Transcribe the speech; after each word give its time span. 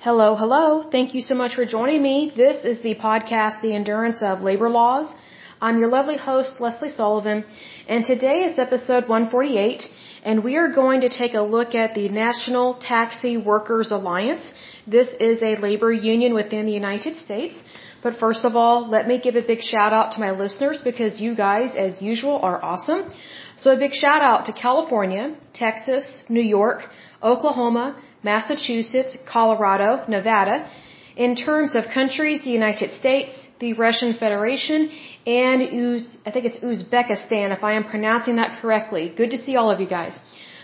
Hello, 0.00 0.36
hello. 0.36 0.88
Thank 0.88 1.16
you 1.16 1.22
so 1.22 1.34
much 1.34 1.56
for 1.56 1.64
joining 1.64 2.00
me. 2.00 2.30
This 2.36 2.64
is 2.64 2.80
the 2.82 2.94
podcast, 2.94 3.62
The 3.62 3.74
Endurance 3.74 4.22
of 4.22 4.42
Labor 4.42 4.70
Laws. 4.70 5.12
I'm 5.60 5.80
your 5.80 5.88
lovely 5.88 6.16
host, 6.16 6.60
Lesley 6.60 6.90
Sullivan, 6.90 7.44
and 7.88 8.04
today 8.04 8.44
is 8.44 8.60
episode 8.60 9.08
148, 9.08 9.88
and 10.22 10.44
we 10.44 10.54
are 10.54 10.68
going 10.72 11.00
to 11.00 11.08
take 11.08 11.34
a 11.34 11.40
look 11.40 11.74
at 11.74 11.96
the 11.96 12.08
National 12.10 12.74
Taxi 12.74 13.36
Workers 13.36 13.90
Alliance. 13.90 14.52
This 14.86 15.08
is 15.18 15.42
a 15.42 15.56
labor 15.56 15.92
union 15.92 16.32
within 16.32 16.66
the 16.66 16.78
United 16.84 17.16
States. 17.16 17.56
But 18.00 18.20
first 18.20 18.44
of 18.44 18.54
all, 18.54 18.88
let 18.88 19.08
me 19.08 19.18
give 19.18 19.34
a 19.34 19.42
big 19.42 19.62
shout 19.62 19.92
out 19.92 20.12
to 20.12 20.20
my 20.20 20.30
listeners 20.30 20.80
because 20.84 21.20
you 21.20 21.34
guys, 21.34 21.74
as 21.74 22.00
usual, 22.00 22.38
are 22.40 22.62
awesome. 22.64 23.10
So 23.56 23.72
a 23.72 23.76
big 23.76 23.94
shout 23.94 24.22
out 24.22 24.46
to 24.46 24.52
California, 24.52 25.34
Texas, 25.52 26.22
New 26.28 26.46
York, 26.58 26.84
Oklahoma, 27.22 28.00
Massachusetts, 28.22 29.16
Colorado, 29.26 30.04
Nevada. 30.08 30.70
In 31.16 31.34
terms 31.34 31.74
of 31.74 31.84
countries, 31.92 32.42
the 32.44 32.50
United 32.50 32.92
States, 32.92 33.32
the 33.58 33.72
Russian 33.72 34.14
Federation, 34.14 34.90
and 35.26 35.62
Uz, 35.62 36.16
I 36.24 36.30
think 36.30 36.44
it's 36.46 36.58
Uzbekistan, 36.58 37.56
if 37.56 37.64
I 37.64 37.72
am 37.74 37.84
pronouncing 37.84 38.36
that 38.36 38.60
correctly. 38.60 39.12
Good 39.16 39.30
to 39.30 39.38
see 39.38 39.56
all 39.56 39.70
of 39.70 39.80
you 39.80 39.88
guys. 39.88 40.18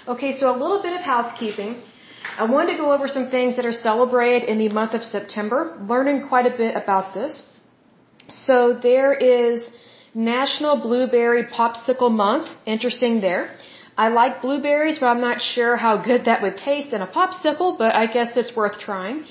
Okay, 0.06 0.32
so 0.38 0.50
a 0.54 0.56
little 0.62 0.80
bit 0.82 0.92
of 0.92 1.00
housekeeping. 1.00 1.82
I 2.38 2.44
wanted 2.44 2.72
to 2.72 2.78
go 2.78 2.92
over 2.92 3.08
some 3.08 3.30
things 3.30 3.56
that 3.56 3.66
are 3.66 3.72
celebrated 3.72 4.48
in 4.48 4.58
the 4.58 4.68
month 4.68 4.94
of 4.94 5.02
September, 5.02 5.76
learning 5.88 6.28
quite 6.28 6.46
a 6.46 6.56
bit 6.56 6.76
about 6.76 7.14
this. 7.14 7.42
So 8.28 8.78
there 8.88 9.12
is 9.12 9.66
National 10.14 10.80
Blueberry 10.80 11.44
Popsicle 11.44 12.10
Month. 12.10 12.48
Interesting 12.64 13.20
there. 13.20 13.50
I 13.96 14.08
like 14.08 14.42
blueberries, 14.42 14.98
but 14.98 15.06
I'm 15.06 15.20
not 15.20 15.40
sure 15.40 15.76
how 15.76 15.96
good 15.96 16.24
that 16.24 16.42
would 16.42 16.56
taste 16.56 16.92
in 16.92 17.00
a 17.00 17.06
popsicle, 17.06 17.78
but 17.78 17.94
I 17.94 18.06
guess 18.06 18.36
it's 18.36 18.54
worth 18.56 18.78
trying. 18.78 19.24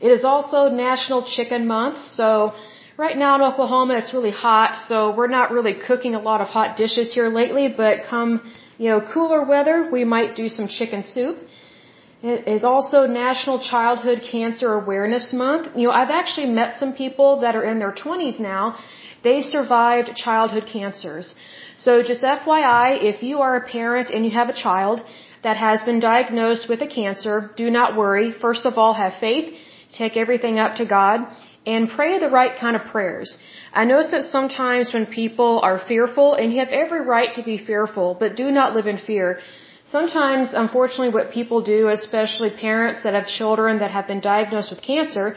It 0.00 0.10
is 0.16 0.24
also 0.24 0.68
National 0.68 1.22
Chicken 1.36 1.66
Month, 1.66 2.06
so 2.06 2.54
right 2.96 3.16
now 3.16 3.36
in 3.36 3.42
Oklahoma 3.42 3.94
it's 3.98 4.12
really 4.12 4.32
hot, 4.32 4.74
so 4.88 5.14
we're 5.14 5.34
not 5.38 5.52
really 5.52 5.74
cooking 5.74 6.14
a 6.16 6.20
lot 6.20 6.40
of 6.40 6.48
hot 6.48 6.76
dishes 6.76 7.12
here 7.14 7.28
lately, 7.28 7.68
but 7.68 8.04
come, 8.10 8.30
you 8.76 8.88
know, 8.90 9.00
cooler 9.00 9.44
weather, 9.44 9.88
we 9.90 10.04
might 10.04 10.34
do 10.34 10.48
some 10.48 10.66
chicken 10.66 11.04
soup. 11.04 11.36
It 12.20 12.48
is 12.48 12.64
also 12.64 13.06
National 13.06 13.60
Childhood 13.60 14.22
Cancer 14.28 14.72
Awareness 14.72 15.32
Month. 15.32 15.76
You 15.76 15.86
know, 15.86 15.92
I've 15.92 16.10
actually 16.10 16.50
met 16.50 16.80
some 16.80 16.92
people 16.92 17.40
that 17.42 17.54
are 17.54 17.62
in 17.62 17.78
their 17.78 17.92
20s 17.92 18.40
now. 18.40 18.76
They 19.22 19.40
survived 19.40 20.16
childhood 20.16 20.66
cancers. 20.66 21.34
So 21.84 22.02
just 22.02 22.24
FYI, 22.24 22.86
if 23.10 23.22
you 23.22 23.38
are 23.38 23.54
a 23.56 23.66
parent 23.78 24.10
and 24.10 24.24
you 24.24 24.32
have 24.32 24.48
a 24.48 24.60
child 24.66 25.00
that 25.44 25.56
has 25.56 25.80
been 25.88 26.00
diagnosed 26.00 26.68
with 26.68 26.80
a 26.82 26.88
cancer, 26.88 27.52
do 27.56 27.70
not 27.70 27.96
worry. 27.96 28.32
First 28.32 28.66
of 28.66 28.78
all, 28.78 28.94
have 28.94 29.14
faith, 29.20 29.54
take 29.92 30.16
everything 30.16 30.58
up 30.58 30.74
to 30.80 30.84
God, 30.84 31.20
and 31.64 31.88
pray 31.88 32.18
the 32.18 32.30
right 32.30 32.58
kind 32.58 32.74
of 32.74 32.82
prayers. 32.94 33.38
I 33.72 33.84
notice 33.84 34.10
that 34.10 34.24
sometimes 34.24 34.92
when 34.92 35.06
people 35.06 35.60
are 35.68 35.78
fearful, 35.78 36.34
and 36.34 36.52
you 36.52 36.58
have 36.58 36.74
every 36.84 37.02
right 37.16 37.32
to 37.36 37.44
be 37.44 37.58
fearful, 37.70 38.16
but 38.18 38.34
do 38.34 38.50
not 38.50 38.74
live 38.74 38.88
in 38.88 38.98
fear. 38.98 39.38
Sometimes, 39.92 40.48
unfortunately, 40.52 41.14
what 41.18 41.30
people 41.30 41.62
do, 41.62 41.88
especially 41.88 42.50
parents 42.50 43.02
that 43.04 43.14
have 43.14 43.28
children 43.28 43.78
that 43.78 43.92
have 43.92 44.06
been 44.08 44.20
diagnosed 44.20 44.70
with 44.70 44.82
cancer, 44.82 45.36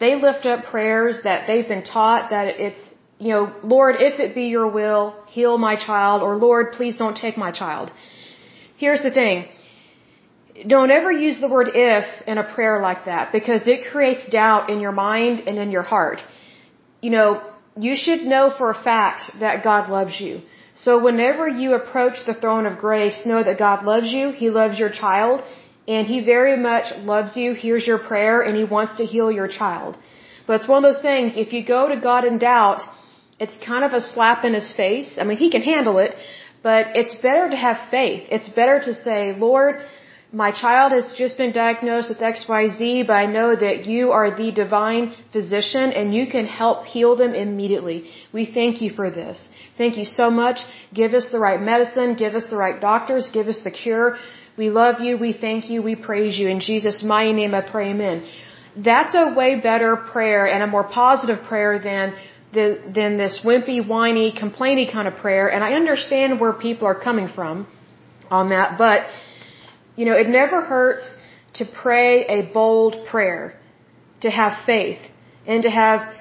they 0.00 0.14
lift 0.26 0.44
up 0.44 0.64
prayers 0.66 1.22
that 1.24 1.46
they've 1.46 1.66
been 1.66 1.82
taught 1.82 2.30
that 2.30 2.46
it's 2.66 2.84
you 3.18 3.30
know, 3.34 3.52
Lord, 3.62 3.96
if 3.98 4.20
it 4.20 4.34
be 4.34 4.46
your 4.46 4.68
will, 4.68 5.16
heal 5.26 5.58
my 5.58 5.74
child, 5.76 6.22
or 6.22 6.36
Lord, 6.36 6.72
please 6.72 6.96
don't 6.96 7.16
take 7.16 7.36
my 7.36 7.50
child. 7.50 7.90
Here's 8.76 9.02
the 9.02 9.10
thing. 9.10 9.48
Don't 10.66 10.90
ever 10.90 11.10
use 11.10 11.40
the 11.40 11.48
word 11.48 11.68
if 11.74 12.04
in 12.26 12.38
a 12.38 12.44
prayer 12.54 12.80
like 12.80 13.04
that 13.06 13.32
because 13.32 13.62
it 13.66 13.90
creates 13.90 14.24
doubt 14.30 14.70
in 14.70 14.80
your 14.80 14.92
mind 14.92 15.40
and 15.48 15.58
in 15.58 15.70
your 15.70 15.82
heart. 15.82 16.20
You 17.00 17.10
know, 17.10 17.42
you 17.76 17.94
should 17.96 18.22
know 18.22 18.52
for 18.56 18.70
a 18.70 18.82
fact 18.90 19.38
that 19.40 19.62
God 19.62 19.88
loves 19.88 20.20
you. 20.20 20.42
So 20.74 21.02
whenever 21.02 21.48
you 21.48 21.74
approach 21.74 22.24
the 22.26 22.34
throne 22.34 22.66
of 22.66 22.78
grace, 22.78 23.26
know 23.26 23.42
that 23.42 23.58
God 23.58 23.84
loves 23.84 24.12
you, 24.12 24.30
He 24.30 24.50
loves 24.50 24.78
your 24.78 24.90
child, 24.90 25.42
and 25.88 26.06
He 26.06 26.20
very 26.20 26.56
much 26.56 26.86
loves 26.98 27.36
you, 27.36 27.54
hears 27.54 27.86
your 27.86 27.98
prayer, 27.98 28.42
and 28.42 28.56
He 28.56 28.64
wants 28.64 28.96
to 28.98 29.04
heal 29.04 29.30
your 29.30 29.48
child. 29.48 29.96
But 30.46 30.60
it's 30.60 30.68
one 30.68 30.84
of 30.84 30.92
those 30.92 31.02
things, 31.02 31.36
if 31.36 31.52
you 31.52 31.64
go 31.64 31.88
to 31.88 32.00
God 32.00 32.24
in 32.24 32.38
doubt, 32.38 32.82
it's 33.38 33.56
kind 33.64 33.84
of 33.84 33.92
a 33.92 34.00
slap 34.00 34.44
in 34.44 34.54
his 34.54 34.72
face. 34.72 35.10
I 35.20 35.24
mean, 35.24 35.38
he 35.38 35.50
can 35.50 35.62
handle 35.62 35.98
it, 35.98 36.14
but 36.62 36.96
it's 36.96 37.14
better 37.16 37.48
to 37.50 37.56
have 37.56 37.78
faith. 37.90 38.24
It's 38.30 38.48
better 38.48 38.80
to 38.80 38.94
say, 38.94 39.34
Lord, 39.38 39.76
my 40.32 40.50
child 40.50 40.92
has 40.92 41.14
just 41.14 41.38
been 41.38 41.52
diagnosed 41.52 42.10
with 42.10 42.18
XYZ, 42.18 43.06
but 43.06 43.14
I 43.14 43.26
know 43.26 43.56
that 43.56 43.86
you 43.86 44.10
are 44.10 44.36
the 44.36 44.50
divine 44.52 45.14
physician 45.32 45.92
and 45.92 46.14
you 46.14 46.26
can 46.26 46.44
help 46.44 46.84
heal 46.84 47.16
them 47.16 47.34
immediately. 47.34 48.10
We 48.32 48.44
thank 48.44 48.82
you 48.82 48.90
for 48.90 49.10
this. 49.10 49.48
Thank 49.78 49.96
you 49.96 50.04
so 50.04 50.30
much. 50.30 50.58
Give 50.92 51.14
us 51.14 51.30
the 51.32 51.38
right 51.38 51.60
medicine. 51.60 52.14
Give 52.14 52.34
us 52.34 52.48
the 52.50 52.56
right 52.56 52.78
doctors. 52.78 53.30
Give 53.32 53.48
us 53.48 53.62
the 53.64 53.70
cure. 53.70 54.18
We 54.58 54.68
love 54.68 55.00
you. 55.00 55.16
We 55.16 55.32
thank 55.32 55.70
you. 55.70 55.80
We 55.80 55.94
praise 55.94 56.38
you. 56.38 56.48
In 56.48 56.60
Jesus' 56.60 57.02
mighty 57.02 57.32
name 57.32 57.54
I 57.54 57.62
pray 57.62 57.90
amen. 57.92 58.28
That's 58.76 59.14
a 59.14 59.32
way 59.34 59.58
better 59.58 59.96
prayer 59.96 60.46
and 60.46 60.62
a 60.62 60.66
more 60.66 60.84
positive 60.84 61.44
prayer 61.44 61.78
than 61.78 62.14
the, 62.52 62.80
than 62.94 63.16
this 63.16 63.40
wimpy, 63.44 63.86
whiny, 63.86 64.32
complainy 64.32 64.90
kind 64.90 65.06
of 65.08 65.16
prayer. 65.16 65.48
And 65.48 65.62
I 65.62 65.74
understand 65.74 66.40
where 66.40 66.52
people 66.52 66.86
are 66.86 66.98
coming 66.98 67.28
from 67.28 67.66
on 68.30 68.50
that, 68.50 68.78
but, 68.78 69.06
you 69.96 70.04
know, 70.06 70.16
it 70.16 70.28
never 70.28 70.60
hurts 70.60 71.10
to 71.54 71.64
pray 71.64 72.26
a 72.26 72.42
bold 72.52 73.06
prayer, 73.06 73.58
to 74.20 74.30
have 74.30 74.64
faith, 74.64 74.98
and 75.46 75.62
to 75.62 75.70
have, 75.70 76.14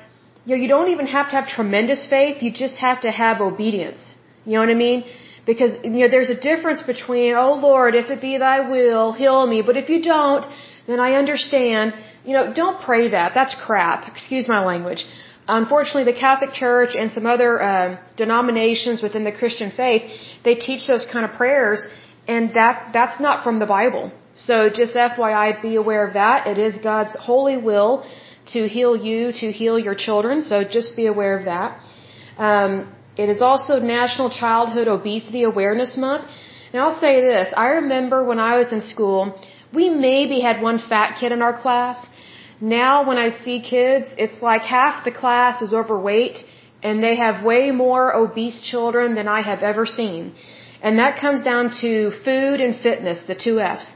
you 0.46 0.56
know, 0.56 0.62
you 0.62 0.68
don't 0.68 0.90
even 0.90 1.08
have 1.08 1.30
to 1.30 1.36
have 1.36 1.48
tremendous 1.48 2.08
faith, 2.08 2.42
you 2.42 2.52
just 2.52 2.78
have 2.78 3.02
to 3.02 3.12
have 3.12 3.42
obedience. 3.42 4.00
You 4.46 4.54
know 4.54 4.62
what 4.62 4.70
I 4.70 4.76
mean? 4.76 5.04
Because, 5.46 5.74
you 5.84 6.00
know, 6.02 6.10
there's 6.10 6.30
a 6.30 6.40
difference 6.40 6.82
between, 6.82 7.34
oh 7.36 7.54
Lord, 7.54 7.96
if 7.96 8.10
it 8.10 8.22
be 8.22 8.38
thy 8.38 8.70
will, 8.70 9.12
heal 9.14 9.46
me, 9.46 9.62
but 9.62 9.76
if 9.78 9.90
you 9.90 10.02
don't, 10.02 10.46
then 10.88 11.00
I 11.00 11.14
understand. 11.14 11.94
You 12.26 12.34
know, 12.34 12.54
don't 12.54 12.82
pray 12.82 13.10
that. 13.10 13.34
That's 13.34 13.56
crap. 13.66 14.08
Excuse 14.08 14.48
my 14.48 14.64
language. 14.64 15.06
Unfortunately, 15.48 16.04
the 16.12 16.20
Catholic 16.20 16.52
Church 16.52 16.96
and 16.96 17.12
some 17.12 17.26
other 17.26 17.62
uh, 17.62 17.98
denominations 18.18 19.02
within 19.02 19.24
the 19.24 19.32
Christian 19.32 19.72
faith, 19.72 20.04
they 20.44 20.56
teach 20.56 20.88
those 20.88 21.06
kind 21.06 21.26
of 21.26 21.34
prayers, 21.34 21.88
and 22.28 22.54
that 22.54 22.90
that's 22.92 23.20
not 23.22 23.44
from 23.46 23.60
the 23.60 23.66
Bible. 23.66 24.12
So 24.36 24.70
just 24.70 24.96
FYI, 24.96 25.62
be 25.62 25.76
aware 25.76 26.06
of 26.06 26.14
that. 26.14 26.48
It 26.48 26.60
is 26.60 26.78
God's 26.78 27.16
holy 27.16 27.58
will 27.58 28.06
to 28.54 28.68
heal 28.68 28.96
you, 28.96 29.32
to 29.32 29.52
heal 29.52 29.80
your 29.80 29.96
children. 29.96 30.42
So 30.42 30.64
just 30.64 30.96
be 30.96 31.08
aware 31.08 31.38
of 31.38 31.46
that. 31.46 31.80
Um, 32.38 32.94
it 33.16 33.30
is 33.30 33.42
also 33.42 33.80
National 33.80 34.30
Childhood 34.30 34.88
Obesity 34.88 35.44
Awareness 35.44 35.98
Month. 35.98 36.30
And 36.72 36.82
I'll 36.82 37.00
say 37.00 37.22
this: 37.22 37.54
I 37.56 37.68
remember 37.82 38.24
when 38.24 38.40
I 38.40 38.58
was 38.58 38.74
in 38.74 38.82
school, 38.82 39.40
we 39.74 39.90
maybe 39.90 40.42
had 40.42 40.62
one 40.62 40.78
fat 40.78 41.18
kid 41.20 41.32
in 41.32 41.42
our 41.42 41.60
class 41.62 42.06
now 42.60 43.08
when 43.08 43.18
I 43.18 43.30
see 43.44 43.62
kids, 43.62 44.08
it's 44.18 44.42
like 44.42 44.64
half 44.64 45.06
the 45.06 45.12
class 45.12 45.62
is 45.62 45.74
overweight 45.74 46.44
and 46.82 47.04
they 47.04 47.16
have 47.16 47.44
way 47.44 47.72
more 47.72 48.16
obese 48.16 48.62
children 48.62 49.16
than 49.16 49.28
I 49.28 49.42
have 49.42 49.62
ever 49.62 49.86
seen. 49.86 50.34
And 50.82 51.00
that 51.00 51.20
comes 51.20 51.44
down 51.44 51.72
to 51.82 52.12
food 52.24 52.62
and 52.62 52.76
fitness, 52.76 53.22
the 53.24 53.36
two 53.36 53.60
F's. 53.60 53.88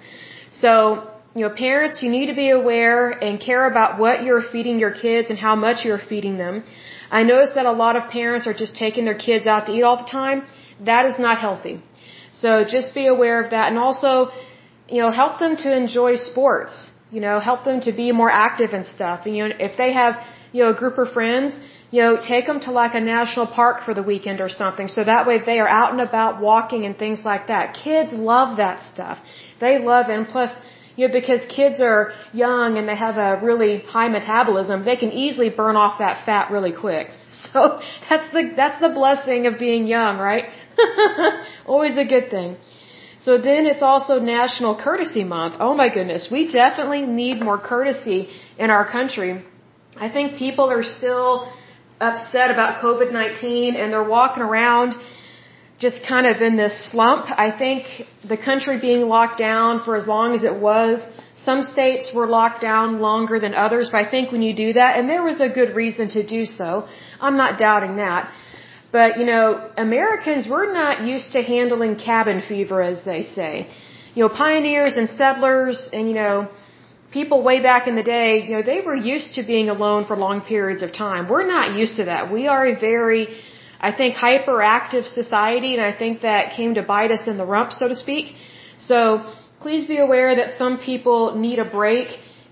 So, 0.52 1.08
you 1.36 1.42
know, 1.42 1.54
parents, 1.54 2.02
you 2.04 2.10
need 2.10 2.28
to 2.28 2.36
be 2.36 2.50
aware 2.50 3.10
and 3.10 3.40
care 3.40 3.66
about 3.70 4.00
what 4.00 4.24
you're 4.24 4.42
feeding 4.42 4.80
your 4.80 4.92
kids 4.92 5.30
and 5.30 5.40
how 5.40 5.56
much 5.56 5.86
you're 5.86 6.00
feeding 6.00 6.38
them. 6.38 6.64
I 7.10 7.24
notice 7.24 7.52
that 7.56 7.66
a 7.66 7.72
lot 7.72 7.96
of 7.96 8.10
parents 8.10 8.48
are 8.48 8.54
just 8.54 8.76
taking 8.76 9.06
their 9.06 9.18
kids 9.18 9.48
out 9.48 9.66
to 9.68 9.72
eat 9.72 9.84
all 9.84 9.98
the 9.98 10.10
time. 10.10 10.44
That 10.86 11.06
is 11.06 11.18
not 11.20 11.38
healthy. 11.38 11.82
So 12.32 12.64
just 12.64 12.94
be 12.94 13.08
aware 13.08 13.44
of 13.44 13.52
that 13.52 13.70
and 13.70 13.78
also, 13.78 14.30
you 14.88 15.02
know, 15.02 15.12
help 15.12 15.40
them 15.40 15.56
to 15.58 15.76
enjoy 15.76 16.16
sports 16.16 16.91
you 17.12 17.22
know, 17.26 17.40
help 17.40 17.66
them 17.66 17.82
to 17.82 17.91
be 17.91 18.12
more 18.12 18.32
active 18.32 18.72
and 18.72 18.85
stuff. 18.85 19.26
And, 19.26 19.35
you 19.35 19.47
know, 19.47 19.56
if 19.59 19.78
they 19.78 19.91
have, 19.94 20.16
you 20.53 20.64
know, 20.64 20.72
a 20.72 20.74
group 20.74 20.97
of 20.97 21.12
friends, 21.12 21.58
you 21.91 22.02
know, 22.02 22.14
take 22.34 22.46
them 22.47 22.59
to 22.62 22.72
like 22.72 22.96
a 22.96 23.02
national 23.02 23.47
park 23.47 23.84
for 23.85 23.94
the 23.94 24.02
weekend 24.02 24.40
or 24.40 24.47
something. 24.47 24.88
So 24.88 25.03
that 25.03 25.28
way 25.28 25.40
they 25.46 25.59
are 25.59 25.68
out 25.68 25.91
and 25.91 26.02
about 26.02 26.41
walking 26.41 26.85
and 26.85 26.97
things 26.97 27.20
like 27.26 27.47
that. 27.47 27.78
Kids 27.84 28.14
love 28.14 28.58
that 28.58 28.82
stuff. 28.82 29.18
They 29.59 29.78
love 29.78 30.09
it. 30.09 30.18
And 30.18 30.28
plus, 30.28 30.56
you 30.96 31.08
know, 31.08 31.14
because 31.14 31.41
kids 31.53 31.82
are 31.82 32.14
young 32.32 32.78
and 32.78 32.88
they 32.88 32.96
have 32.96 33.18
a 33.18 33.41
really 33.44 33.80
high 33.80 34.08
metabolism, 34.08 34.85
they 34.85 34.96
can 34.96 35.12
easily 35.12 35.50
burn 35.50 35.76
off 35.76 36.00
that 36.00 36.26
fat 36.26 36.52
really 36.52 36.74
quick. 36.74 37.08
So 37.53 37.82
that's 38.08 38.32
the, 38.32 38.53
that's 38.56 38.80
the 38.80 38.90
blessing 38.90 39.47
of 39.47 39.58
being 39.58 39.88
young, 39.88 40.20
right? 40.20 40.46
Always 41.66 41.97
a 41.97 42.06
good 42.06 42.30
thing. 42.30 42.58
So 43.26 43.38
then 43.38 43.68
it's 43.72 43.84
also 43.84 44.14
National 44.20 44.73
Courtesy 44.76 45.23
Month. 45.23 45.56
Oh 45.59 45.76
my 45.76 45.90
goodness, 45.96 46.29
we 46.32 46.52
definitely 46.52 47.03
need 47.06 47.41
more 47.50 47.59
courtesy 47.59 48.29
in 48.58 48.70
our 48.72 48.85
country. 48.97 49.44
I 49.96 50.09
think 50.09 50.38
people 50.38 50.72
are 50.72 50.84
still 50.84 51.52
upset 52.00 52.50
about 52.50 52.82
COVID-19 52.84 53.76
and 53.76 53.94
they're 53.94 54.12
walking 54.20 54.41
around 54.41 54.96
just 55.78 55.97
kind 56.08 56.26
of 56.26 56.41
in 56.41 56.58
this 56.58 56.76
slump. 56.91 57.26
I 57.46 57.50
think 57.62 57.84
the 58.28 58.38
country 58.38 58.79
being 58.79 59.03
locked 59.08 59.38
down 59.38 59.84
for 59.85 59.96
as 59.96 60.08
long 60.08 60.34
as 60.34 60.44
it 60.44 60.56
was 60.56 61.02
Some 61.44 61.64
states 61.64 62.12
were 62.14 62.28
locked 62.28 62.62
down 62.62 63.00
longer 63.00 63.40
than 63.40 63.56
others, 63.56 63.90
but 63.91 64.00
I 64.06 64.09
think 64.09 64.32
when 64.32 64.44
you 64.44 64.53
do 64.53 64.73
that, 64.73 65.00
and 65.00 65.09
there 65.09 65.23
was 65.23 65.41
a 65.41 65.50
good 65.50 65.76
reason 65.76 66.09
to 66.09 66.23
do 66.23 66.46
so, 66.46 66.88
I'm 67.20 67.35
not 67.35 67.58
doubting 67.58 67.96
that. 67.96 68.32
But, 68.91 69.17
you 69.20 69.26
know, 69.26 69.70
Americans, 69.78 70.47
we're 70.47 70.72
not 70.73 71.02
used 71.14 71.32
to 71.34 71.41
handling 71.41 71.96
cabin 71.96 72.41
fever, 72.41 72.82
as 72.82 73.03
they 73.05 73.23
say. 73.23 73.70
You 74.16 74.23
know, 74.23 74.29
pioneers 74.29 74.97
and 74.97 75.08
settlers 75.09 75.90
and, 75.93 76.09
you 76.09 76.16
know, 76.16 76.49
people 77.11 77.43
way 77.43 77.61
back 77.61 77.88
in 77.88 77.96
the 77.96 78.03
day, 78.03 78.43
you 78.46 78.52
know, 78.55 78.61
they 78.61 78.82
were 78.82 78.96
used 78.96 79.35
to 79.35 79.43
being 79.43 79.70
alone 79.70 80.05
for 80.05 80.16
long 80.17 80.41
periods 80.41 80.82
of 80.82 80.91
time. 80.93 81.29
We're 81.29 81.47
not 81.47 81.78
used 81.78 81.96
to 81.97 82.05
that. 82.05 82.32
We 82.32 82.47
are 82.47 82.66
a 82.67 82.76
very, 82.79 83.28
I 83.79 83.91
think, 83.93 84.16
hyperactive 84.16 85.05
society, 85.05 85.73
and 85.76 85.84
I 85.84 85.94
think 86.02 86.22
that 86.22 86.53
came 86.58 86.73
to 86.76 86.84
bite 86.84 87.11
us 87.11 87.28
in 87.28 87.37
the 87.37 87.46
rump, 87.46 87.72
so 87.73 87.87
to 87.87 87.96
speak. 87.96 88.35
So, 88.79 88.97
please 89.61 89.85
be 89.85 89.97
aware 89.97 90.35
that 90.35 90.53
some 90.53 90.79
people 90.79 91.35
need 91.35 91.59
a 91.59 91.66
break 91.79 92.08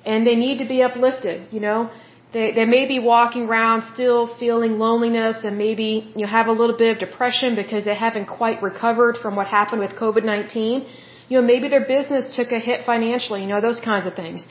and 0.06 0.25
they 0.25 0.35
need 0.35 0.59
to 0.59 0.68
be 0.68 0.81
uplifted, 0.83 1.51
you 1.51 1.59
know. 1.59 1.89
They, 2.31 2.52
they 2.52 2.66
may 2.66 2.86
be 2.86 3.00
walking 3.00 3.44
around 3.50 3.86
still 3.94 4.28
feeling 4.42 4.78
loneliness 4.78 5.38
and 5.44 5.58
maybe 5.58 6.12
you 6.16 6.24
know, 6.24 6.28
have 6.28 6.48
a 6.48 6.52
little 6.52 6.78
bit 6.78 6.92
of 6.94 7.00
depression 7.00 7.56
because 7.56 7.86
they 7.86 7.96
haven't 7.96 8.28
quite 8.28 8.62
recovered 8.62 9.18
from 9.18 9.36
what 9.36 9.48
happened 9.48 9.81
with 9.81 9.92
COVID-19. 9.92 10.88
You 11.30 11.38
know, 11.38 11.46
maybe 11.54 11.70
their 11.70 11.86
business 11.86 12.36
took 12.36 12.52
a 12.52 12.60
hit 12.60 12.86
financially, 12.86 13.42
you 13.42 13.48
know, 13.48 13.62
those 13.62 13.80
kinds 13.80 14.06
of 14.06 14.14
things. 14.16 14.46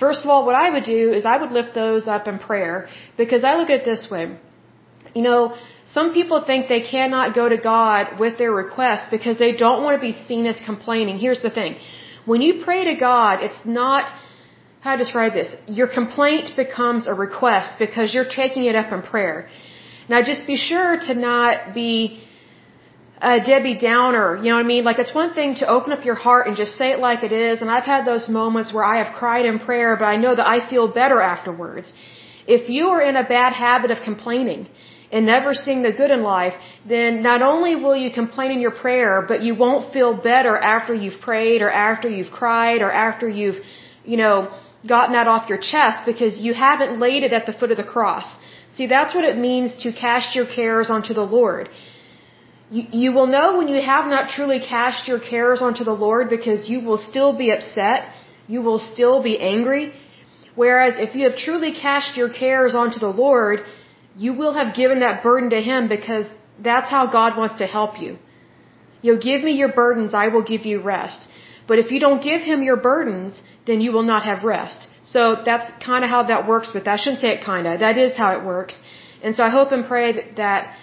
First 0.00 0.24
of 0.24 0.30
all, 0.30 0.44
what 0.46 0.56
I 0.56 0.70
would 0.70 0.84
do 0.84 1.12
is 1.12 1.24
I 1.24 1.36
would 1.36 1.52
lift 1.52 1.74
those 1.74 2.08
up 2.08 2.26
in 2.26 2.38
prayer 2.40 2.88
because 3.16 3.44
I 3.44 3.54
look 3.54 3.70
at 3.70 3.80
it 3.80 3.84
this 3.84 4.10
way. 4.10 4.36
You 5.14 5.22
know, 5.22 5.54
some 5.86 6.12
people 6.12 6.42
think 6.44 6.68
they 6.68 6.80
cannot 6.80 7.34
go 7.34 7.48
to 7.48 7.56
God 7.56 8.18
with 8.18 8.38
their 8.38 8.52
requests 8.52 9.08
because 9.10 9.38
they 9.38 9.52
don't 9.52 9.82
want 9.84 10.00
to 10.00 10.00
be 10.00 10.12
seen 10.12 10.46
as 10.46 10.58
complaining. 10.64 11.18
Here's 11.18 11.42
the 11.42 11.50
thing. 11.50 11.76
When 12.24 12.40
you 12.40 12.64
pray 12.64 12.84
to 12.84 12.94
God, 12.94 13.42
it's 13.42 13.62
not 13.64 14.10
how 14.82 14.92
to 14.96 14.98
describe 15.04 15.32
this? 15.32 15.50
Your 15.78 15.88
complaint 15.98 16.46
becomes 16.56 17.06
a 17.06 17.14
request 17.14 17.70
because 17.84 18.12
you're 18.14 18.32
taking 18.42 18.64
it 18.70 18.74
up 18.74 18.92
in 18.96 19.00
prayer. 19.02 19.48
Now 20.08 20.20
just 20.22 20.46
be 20.52 20.56
sure 20.56 20.90
to 21.08 21.14
not 21.14 21.72
be 21.72 22.20
a 23.32 23.38
Debbie 23.50 23.78
Downer, 23.78 24.28
you 24.42 24.48
know 24.50 24.56
what 24.56 24.64
I 24.64 24.72
mean? 24.74 24.82
Like 24.82 24.98
it's 24.98 25.14
one 25.14 25.32
thing 25.38 25.54
to 25.62 25.68
open 25.76 25.92
up 25.96 26.04
your 26.04 26.16
heart 26.26 26.48
and 26.48 26.56
just 26.62 26.72
say 26.80 26.88
it 26.94 26.98
like 26.98 27.22
it 27.22 27.30
is, 27.30 27.62
and 27.62 27.70
I've 27.70 27.88
had 27.94 28.04
those 28.04 28.28
moments 28.28 28.72
where 28.74 28.84
I 28.84 28.96
have 29.02 29.10
cried 29.20 29.46
in 29.50 29.60
prayer, 29.60 29.90
but 30.00 30.06
I 30.14 30.16
know 30.16 30.34
that 30.34 30.48
I 30.54 30.68
feel 30.68 30.88
better 30.88 31.20
afterwards. 31.34 31.92
If 32.56 32.68
you 32.68 32.88
are 32.88 33.00
in 33.10 33.14
a 33.14 33.22
bad 33.36 33.52
habit 33.52 33.92
of 33.92 33.98
complaining 34.10 34.66
and 35.12 35.26
never 35.26 35.54
seeing 35.54 35.82
the 35.82 35.92
good 35.92 36.10
in 36.10 36.24
life, 36.24 36.54
then 36.94 37.22
not 37.22 37.40
only 37.42 37.76
will 37.76 37.94
you 37.94 38.10
complain 38.10 38.50
in 38.50 38.60
your 38.60 38.72
prayer, 38.84 39.24
but 39.30 39.42
you 39.42 39.54
won't 39.54 39.92
feel 39.92 40.12
better 40.32 40.54
after 40.74 40.92
you've 40.92 41.20
prayed 41.20 41.62
or 41.62 41.70
after 41.70 42.08
you've 42.08 42.32
cried 42.32 42.80
or 42.82 42.90
after 42.90 43.28
you've, 43.28 43.58
you 44.04 44.16
know, 44.16 44.50
gotten 44.86 45.12
that 45.14 45.28
off 45.28 45.48
your 45.48 45.58
chest 45.58 46.04
because 46.06 46.38
you 46.38 46.54
haven't 46.54 46.98
laid 46.98 47.22
it 47.22 47.32
at 47.32 47.46
the 47.46 47.52
foot 47.52 47.70
of 47.70 47.76
the 47.76 47.84
cross. 47.84 48.26
See, 48.76 48.86
that's 48.86 49.14
what 49.14 49.24
it 49.24 49.36
means 49.38 49.74
to 49.82 49.92
cast 49.92 50.34
your 50.34 50.46
cares 50.46 50.90
onto 50.90 51.14
the 51.14 51.28
Lord. 51.38 51.68
You, 52.70 52.84
you 52.90 53.12
will 53.12 53.26
know 53.26 53.58
when 53.58 53.68
you 53.68 53.80
have 53.82 54.06
not 54.06 54.30
truly 54.30 54.60
cast 54.60 55.06
your 55.06 55.20
cares 55.20 55.60
onto 55.60 55.84
the 55.84 55.98
Lord 56.06 56.30
because 56.30 56.68
you 56.70 56.80
will 56.80 56.96
still 56.96 57.36
be 57.36 57.50
upset. 57.50 58.10
You 58.48 58.62
will 58.62 58.78
still 58.78 59.22
be 59.22 59.38
angry. 59.38 59.92
Whereas 60.54 60.94
if 60.98 61.14
you 61.14 61.24
have 61.28 61.36
truly 61.36 61.72
cast 61.72 62.16
your 62.16 62.30
cares 62.42 62.74
onto 62.74 62.98
the 62.98 63.14
Lord, 63.24 63.60
you 64.16 64.32
will 64.34 64.54
have 64.54 64.74
given 64.74 65.00
that 65.00 65.22
burden 65.22 65.50
to 65.50 65.60
Him 65.60 65.88
because 65.88 66.26
that's 66.58 66.90
how 66.90 67.06
God 67.06 67.36
wants 67.36 67.56
to 67.58 67.66
help 67.66 68.00
you. 68.00 68.18
You'll 69.02 69.24
give 69.30 69.42
me 69.42 69.52
your 69.52 69.72
burdens, 69.72 70.14
I 70.14 70.28
will 70.28 70.44
give 70.44 70.64
you 70.64 70.80
rest. 70.80 71.28
But 71.68 71.78
if 71.78 71.90
you 71.92 72.00
don't 72.00 72.22
give 72.22 72.42
him 72.42 72.62
your 72.62 72.76
burdens, 72.76 73.42
then 73.66 73.80
you 73.80 73.92
will 73.92 74.08
not 74.14 74.24
have 74.24 74.44
rest. 74.44 74.88
So 75.04 75.20
that's 75.44 75.66
kind 75.84 76.04
of 76.04 76.10
how 76.10 76.22
that 76.24 76.48
works 76.48 76.72
with, 76.74 76.88
I 76.88 76.96
shouldn't 76.96 77.20
say 77.20 77.30
it 77.36 77.44
kind 77.44 77.66
of, 77.66 77.80
that 77.80 77.98
is 77.98 78.16
how 78.16 78.30
it 78.36 78.44
works. 78.44 78.78
And 79.22 79.36
so 79.36 79.44
I 79.44 79.50
hope 79.50 79.72
and 79.72 79.84
pray 79.86 80.12
that, 80.12 80.36
that 80.36 80.74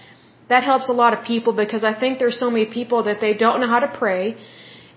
that 0.49 0.63
helps 0.63 0.89
a 0.89 0.95
lot 1.03 1.11
of 1.15 1.19
people 1.31 1.53
because 1.53 1.83
I 1.83 1.93
think 2.01 2.19
there's 2.19 2.39
so 2.45 2.49
many 2.49 2.65
people 2.79 3.03
that 3.03 3.21
they 3.21 3.33
don't 3.45 3.59
know 3.61 3.71
how 3.75 3.81
to 3.87 3.91
pray. 4.03 4.35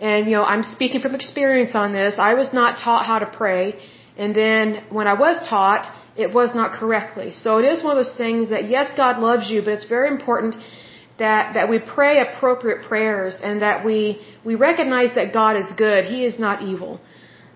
And, 0.01 0.27
you 0.27 0.35
know, 0.37 0.45
I'm 0.53 0.65
speaking 0.77 1.01
from 1.01 1.15
experience 1.15 1.75
on 1.75 1.93
this. 1.93 2.15
I 2.19 2.35
was 2.35 2.53
not 2.53 2.79
taught 2.79 3.05
how 3.07 3.19
to 3.25 3.27
pray. 3.27 3.65
And 4.17 4.35
then 4.35 4.85
when 4.91 5.07
I 5.07 5.15
was 5.15 5.37
taught, 5.47 5.85
it 6.17 6.33
was 6.33 6.55
not 6.55 6.73
correctly. 6.81 7.33
So 7.33 7.59
it 7.59 7.67
is 7.73 7.85
one 7.85 7.97
of 7.97 8.05
those 8.05 8.17
things 8.17 8.51
that, 8.51 8.69
yes, 8.69 8.91
God 8.97 9.19
loves 9.19 9.51
you, 9.51 9.61
but 9.63 9.73
it's 9.77 9.89
very 9.97 10.09
important 10.09 10.57
that, 11.25 11.55
that 11.57 11.67
we 11.73 11.79
pray 11.97 12.15
appropriate 12.27 12.81
prayers 12.91 13.35
and 13.47 13.63
that 13.67 13.85
we, 13.89 14.01
we 14.49 14.55
recognize 14.69 15.11
that 15.19 15.33
God 15.41 15.55
is 15.63 15.69
good. 15.87 16.05
He 16.15 16.21
is 16.31 16.37
not 16.47 16.57
evil. 16.73 17.01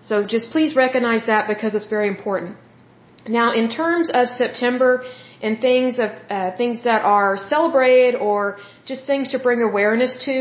So 0.09 0.25
just 0.35 0.45
please 0.53 0.71
recognize 0.85 1.23
that 1.31 1.43
because 1.53 1.75
it's 1.77 1.89
very 1.97 2.07
important. 2.15 2.55
Now, 3.39 3.47
in 3.61 3.67
terms 3.69 4.09
of 4.19 4.29
September 4.43 4.91
and 5.41 5.59
things 5.59 5.99
of 5.99 6.09
uh, 6.29 6.55
things 6.61 6.83
that 6.89 7.01
are 7.17 7.37
celebrated 7.37 8.15
or 8.27 8.57
just 8.85 9.05
things 9.05 9.31
to 9.33 9.39
bring 9.39 9.61
awareness 9.61 10.13
to, 10.27 10.37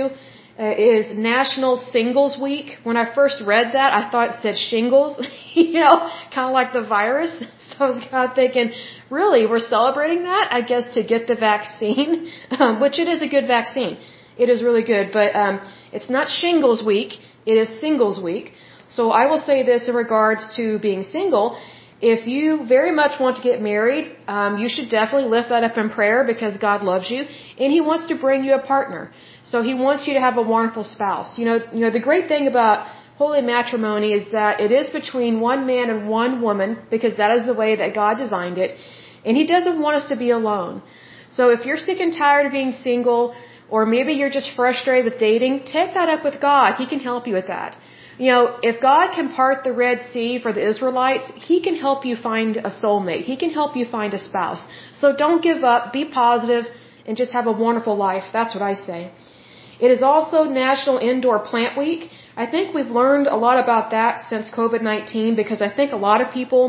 uh, 0.58 0.92
is 0.94 1.06
National 1.14 1.76
Singles 1.76 2.38
Week. 2.40 2.78
When 2.84 2.96
I 2.96 3.14
first 3.14 3.42
read 3.44 3.68
that, 3.74 3.90
I 3.92 4.08
thought 4.10 4.30
it 4.30 4.36
said 4.40 4.56
shingles, 4.56 5.12
you 5.54 5.80
know, 5.80 5.94
kind 6.34 6.46
of 6.50 6.54
like 6.60 6.72
the 6.72 6.86
virus. 6.98 7.32
So 7.68 7.84
I 7.84 7.90
was 7.90 8.00
kind 8.10 8.30
of 8.30 8.36
thinking, 8.36 8.70
really, 9.10 9.46
we're 9.46 9.66
celebrating 9.76 10.24
that? 10.24 10.48
I 10.50 10.60
guess 10.60 10.94
to 10.94 11.02
get 11.02 11.26
the 11.26 11.34
vaccine, 11.34 12.30
um, 12.50 12.80
which 12.80 12.98
it 12.98 13.08
is 13.08 13.22
a 13.22 13.28
good 13.28 13.46
vaccine. 13.46 13.98
It 14.36 14.48
is 14.48 14.62
really 14.62 14.82
good, 14.82 15.12
but 15.12 15.34
um, 15.34 15.60
it's 15.92 16.10
not 16.10 16.28
shingles 16.28 16.84
week. 16.84 17.14
It 17.46 17.56
is 17.62 17.80
singles 17.80 18.22
week. 18.22 18.52
So 18.88 19.10
I 19.10 19.26
will 19.26 19.38
say 19.38 19.62
this 19.62 19.88
in 19.88 19.94
regards 19.94 20.56
to 20.56 20.78
being 20.78 21.02
single 21.02 21.58
if 22.00 22.26
you 22.26 22.66
very 22.66 22.92
much 22.92 23.18
want 23.18 23.36
to 23.38 23.42
get 23.42 23.62
married, 23.62 24.14
um, 24.28 24.58
you 24.58 24.68
should 24.68 24.90
definitely 24.90 25.30
lift 25.30 25.48
that 25.48 25.64
up 25.64 25.78
in 25.78 25.88
prayer 25.88 26.24
because 26.24 26.56
God 26.58 26.82
loves 26.82 27.10
you 27.10 27.24
and 27.58 27.72
He 27.72 27.80
wants 27.80 28.06
to 28.06 28.16
bring 28.16 28.44
you 28.44 28.54
a 28.54 28.60
partner. 28.60 29.12
So 29.44 29.62
He 29.62 29.72
wants 29.72 30.06
you 30.06 30.14
to 30.14 30.20
have 30.20 30.36
a 30.36 30.42
wonderful 30.42 30.84
spouse. 30.84 31.38
You 31.38 31.46
know, 31.46 31.58
you 31.72 31.80
know 31.80 31.90
the 31.90 32.00
great 32.00 32.28
thing 32.28 32.48
about 32.48 32.86
holy 33.22 33.42
matrimony 33.54 34.12
is 34.18 34.30
that 34.32 34.60
it 34.60 34.70
is 34.80 34.88
between 35.00 35.40
one 35.40 35.66
man 35.72 35.90
and 35.90 36.08
one 36.08 36.40
woman 36.42 36.78
because 36.94 37.16
that 37.16 37.32
is 37.36 37.44
the 37.50 37.58
way 37.62 37.76
that 37.76 37.94
God 37.94 38.14
designed 38.24 38.58
it, 38.58 38.76
and 39.24 39.36
He 39.36 39.46
doesn't 39.54 39.80
want 39.80 39.96
us 40.00 40.06
to 40.12 40.16
be 40.24 40.30
alone. 40.30 40.82
So 41.36 41.50
if 41.50 41.66
you're 41.66 41.82
sick 41.88 42.00
and 42.00 42.12
tired 42.12 42.46
of 42.46 42.52
being 42.52 42.72
single, 42.72 43.34
or 43.68 43.84
maybe 43.84 44.12
you're 44.18 44.34
just 44.40 44.50
frustrated 44.54 45.04
with 45.10 45.18
dating, 45.18 45.54
take 45.76 45.92
that 45.94 46.08
up 46.08 46.22
with 46.28 46.40
God. 46.40 46.74
He 46.82 46.86
can 46.86 47.00
help 47.00 47.26
you 47.26 47.34
with 47.34 47.48
that. 47.48 47.76
You 48.18 48.28
know, 48.32 48.42
if 48.62 48.80
God 48.80 49.06
can 49.16 49.26
part 49.38 49.64
the 49.64 49.72
Red 49.72 49.98
Sea 50.10 50.38
for 50.44 50.52
the 50.58 50.64
Israelites, 50.72 51.30
He 51.48 51.56
can 51.66 51.76
help 51.76 52.06
you 52.08 52.16
find 52.16 52.56
a 52.56 52.72
soulmate. 52.82 53.24
He 53.32 53.36
can 53.42 53.50
help 53.50 53.76
you 53.76 53.84
find 53.84 54.14
a 54.14 54.18
spouse. 54.18 54.66
So 55.00 55.14
don't 55.24 55.42
give 55.42 55.64
up, 55.64 55.92
be 55.92 56.04
positive, 56.04 56.64
and 57.06 57.16
just 57.16 57.32
have 57.32 57.46
a 57.46 57.52
wonderful 57.52 57.96
life. 57.96 58.24
That's 58.32 58.54
what 58.54 58.62
I 58.62 58.74
say. 58.74 59.00
It 59.78 59.90
is 59.90 60.02
also 60.02 60.44
National 60.44 60.98
Indoor 60.98 61.38
Plant 61.50 61.76
Week. 61.76 62.08
I 62.36 62.46
think 62.46 62.74
we've 62.74 62.92
learned 63.00 63.26
a 63.28 63.36
lot 63.36 63.58
about 63.58 63.92
that 63.92 64.28
since 64.28 64.50
COVID-19 64.50 65.36
because 65.36 65.62
I 65.62 65.70
think 65.74 65.92
a 65.92 65.96
lot 66.08 66.20
of 66.20 66.30
people, 66.32 66.62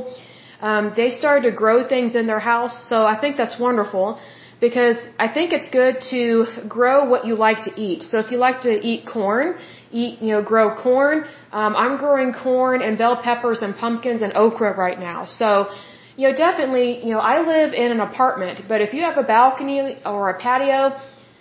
um, 0.62 0.94
they 0.96 1.10
started 1.12 1.50
to 1.50 1.54
grow 1.64 1.86
things 1.88 2.16
in 2.16 2.26
their 2.26 2.40
house. 2.40 2.76
So 2.88 3.06
I 3.06 3.20
think 3.20 3.36
that's 3.36 3.60
wonderful 3.60 4.18
because 4.62 4.98
I 5.20 5.28
think 5.28 5.52
it's 5.52 5.70
good 5.70 6.00
to 6.10 6.46
grow 6.70 7.04
what 7.10 7.26
you 7.26 7.36
like 7.36 7.64
to 7.66 7.74
eat. 7.80 8.02
So 8.04 8.18
if 8.20 8.32
you 8.32 8.38
like 8.38 8.62
to 8.62 8.74
eat 8.92 9.06
corn, 9.06 9.58
eat, 9.92 10.22
you 10.22 10.30
know, 10.30 10.42
grow 10.42 10.74
corn. 10.76 11.26
Um, 11.52 11.76
I'm 11.76 11.98
growing 11.98 12.34
corn 12.34 12.82
and 12.82 12.98
bell 12.98 13.18
peppers 13.22 13.62
and 13.62 13.76
pumpkins 13.76 14.22
and 14.22 14.34
okra 14.38 14.74
right 14.76 15.00
now. 15.00 15.26
So, 15.26 15.70
you 16.16 16.30
know, 16.30 16.36
definitely, 16.36 17.04
you 17.04 17.12
know, 17.12 17.20
I 17.20 17.42
live 17.42 17.74
in 17.74 17.92
an 17.92 18.00
apartment, 18.00 18.62
but 18.70 18.80
if 18.82 18.94
you 18.94 19.02
have 19.02 19.18
a 19.18 19.24
balcony 19.24 19.98
or 20.06 20.30
a 20.30 20.40
patio, 20.40 20.98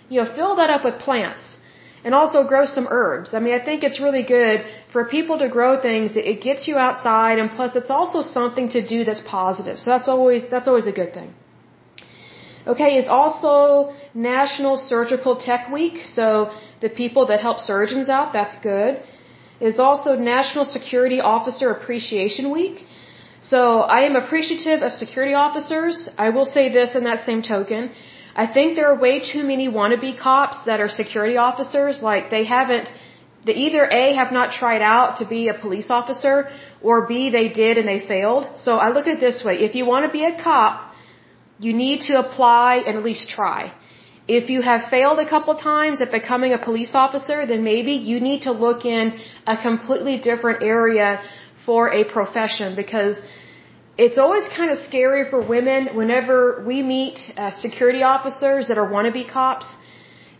you 0.09 0.21
know, 0.21 0.35
fill 0.35 0.57
that 0.57 0.69
up 0.69 0.83
with 0.83 0.99
plants 0.99 1.56
and 2.07 2.15
also 2.19 2.41
grow 2.51 2.65
some 2.73 2.85
herbs. 2.97 3.33
I 3.37 3.39
mean, 3.45 3.53
I 3.59 3.61
think 3.67 3.83
it's 3.87 3.99
really 4.05 4.23
good 4.37 4.59
for 4.93 5.01
people 5.15 5.37
to 5.43 5.47
grow 5.55 5.71
things. 5.87 6.11
It 6.33 6.39
gets 6.47 6.61
you 6.69 6.75
outside 6.87 7.35
and 7.41 7.49
plus 7.57 7.75
it's 7.79 7.93
also 7.97 8.19
something 8.37 8.69
to 8.75 8.81
do 8.93 8.99
that's 9.07 9.25
positive. 9.39 9.75
So 9.83 9.87
that's 9.93 10.09
always, 10.13 10.43
that's 10.53 10.69
always 10.71 10.87
a 10.93 10.95
good 11.01 11.11
thing. 11.17 11.29
Okay, 12.73 12.91
it's 12.99 13.11
also 13.21 13.59
National 14.35 14.75
Surgical 14.91 15.33
Tech 15.47 15.69
Week. 15.77 15.97
So 16.17 16.27
the 16.85 16.91
people 17.01 17.25
that 17.31 17.41
help 17.47 17.59
surgeons 17.71 18.07
out, 18.17 18.31
that's 18.39 18.57
good. 18.71 19.01
It's 19.67 19.81
also 19.87 20.15
National 20.35 20.65
Security 20.77 21.19
Officer 21.35 21.67
Appreciation 21.77 22.51
Week. 22.59 22.85
So 23.51 23.61
I 23.97 23.99
am 24.09 24.15
appreciative 24.23 24.81
of 24.87 24.93
security 25.03 25.35
officers. 25.47 26.09
I 26.25 26.29
will 26.35 26.49
say 26.55 26.65
this 26.79 26.95
in 26.99 27.03
that 27.09 27.25
same 27.29 27.41
token. 27.55 27.91
I 28.43 28.45
think 28.55 28.75
there 28.75 28.89
are 28.91 28.99
way 29.07 29.15
too 29.33 29.43
many 29.51 29.67
wannabe 29.67 30.13
cops 30.25 30.57
that 30.67 30.79
are 30.79 30.89
security 30.89 31.37
officers. 31.37 32.03
Like 32.09 32.29
they 32.29 32.43
haven't, 32.43 32.87
they 33.45 33.55
either 33.65 33.83
A, 34.01 34.03
have 34.13 34.31
not 34.31 34.51
tried 34.59 34.83
out 34.83 35.17
to 35.21 35.25
be 35.35 35.47
a 35.47 35.55
police 35.65 35.89
officer, 35.89 36.35
or 36.81 37.07
B, 37.07 37.31
they 37.31 37.47
did 37.49 37.79
and 37.79 37.87
they 37.93 37.99
failed. 38.13 38.45
So 38.65 38.77
I 38.85 38.89
look 38.89 39.07
at 39.07 39.15
it 39.17 39.19
this 39.19 39.43
way. 39.43 39.55
If 39.67 39.73
you 39.73 39.85
want 39.87 40.05
to 40.05 40.11
be 40.19 40.23
a 40.23 40.35
cop, 40.43 40.93
you 41.59 41.73
need 41.73 42.01
to 42.09 42.19
apply 42.19 42.83
and 42.85 42.95
at 42.99 43.03
least 43.03 43.27
try. 43.37 43.73
If 44.27 44.49
you 44.53 44.61
have 44.61 44.81
failed 44.95 45.19
a 45.19 45.27
couple 45.33 45.55
times 45.55 46.01
at 46.01 46.11
becoming 46.11 46.53
a 46.53 46.61
police 46.69 46.93
officer, 46.93 47.45
then 47.51 47.63
maybe 47.63 47.93
you 47.93 48.19
need 48.19 48.41
to 48.41 48.51
look 48.51 48.85
in 48.85 49.13
a 49.47 49.57
completely 49.67 50.17
different 50.29 50.61
area 50.61 51.09
for 51.65 51.91
a 51.91 52.03
profession 52.03 52.75
because 52.75 53.19
it's 53.97 54.17
always 54.17 54.47
kind 54.55 54.69
of 54.71 54.77
scary 54.77 55.29
for 55.29 55.39
women 55.55 55.89
whenever 55.95 56.63
we 56.65 56.83
meet 56.83 57.17
uh, 57.35 57.51
security 57.51 58.03
officers 58.03 58.67
that 58.67 58.77
are 58.77 58.89
wannabe 58.89 59.29
cops 59.29 59.65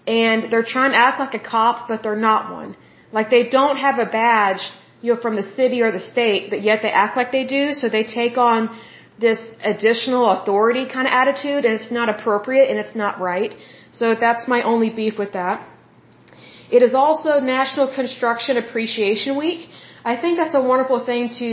and 0.06 0.52
they're 0.52 0.70
trying 0.76 0.92
to 0.92 0.98
act 0.98 1.20
like 1.20 1.34
a 1.34 1.40
cop, 1.40 1.88
but 1.88 2.04
they're 2.04 2.24
not 2.32 2.52
one. 2.52 2.76
Like 3.12 3.30
they 3.30 3.50
don't 3.50 3.78
have 3.78 3.98
a 4.00 4.06
badge, 4.06 4.62
you 5.02 5.14
know, 5.14 5.20
from 5.20 5.36
the 5.36 5.48
city 5.60 5.82
or 5.82 5.92
the 5.92 6.00
state, 6.00 6.50
but 6.50 6.62
yet 6.62 6.82
they 6.82 6.92
act 6.92 7.18
like 7.18 7.32
they 7.32 7.46
do, 7.46 7.74
so 7.74 7.90
they 7.90 8.04
take 8.04 8.38
on 8.38 8.70
this 9.20 9.42
additional 9.64 10.30
authority 10.30 10.86
kind 10.86 11.08
of 11.08 11.14
attitude 11.14 11.66
and 11.66 11.74
it's 11.80 11.92
not 11.92 12.10
appropriate 12.10 12.70
and 12.70 12.80
it's 12.80 12.96
not 12.96 13.20
right. 13.20 13.56
So 13.92 14.14
that's 14.14 14.48
my 14.48 14.62
only 14.62 14.92
beef 14.92 15.18
with 15.18 15.34
that. 15.34 15.68
It 16.70 16.84
is 16.84 16.94
also 16.94 17.40
National 17.40 17.88
Construction 17.94 18.58
Appreciation 18.58 19.38
Week. 19.38 19.70
I 20.12 20.16
think 20.22 20.38
that's 20.42 20.56
a 20.56 20.64
wonderful 20.72 21.00
thing 21.06 21.24
to 21.40 21.50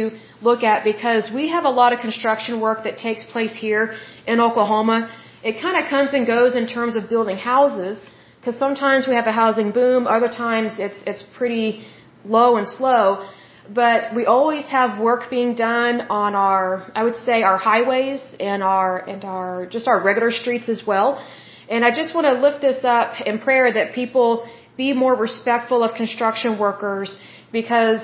look 0.49 0.63
at 0.73 0.85
because 0.85 1.25
we 1.39 1.45
have 1.55 1.65
a 1.71 1.75
lot 1.81 1.93
of 1.95 1.99
construction 1.99 2.61
work 2.67 2.85
that 2.87 2.97
takes 3.07 3.23
place 3.35 3.55
here 3.67 3.85
in 4.33 4.41
Oklahoma. 4.49 4.99
It 5.43 5.55
kind 5.61 5.77
of 5.81 5.91
comes 5.95 6.11
and 6.17 6.25
goes 6.25 6.55
in 6.61 6.69
terms 6.69 6.95
of 6.99 7.09
building 7.15 7.37
houses 7.37 7.99
because 8.39 8.57
sometimes 8.65 9.09
we 9.09 9.15
have 9.21 9.27
a 9.27 9.37
housing 9.43 9.73
boom, 9.79 10.07
other 10.07 10.31
times 10.47 10.71
it's 10.87 11.01
it's 11.11 11.25
pretty 11.39 11.69
low 12.37 12.51
and 12.61 12.69
slow. 12.79 13.05
But 13.83 14.15
we 14.19 14.25
always 14.37 14.65
have 14.77 15.01
work 15.11 15.23
being 15.37 15.53
done 15.57 16.03
on 16.23 16.37
our 16.47 16.65
I 16.95 17.03
would 17.07 17.21
say 17.27 17.37
our 17.51 17.61
highways 17.71 18.23
and 18.39 18.63
our 18.63 18.91
and 19.13 19.25
our 19.37 19.67
just 19.77 19.89
our 19.93 20.01
regular 20.11 20.33
streets 20.43 20.69
as 20.69 20.83
well. 20.91 21.09
And 21.69 21.85
I 21.89 21.91
just 22.01 22.15
want 22.15 22.27
to 22.33 22.35
lift 22.47 22.61
this 22.69 22.85
up 22.99 23.21
in 23.31 23.41
prayer 23.47 23.73
that 23.79 23.95
people 24.03 24.29
be 24.77 24.93
more 24.93 25.17
respectful 25.29 25.83
of 25.87 25.97
construction 26.03 26.53
workers 26.67 27.19
because 27.59 28.03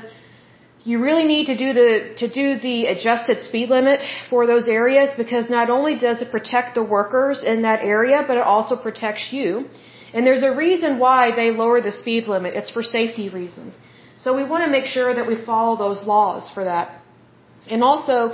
you 0.84 1.02
really 1.02 1.26
need 1.26 1.46
to 1.46 1.56
do 1.56 1.72
the 1.74 2.14
to 2.18 2.28
do 2.28 2.58
the 2.58 2.86
adjusted 2.86 3.42
speed 3.42 3.68
limit 3.68 4.00
for 4.30 4.46
those 4.46 4.66
areas 4.66 5.10
because 5.16 5.50
not 5.50 5.68
only 5.68 5.98
does 5.98 6.22
it 6.22 6.30
protect 6.30 6.74
the 6.74 6.82
workers 6.82 7.42
in 7.44 7.62
that 7.62 7.80
area 7.82 8.24
but 8.26 8.36
it 8.36 8.42
also 8.42 8.76
protects 8.76 9.32
you. 9.32 9.68
And 10.14 10.26
there's 10.26 10.42
a 10.42 10.54
reason 10.54 10.98
why 10.98 11.34
they 11.36 11.50
lower 11.50 11.80
the 11.80 11.92
speed 11.92 12.26
limit. 12.26 12.54
It's 12.54 12.70
for 12.70 12.82
safety 12.82 13.28
reasons. 13.28 13.76
So 14.16 14.36
we 14.36 14.44
want 14.44 14.64
to 14.64 14.70
make 14.70 14.86
sure 14.86 15.14
that 15.14 15.26
we 15.26 15.36
follow 15.36 15.76
those 15.76 16.04
laws 16.04 16.50
for 16.50 16.64
that. 16.64 17.00
And 17.68 17.84
also, 17.84 18.32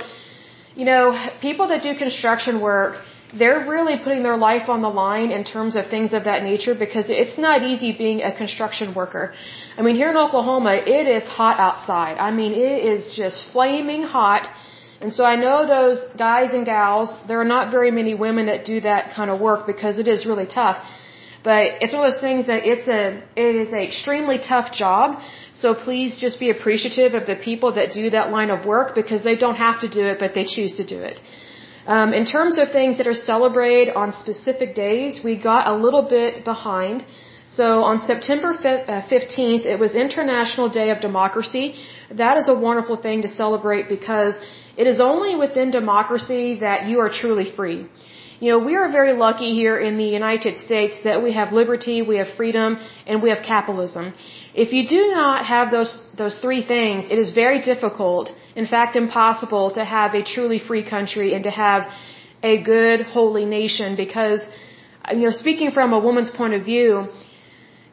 you 0.75 0.85
know, 0.85 1.03
people 1.41 1.67
that 1.67 1.83
do 1.83 1.95
construction 1.95 2.61
work, 2.61 2.95
they're 3.33 3.67
really 3.67 3.97
putting 3.97 4.23
their 4.23 4.37
life 4.37 4.69
on 4.69 4.81
the 4.81 4.89
line 4.89 5.31
in 5.31 5.43
terms 5.43 5.75
of 5.75 5.87
things 5.87 6.13
of 6.13 6.23
that 6.23 6.43
nature 6.43 6.73
because 6.73 7.05
it's 7.09 7.37
not 7.37 7.61
easy 7.61 7.91
being 7.97 8.21
a 8.21 8.35
construction 8.35 8.93
worker. 8.93 9.33
I 9.77 9.81
mean, 9.81 9.95
here 9.95 10.09
in 10.09 10.17
Oklahoma, 10.17 10.75
it 10.75 11.07
is 11.07 11.23
hot 11.23 11.59
outside. 11.59 12.17
I 12.17 12.31
mean, 12.31 12.53
it 12.53 12.83
is 12.93 13.15
just 13.15 13.51
flaming 13.51 14.03
hot. 14.03 14.47
And 15.01 15.13
so 15.13 15.25
I 15.25 15.35
know 15.35 15.67
those 15.67 15.99
guys 16.17 16.53
and 16.53 16.65
gals, 16.65 17.09
there 17.27 17.39
are 17.39 17.51
not 17.55 17.69
very 17.69 17.91
many 17.91 18.15
women 18.15 18.45
that 18.47 18.65
do 18.65 18.81
that 18.81 19.13
kind 19.13 19.29
of 19.29 19.41
work 19.41 19.67
because 19.67 19.99
it 19.99 20.07
is 20.07 20.25
really 20.25 20.47
tough. 20.47 20.77
But 21.43 21.81
it's 21.81 21.93
one 21.93 22.05
of 22.05 22.11
those 22.11 22.21
things 22.21 22.47
that 22.47 22.65
it's 22.65 22.87
a, 22.87 23.21
it 23.35 23.55
is 23.55 23.69
an 23.71 23.79
extremely 23.79 24.39
tough 24.39 24.71
job. 24.73 25.19
So 25.53 25.75
please 25.75 26.17
just 26.17 26.39
be 26.39 26.49
appreciative 26.49 27.13
of 27.13 27.27
the 27.27 27.35
people 27.35 27.73
that 27.73 27.91
do 27.91 28.09
that 28.09 28.31
line 28.31 28.49
of 28.49 28.65
work 28.65 28.95
because 28.95 29.23
they 29.23 29.35
don't 29.35 29.55
have 29.55 29.81
to 29.81 29.89
do 29.89 30.03
it, 30.05 30.17
but 30.19 30.33
they 30.33 30.45
choose 30.45 30.77
to 30.77 30.85
do 30.85 30.99
it. 30.99 31.19
Um, 31.95 32.13
in 32.13 32.25
terms 32.25 32.57
of 32.57 32.71
things 32.71 32.97
that 32.97 33.07
are 33.07 33.19
celebrated 33.31 33.95
on 33.95 34.11
specific 34.11 34.75
days, 34.75 35.23
we 35.23 35.37
got 35.37 35.67
a 35.73 35.75
little 35.85 36.03
bit 36.17 36.43
behind. 36.43 37.05
So 37.47 37.83
on 37.89 38.05
September 38.05 38.53
15th, 38.53 39.65
it 39.73 39.79
was 39.79 39.95
International 39.95 40.67
Day 40.67 40.89
of 40.89 40.99
Democracy. 40.99 41.65
That 42.11 42.35
is 42.37 42.49
a 42.49 42.53
wonderful 42.53 42.97
thing 42.97 43.21
to 43.21 43.29
celebrate 43.29 43.87
because 43.87 44.35
it 44.75 44.85
is 44.85 44.99
only 44.99 45.35
within 45.35 45.71
democracy 45.71 46.59
that 46.59 46.87
you 46.87 46.99
are 46.99 47.09
truly 47.09 47.49
free. 47.55 47.87
You 48.39 48.49
know, 48.51 48.59
we 48.59 48.75
are 48.75 48.91
very 48.91 49.13
lucky 49.13 49.55
here 49.55 49.79
in 49.79 49.97
the 49.97 50.09
United 50.21 50.57
States 50.57 50.93
that 51.05 51.23
we 51.23 51.31
have 51.33 51.53
liberty, 51.53 52.01
we 52.03 52.17
have 52.17 52.27
freedom, 52.35 52.77
and 53.07 53.23
we 53.23 53.29
have 53.29 53.41
capitalism. 53.43 54.13
If 54.53 54.73
you 54.73 54.87
do 54.87 55.07
not 55.07 55.45
have 55.45 55.71
those 55.71 55.91
those 56.17 56.37
three 56.37 56.63
things, 56.73 57.05
it 57.09 57.17
is 57.17 57.33
very 57.33 57.61
difficult, 57.61 58.31
in 58.61 58.65
fact 58.73 58.95
impossible 58.95 59.65
to 59.79 59.83
have 59.97 60.13
a 60.19 60.23
truly 60.33 60.59
free 60.69 60.85
country 60.95 61.27
and 61.35 61.43
to 61.49 61.53
have 61.65 61.81
a 62.51 62.55
good 62.73 62.99
holy 63.15 63.45
nation 63.59 63.95
because 64.05 64.41
you 65.11 65.25
know, 65.27 65.31
speaking 65.31 65.71
from 65.71 65.93
a 65.93 65.99
woman's 66.07 66.29
point 66.29 66.53
of 66.53 66.63
view, 66.65 67.07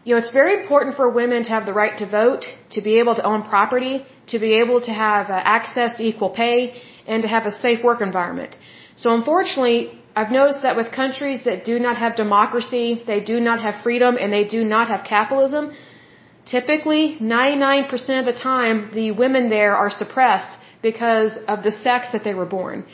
you 0.05 0.11
know, 0.13 0.19
it's 0.23 0.35
very 0.43 0.55
important 0.61 0.97
for 0.97 1.09
women 1.09 1.45
to 1.45 1.51
have 1.57 1.65
the 1.71 1.73
right 1.73 1.97
to 1.99 2.07
vote, 2.07 2.45
to 2.71 2.81
be 2.89 2.99
able 2.99 3.15
to 3.21 3.25
own 3.33 3.43
property, 3.43 4.05
to 4.33 4.39
be 4.39 4.55
able 4.63 4.81
to 4.89 4.93
have 4.93 5.31
uh, 5.31 5.41
access 5.59 5.97
to 5.99 6.03
equal 6.11 6.31
pay, 6.31 6.59
and 7.07 7.23
to 7.23 7.29
have 7.29 7.47
a 7.47 7.53
safe 7.53 7.83
work 7.89 8.01
environment. 8.01 8.57
So 8.97 9.15
unfortunately, 9.15 9.79
I've 10.17 10.31
noticed 10.31 10.63
that 10.63 10.77
with 10.77 10.91
countries 10.93 11.41
that 11.45 11.65
do 11.65 11.79
not 11.79 11.97
have 11.97 12.17
democracy, 12.17 13.03
they 13.07 13.21
do 13.21 13.41
not 13.41 13.61
have 13.67 13.83
freedom, 13.83 14.17
and 14.21 14.33
they 14.33 14.45
do 14.45 14.63
not 14.65 14.89
have 14.89 15.05
capitalism, 15.05 15.73
typically 16.47 17.17
99% 17.21 18.19
of 18.21 18.27
the 18.27 18.39
time 18.39 18.91
the 18.95 19.11
women 19.13 19.49
there 19.49 19.75
are 19.77 19.91
suppressed 19.91 20.59
because 20.83 21.33
of 21.49 21.63
the 21.63 21.73
sex 21.73 22.09
that 22.13 22.25
they 22.25 22.35
were 22.35 22.47
born. 22.47 22.85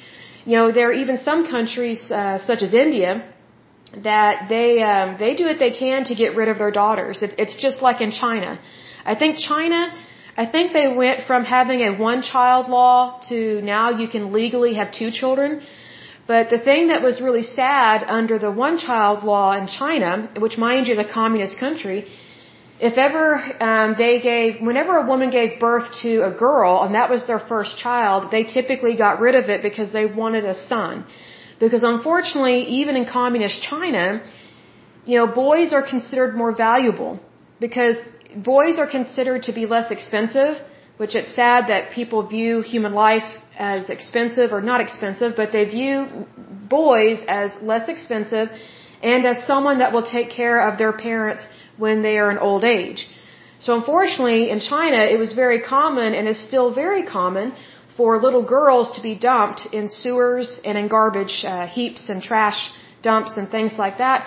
You 0.44 0.56
know, 0.56 0.72
there 0.72 0.88
are 0.90 0.98
even 1.04 1.18
some 1.18 1.46
countries, 1.46 2.00
uh, 2.10 2.38
such 2.38 2.62
as 2.62 2.72
India, 2.72 3.10
that 4.10 4.48
they 4.48 4.82
um, 4.82 5.16
they 5.18 5.34
do 5.34 5.44
what 5.50 5.58
they 5.58 5.72
can 5.82 6.04
to 6.10 6.14
get 6.14 6.36
rid 6.36 6.48
of 6.48 6.58
their 6.58 6.70
daughters. 6.70 7.22
It, 7.22 7.34
it's 7.38 7.56
just 7.56 7.82
like 7.82 8.00
in 8.00 8.12
China. 8.12 8.58
I 9.04 9.14
think 9.20 9.38
China, 9.38 9.80
I 10.36 10.46
think 10.46 10.72
they 10.72 10.88
went 11.02 11.26
from 11.26 11.44
having 11.44 11.80
a 11.82 11.92
one-child 12.10 12.68
law 12.68 13.20
to 13.28 13.60
now 13.62 13.86
you 14.00 14.08
can 14.08 14.32
legally 14.32 14.74
have 14.74 14.92
two 14.92 15.10
children. 15.10 15.60
But 16.26 16.50
the 16.50 16.58
thing 16.58 16.88
that 16.88 17.02
was 17.02 17.20
really 17.20 17.42
sad 17.42 18.04
under 18.06 18.38
the 18.38 18.52
one-child 18.52 19.24
law 19.24 19.52
in 19.60 19.66
China, 19.66 20.30
which 20.38 20.56
mind 20.56 20.86
you 20.86 20.92
is 20.94 21.00
a 21.00 21.10
communist 21.20 21.58
country, 21.58 22.06
if 22.88 22.96
ever 22.96 23.24
um, 23.62 23.94
they 23.98 24.20
gave, 24.20 24.60
whenever 24.68 24.96
a 24.96 25.06
woman 25.06 25.28
gave 25.30 25.60
birth 25.60 25.88
to 26.00 26.22
a 26.30 26.32
girl 26.32 26.82
and 26.82 26.94
that 26.94 27.10
was 27.10 27.26
their 27.26 27.38
first 27.38 27.76
child, 27.76 28.30
they 28.30 28.44
typically 28.44 28.96
got 28.96 29.20
rid 29.20 29.34
of 29.34 29.50
it 29.50 29.62
because 29.62 29.92
they 29.92 30.06
wanted 30.06 30.46
a 30.46 30.54
son. 30.54 31.04
Because 31.58 31.82
unfortunately, 31.84 32.62
even 32.80 32.96
in 32.96 33.04
communist 33.04 33.60
China, 33.60 34.22
you 35.04 35.18
know, 35.18 35.26
boys 35.26 35.74
are 35.74 35.86
considered 35.86 36.34
more 36.34 36.52
valuable 36.56 37.20
because 37.60 37.96
boys 38.34 38.78
are 38.78 38.90
considered 38.98 39.42
to 39.42 39.52
be 39.52 39.66
less 39.66 39.90
expensive, 39.90 40.56
which 40.96 41.14
it's 41.14 41.34
sad 41.34 41.68
that 41.68 41.90
people 41.92 42.26
view 42.26 42.62
human 42.62 42.94
life 42.94 43.28
as 43.58 43.90
expensive 43.90 44.54
or 44.54 44.62
not 44.62 44.80
expensive, 44.80 45.34
but 45.36 45.52
they 45.52 45.66
view 45.66 46.26
boys 46.70 47.18
as 47.28 47.50
less 47.60 47.90
expensive 47.90 48.48
and 49.02 49.26
as 49.26 49.46
someone 49.46 49.80
that 49.80 49.92
will 49.92 50.06
take 50.16 50.30
care 50.30 50.58
of 50.66 50.78
their 50.78 50.94
parents 50.94 51.46
when 51.84 51.96
they 52.06 52.16
are 52.22 52.30
in 52.34 52.38
old 52.50 52.64
age. 52.64 53.00
So 53.64 53.74
unfortunately, 53.80 54.42
in 54.54 54.60
China, 54.74 55.00
it 55.14 55.18
was 55.24 55.32
very 55.44 55.60
common 55.76 56.14
and 56.16 56.22
is 56.34 56.42
still 56.50 56.68
very 56.84 57.04
common 57.18 57.46
for 57.96 58.08
little 58.26 58.44
girls 58.56 58.86
to 58.96 59.00
be 59.08 59.14
dumped 59.30 59.60
in 59.78 59.84
sewers 60.02 60.48
and 60.64 60.74
in 60.80 60.86
garbage 60.88 61.36
uh, 61.44 61.66
heaps 61.66 62.02
and 62.10 62.22
trash 62.30 62.60
dumps 63.02 63.32
and 63.38 63.50
things 63.56 63.72
like 63.84 63.98
that. 63.98 64.20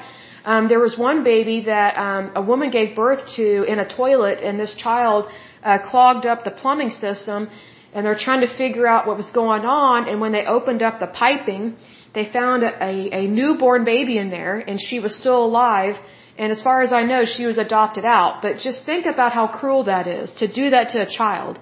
Um, 0.45 0.67
there 0.67 0.83
was 0.87 0.97
one 0.97 1.23
baby 1.23 1.57
that 1.73 1.91
um, 2.07 2.23
a 2.35 2.43
woman 2.51 2.69
gave 2.69 2.95
birth 2.95 3.21
to 3.37 3.63
in 3.71 3.79
a 3.79 3.87
toilet, 3.87 4.39
and 4.47 4.59
this 4.59 4.75
child 4.75 5.21
uh, 5.63 5.79
clogged 5.89 6.25
up 6.25 6.43
the 6.43 6.51
plumbing 6.51 6.91
system, 7.05 7.49
and 7.93 8.05
they're 8.05 8.23
trying 8.27 8.41
to 8.47 8.51
figure 8.63 8.87
out 8.93 9.07
what 9.07 9.15
was 9.23 9.29
going 9.41 9.63
on. 9.63 10.09
And 10.09 10.19
when 10.23 10.33
they 10.33 10.45
opened 10.45 10.81
up 10.87 10.99
the 10.99 11.07
piping, 11.07 11.77
they 12.13 12.25
found 12.39 12.63
a, 12.63 12.71
a, 12.91 12.93
a 13.21 13.27
newborn 13.27 13.85
baby 13.85 14.17
in 14.17 14.29
there, 14.29 14.55
and 14.59 14.77
she 14.87 14.99
was 14.99 15.15
still 15.21 15.45
alive. 15.45 15.95
And 16.37 16.51
as 16.51 16.61
far 16.61 16.81
as 16.81 16.91
I 16.91 17.03
know, 17.03 17.25
she 17.25 17.45
was 17.45 17.57
adopted 17.57 18.05
out. 18.05 18.41
But 18.41 18.57
just 18.59 18.85
think 18.85 19.05
about 19.05 19.33
how 19.33 19.45
cruel 19.47 19.83
that 19.85 20.07
is 20.07 20.31
to 20.41 20.47
do 20.47 20.69
that 20.71 20.89
to 20.93 21.01
a 21.01 21.09
child. 21.19 21.59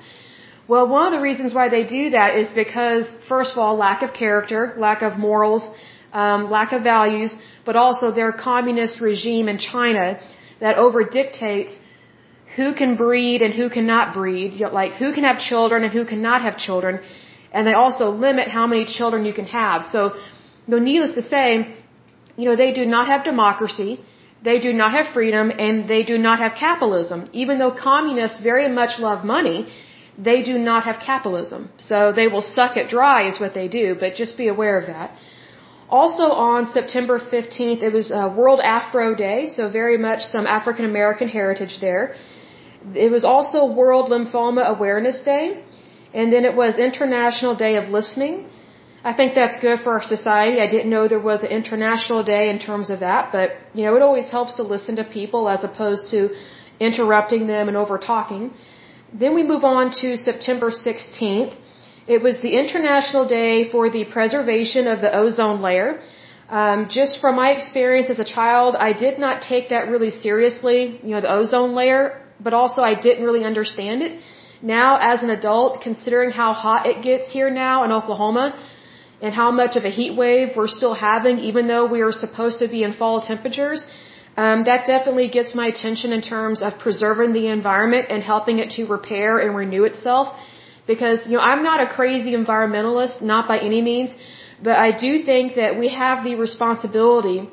Well, 0.68 0.88
one 0.88 1.06
of 1.08 1.13
the 1.18 1.24
reasons 1.30 1.54
why 1.54 1.68
they 1.70 1.84
do 1.84 2.12
that 2.12 2.38
is 2.42 2.50
because, 2.63 3.06
first 3.28 3.51
of 3.54 3.58
all, 3.58 3.75
lack 3.75 4.01
of 4.04 4.13
character, 4.13 4.74
lack 4.78 5.01
of 5.01 5.18
morals, 5.18 5.70
um, 6.13 6.50
lack 6.50 6.72
of 6.72 6.84
values, 6.84 7.36
but 7.66 7.75
also 7.75 8.12
their 8.12 8.32
communist 8.32 9.01
regime 9.01 9.50
in 9.50 9.58
China 9.58 10.20
that 10.60 10.78
over 10.78 11.04
dictates 11.04 11.74
who 12.56 12.74
can 12.74 12.96
breed 12.96 13.42
and 13.42 13.54
who 13.54 13.70
cannot 13.70 14.13
breed, 14.13 14.60
like 14.82 14.94
who 14.94 15.13
can 15.13 15.24
have 15.24 15.40
children 15.40 15.84
and 15.84 15.94
who 15.94 16.06
cannot 16.06 16.42
have 16.42 16.58
children, 16.58 17.00
and 17.54 17.68
they 17.68 17.74
also 17.74 18.10
limit 18.10 18.48
how 18.48 18.66
many 18.68 18.86
children 18.86 19.25
you 19.25 19.34
can 19.34 19.46
have. 19.46 19.84
So, 19.86 20.00
you 20.66 20.72
know, 20.74 20.80
needless 20.80 21.16
to 21.16 21.22
say, 21.22 21.75
you 22.38 22.46
know, 22.46 22.56
they 22.56 22.72
do 22.74 22.86
not 22.86 23.08
have 23.08 23.24
democracy, 23.24 23.92
they 24.44 24.60
do 24.60 24.74
not 24.74 24.92
have 24.98 25.08
freedom, 25.14 25.52
and 25.66 25.88
they 25.88 26.04
do 26.04 26.18
not 26.18 26.40
have 26.40 26.54
capitalism. 26.56 27.30
Even 27.32 27.60
though 27.60 27.72
communists 27.72 28.40
very 28.52 28.68
much 28.80 29.00
love 29.00 29.24
money, 29.24 29.68
they 30.18 30.42
do 30.44 30.58
not 30.58 30.84
have 30.84 30.98
capitalism. 31.00 31.70
So 31.78 32.12
they 32.20 32.28
will 32.28 32.42
suck 32.42 32.78
it 32.78 32.90
dry 32.90 33.28
is 33.28 33.40
what 33.40 33.54
they 33.54 33.68
do, 33.68 33.96
but 34.00 34.16
just 34.16 34.38
be 34.38 34.48
aware 34.48 34.78
of 34.80 34.88
that. 34.88 35.12
Also 35.90 36.24
on 36.24 36.72
September 36.72 37.20
15th, 37.20 37.82
it 37.88 37.94
was 37.94 38.12
uh, 38.12 38.34
World 38.36 38.62
Afro 38.64 39.14
Day, 39.14 39.50
so 39.56 39.70
very 39.70 39.98
much 39.98 40.22
some 40.24 40.48
African 40.48 40.86
American 40.86 41.28
heritage 41.28 41.80
there. 41.82 42.16
It 43.06 43.12
was 43.12 43.24
also 43.24 43.66
World 43.82 44.10
Lymphoma 44.10 44.64
Awareness 44.76 45.20
Day. 45.20 45.64
And 46.14 46.32
then 46.34 46.46
it 46.46 46.56
was 46.56 46.78
International 46.78 47.56
Day 47.56 47.76
of 47.76 47.90
Listening. 47.90 48.48
I 49.03 49.13
think 49.13 49.34
that's 49.34 49.60
good 49.60 49.79
for 49.84 49.93
our 49.93 50.03
society. 50.03 50.62
I 50.62 50.67
didn't 50.67 50.91
know 50.91 51.08
there 51.08 51.27
was 51.34 51.41
an 51.43 51.50
international 51.50 52.24
day 52.24 52.51
in 52.51 52.60
terms 52.60 52.91
of 52.91 53.00
that, 53.00 53.31
but 53.31 53.50
you 53.74 53.84
know, 53.86 53.96
it 53.96 54.03
always 54.03 54.29
helps 54.29 54.53
to 54.60 54.63
listen 54.63 54.98
to 54.98 55.03
people 55.03 55.50
as 55.50 55.63
opposed 55.63 56.12
to 56.12 56.29
interrupting 56.79 57.48
them 57.48 57.67
and 57.67 57.75
over 57.75 57.98
talking. 57.98 58.53
Then 59.12 59.34
we 59.34 59.43
move 59.43 59.63
on 59.63 59.91
to 60.01 60.17
September 60.17 60.70
16th. 60.70 61.53
It 62.08 62.22
was 62.22 62.41
the 62.41 62.53
International 62.63 63.27
Day 63.27 63.70
for 63.72 63.89
the 63.89 64.05
Preservation 64.05 64.88
of 64.88 65.01
the 65.01 65.12
Ozone 65.22 65.62
Layer. 65.62 66.00
Um, 66.50 66.88
just 66.89 67.22
from 67.22 67.36
my 67.36 67.51
experience 67.51 68.10
as 68.10 68.20
a 68.20 68.29
child, 68.38 68.75
I 68.75 68.93
did 68.93 69.17
not 69.17 69.41
take 69.41 69.70
that 69.70 69.88
really 69.88 70.12
seriously, 70.12 71.00
you 71.01 71.12
know, 71.15 71.22
the 71.22 71.34
ozone 71.34 71.74
layer, 71.74 72.22
but 72.41 72.53
also 72.53 72.81
I 72.81 72.93
didn't 73.00 73.24
really 73.24 73.46
understand 73.46 74.01
it. 74.01 74.20
Now, 74.62 75.00
as 75.01 75.24
an 75.24 75.29
adult, 75.29 75.81
considering 75.81 76.31
how 76.31 76.51
hot 76.53 76.86
it 76.86 77.01
gets 77.01 77.31
here 77.31 77.50
now 77.50 77.86
in 77.86 77.91
Oklahoma 77.93 78.46
and 79.22 79.34
how 79.34 79.50
much 79.51 79.75
of 79.75 79.84
a 79.86 79.94
heat 80.00 80.16
wave 80.18 80.50
we're 80.56 80.74
still 80.80 80.94
having, 80.94 81.38
even 81.50 81.68
though 81.68 81.86
we 81.86 82.01
are 82.01 82.12
supposed 82.12 82.60
to 82.60 82.68
be 82.68 82.84
in 82.84 82.94
fall 82.94 83.22
temperatures, 83.22 83.86
um, 84.38 84.63
that 84.70 84.88
definitely 84.88 85.28
gets 85.28 85.54
my 85.54 85.68
attention 85.68 86.13
in 86.13 86.22
terms 86.22 86.62
of 86.62 86.80
preserving 86.80 87.34
the 87.34 87.48
environment 87.48 88.08
and 88.10 88.24
helping 88.24 88.60
it 88.60 88.72
to 88.78 88.86
repair 88.86 89.40
and 89.40 89.56
renew 89.56 89.84
itself. 89.84 90.36
Because, 90.88 91.20
you 91.28 91.34
know, 91.38 91.44
I'm 91.51 91.63
not 91.63 91.80
a 91.82 91.88
crazy 91.88 92.34
environmentalist, 92.36 93.22
not 93.22 93.48
by 93.48 93.60
any 93.60 93.82
means, 93.82 94.16
but 94.63 94.78
I 94.78 94.98
do 95.06 95.24
think 95.24 95.56
that 95.56 95.78
we 95.78 95.90
have 95.90 96.24
the 96.24 96.36
responsibility 96.36 97.50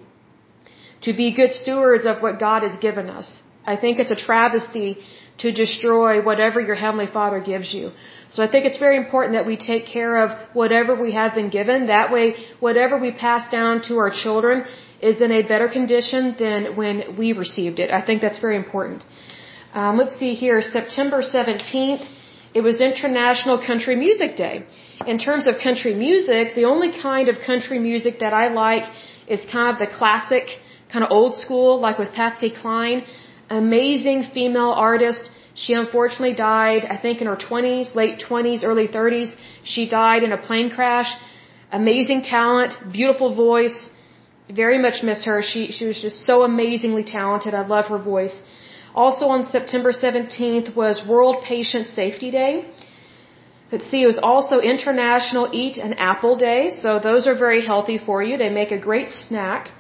to 1.03 1.13
be 1.13 1.35
good 1.35 1.53
stewards 1.53 2.07
of 2.07 2.23
what 2.23 2.39
God 2.39 2.63
has 2.63 2.77
given 2.79 3.11
us. 3.11 3.29
I 3.67 3.77
think 3.77 3.99
it's 3.99 4.11
a 4.11 4.21
travesty 4.29 4.99
to 5.39 5.53
destroy 5.53 6.23
whatever 6.29 6.61
your 6.61 6.75
Heavenly 6.75 7.07
Father 7.07 7.41
gives 7.41 7.73
you. 7.73 7.93
So 8.31 8.43
I 8.43 8.49
think 8.51 8.67
it's 8.67 8.79
very 8.79 8.97
important 8.97 9.35
that 9.35 9.47
we 9.47 9.57
take 9.57 9.87
care 9.87 10.15
of 10.25 10.31
whatever 10.53 10.95
we 11.07 11.13
have 11.13 11.35
been 11.35 11.49
given. 11.49 11.87
That 11.87 12.13
way, 12.13 12.35
whatever 12.61 12.99
we 12.99 13.13
pass 13.13 13.51
down 13.51 13.83
to 13.89 13.97
our 13.99 14.11
children 14.11 14.65
is 15.01 15.21
in 15.21 15.31
a 15.33 15.43
better 15.43 15.69
condition 15.69 16.35
than 16.39 16.77
when 16.77 17.17
we 17.17 17.33
received 17.33 17.79
it. 17.79 17.91
I 17.91 18.03
think 18.05 18.21
that's 18.21 18.41
very 18.47 18.57
important. 18.57 19.05
Um, 19.73 19.97
let's 19.97 20.17
see 20.19 20.35
here, 20.35 20.61
September 20.61 21.23
17th, 21.23 22.05
it 22.55 22.63
was 22.63 22.81
International 22.81 23.59
Country 23.65 23.97
Music 23.97 24.37
Day. 24.37 24.65
In 25.07 25.19
terms 25.19 25.47
of 25.47 25.59
country 25.63 25.95
music, 25.95 26.55
the 26.55 26.65
only 26.65 26.91
kind 27.01 27.29
of 27.29 27.37
country 27.51 27.79
music 27.79 28.19
that 28.21 28.33
I 28.33 28.49
like 28.49 28.85
is 29.29 29.41
kind 29.53 29.69
of 29.73 29.79
the 29.79 29.87
classic, 29.87 30.47
kind 30.93 31.05
of 31.05 31.11
old 31.13 31.35
school, 31.35 31.79
like 31.79 31.99
with 31.99 32.13
Patsy 32.13 32.51
Cline. 32.51 33.05
Amazing 33.51 34.25
female 34.35 34.71
artist. 34.71 35.31
She 35.55 35.73
unfortunately 35.73 36.35
died, 36.35 36.85
I 36.85 36.97
think 36.97 37.21
in 37.21 37.27
her 37.27 37.37
20s, 37.37 37.95
late 37.95 38.21
20s, 38.29 38.65
early 38.65 38.89
30s. 38.89 39.35
She 39.65 39.89
died 39.89 40.23
in 40.23 40.33
a 40.33 40.39
plane 40.39 40.71
crash. 40.71 41.13
Amazing 41.73 42.23
talent, 42.23 42.75
beautiful 42.93 43.35
voice 43.35 43.79
very 44.51 44.79
much 44.79 45.03
miss 45.03 45.25
her. 45.25 45.43
She 45.43 45.71
she 45.73 45.85
was 45.87 46.01
just 46.01 46.25
so 46.25 46.43
amazingly 46.43 47.05
talented. 47.05 47.55
I 47.55 47.67
love 47.67 47.87
her 47.87 47.99
voice. 47.99 48.37
Also 48.95 49.27
on 49.27 49.47
September 49.47 49.93
17th 49.93 50.75
was 50.75 51.07
World 51.07 51.43
Patient 51.43 51.87
Safety 51.87 52.31
Day. 52.31 52.67
Let's 53.71 53.91
see, 53.91 54.03
it 54.03 54.07
was 54.07 54.19
also 54.19 54.61
International 54.61 55.51
Eat 55.53 55.77
an 55.77 55.93
Apple 55.95 56.37
Day. 56.37 56.71
So 56.71 56.99
those 56.99 57.27
are 57.27 57.35
very 57.35 57.65
healthy 57.65 57.99
for 57.99 58.23
you. 58.23 58.39
They 58.39 58.49
make 58.49 58.71
a 58.73 58.79
great 58.79 59.11
snack. 59.11 59.71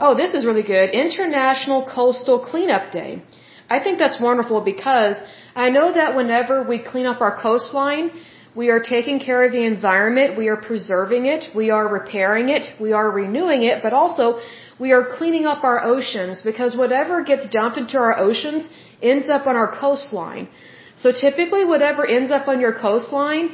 Oh, 0.00 0.14
this 0.14 0.32
is 0.32 0.46
really 0.46 0.62
good. 0.62 0.90
International 0.90 1.80
Coastal 1.84 2.38
Cleanup 2.38 2.92
Day. 2.92 3.22
I 3.68 3.80
think 3.80 3.98
that's 3.98 4.20
wonderful 4.20 4.60
because 4.60 5.16
I 5.56 5.70
know 5.70 5.92
that 5.92 6.14
whenever 6.14 6.62
we 6.62 6.78
clean 6.78 7.06
up 7.06 7.20
our 7.20 7.34
coastline, 7.42 8.12
we 8.54 8.70
are 8.70 8.78
taking 8.78 9.18
care 9.18 9.42
of 9.46 9.50
the 9.50 9.64
environment. 9.64 10.36
We 10.36 10.46
are 10.52 10.56
preserving 10.68 11.26
it. 11.26 11.50
We 11.54 11.70
are 11.70 11.86
repairing 11.88 12.48
it. 12.48 12.64
We 12.80 12.92
are 12.92 13.10
renewing 13.10 13.64
it. 13.64 13.82
But 13.82 13.92
also, 13.92 14.40
we 14.78 14.92
are 14.92 15.04
cleaning 15.16 15.46
up 15.46 15.64
our 15.64 15.82
oceans 15.82 16.42
because 16.42 16.76
whatever 16.76 17.24
gets 17.24 17.48
dumped 17.48 17.78
into 17.78 17.98
our 17.98 18.16
oceans 18.16 18.68
ends 19.02 19.28
up 19.28 19.48
on 19.48 19.56
our 19.56 19.70
coastline. 19.80 20.48
So 20.96 21.10
typically, 21.10 21.64
whatever 21.64 22.06
ends 22.06 22.30
up 22.30 22.46
on 22.46 22.60
your 22.60 22.72
coastline, 22.72 23.50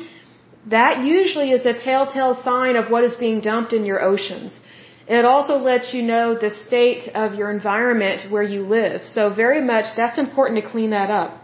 that 0.66 1.04
usually 1.04 1.50
is 1.52 1.64
a 1.64 1.72
telltale 1.72 2.34
sign 2.34 2.76
of 2.76 2.90
what 2.90 3.04
is 3.04 3.14
being 3.14 3.40
dumped 3.40 3.72
in 3.72 3.84
your 3.86 4.02
oceans. 4.02 4.60
It 5.06 5.24
also 5.24 5.56
lets 5.58 5.92
you 5.92 6.02
know 6.02 6.34
the 6.34 6.50
state 6.50 7.08
of 7.14 7.34
your 7.34 7.50
environment 7.50 8.30
where 8.30 8.42
you 8.42 8.66
live. 8.66 9.04
So 9.04 9.30
very 9.30 9.60
much 9.60 9.94
that's 9.96 10.18
important 10.18 10.62
to 10.62 10.70
clean 10.70 10.90
that 10.90 11.10
up. 11.10 11.40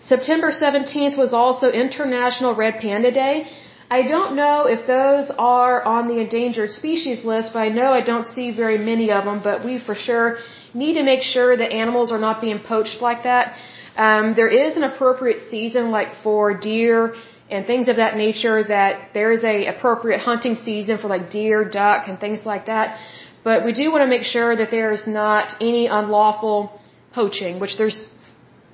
September 0.00 0.50
17th 0.50 1.18
was 1.18 1.34
also 1.34 1.70
International 1.70 2.54
Red 2.54 2.80
Panda 2.80 3.10
Day. 3.10 3.46
I 3.90 4.02
don't 4.02 4.36
know 4.36 4.66
if 4.66 4.86
those 4.86 5.30
are 5.38 5.82
on 5.82 6.08
the 6.08 6.18
endangered 6.20 6.70
species 6.70 7.24
list, 7.24 7.52
but 7.52 7.60
I 7.60 7.68
know 7.68 7.92
I 7.92 8.00
don't 8.00 8.26
see 8.26 8.50
very 8.50 8.78
many 8.78 9.10
of 9.10 9.24
them, 9.24 9.40
but 9.42 9.64
we 9.64 9.78
for 9.78 9.94
sure 9.94 10.38
need 10.72 10.94
to 10.94 11.02
make 11.02 11.22
sure 11.22 11.56
that 11.56 11.72
animals 11.72 12.12
are 12.12 12.18
not 12.18 12.40
being 12.40 12.60
poached 12.60 13.00
like 13.02 13.22
that. 13.24 13.54
Um, 13.96 14.34
there 14.34 14.48
is 14.48 14.76
an 14.76 14.84
appropriate 14.84 15.50
season 15.50 15.90
like 15.90 16.08
for 16.22 16.54
deer 16.54 17.14
and 17.50 17.66
things 17.66 17.88
of 17.88 17.96
that 17.96 18.16
nature 18.16 18.62
that 18.64 19.10
there 19.14 19.32
is 19.32 19.44
a 19.44 19.66
appropriate 19.66 20.20
hunting 20.20 20.54
season 20.54 20.98
for 20.98 21.08
like 21.08 21.30
deer, 21.30 21.64
duck, 21.64 22.08
and 22.08 22.20
things 22.20 22.44
like 22.44 22.66
that. 22.66 22.98
But 23.42 23.64
we 23.64 23.72
do 23.72 23.90
want 23.92 24.02
to 24.02 24.10
make 24.16 24.24
sure 24.24 24.56
that 24.56 24.70
there 24.70 24.92
is 24.92 25.06
not 25.06 25.54
any 25.60 25.86
unlawful 25.86 26.56
poaching, 27.12 27.58
which 27.60 27.76
there's 27.78 27.98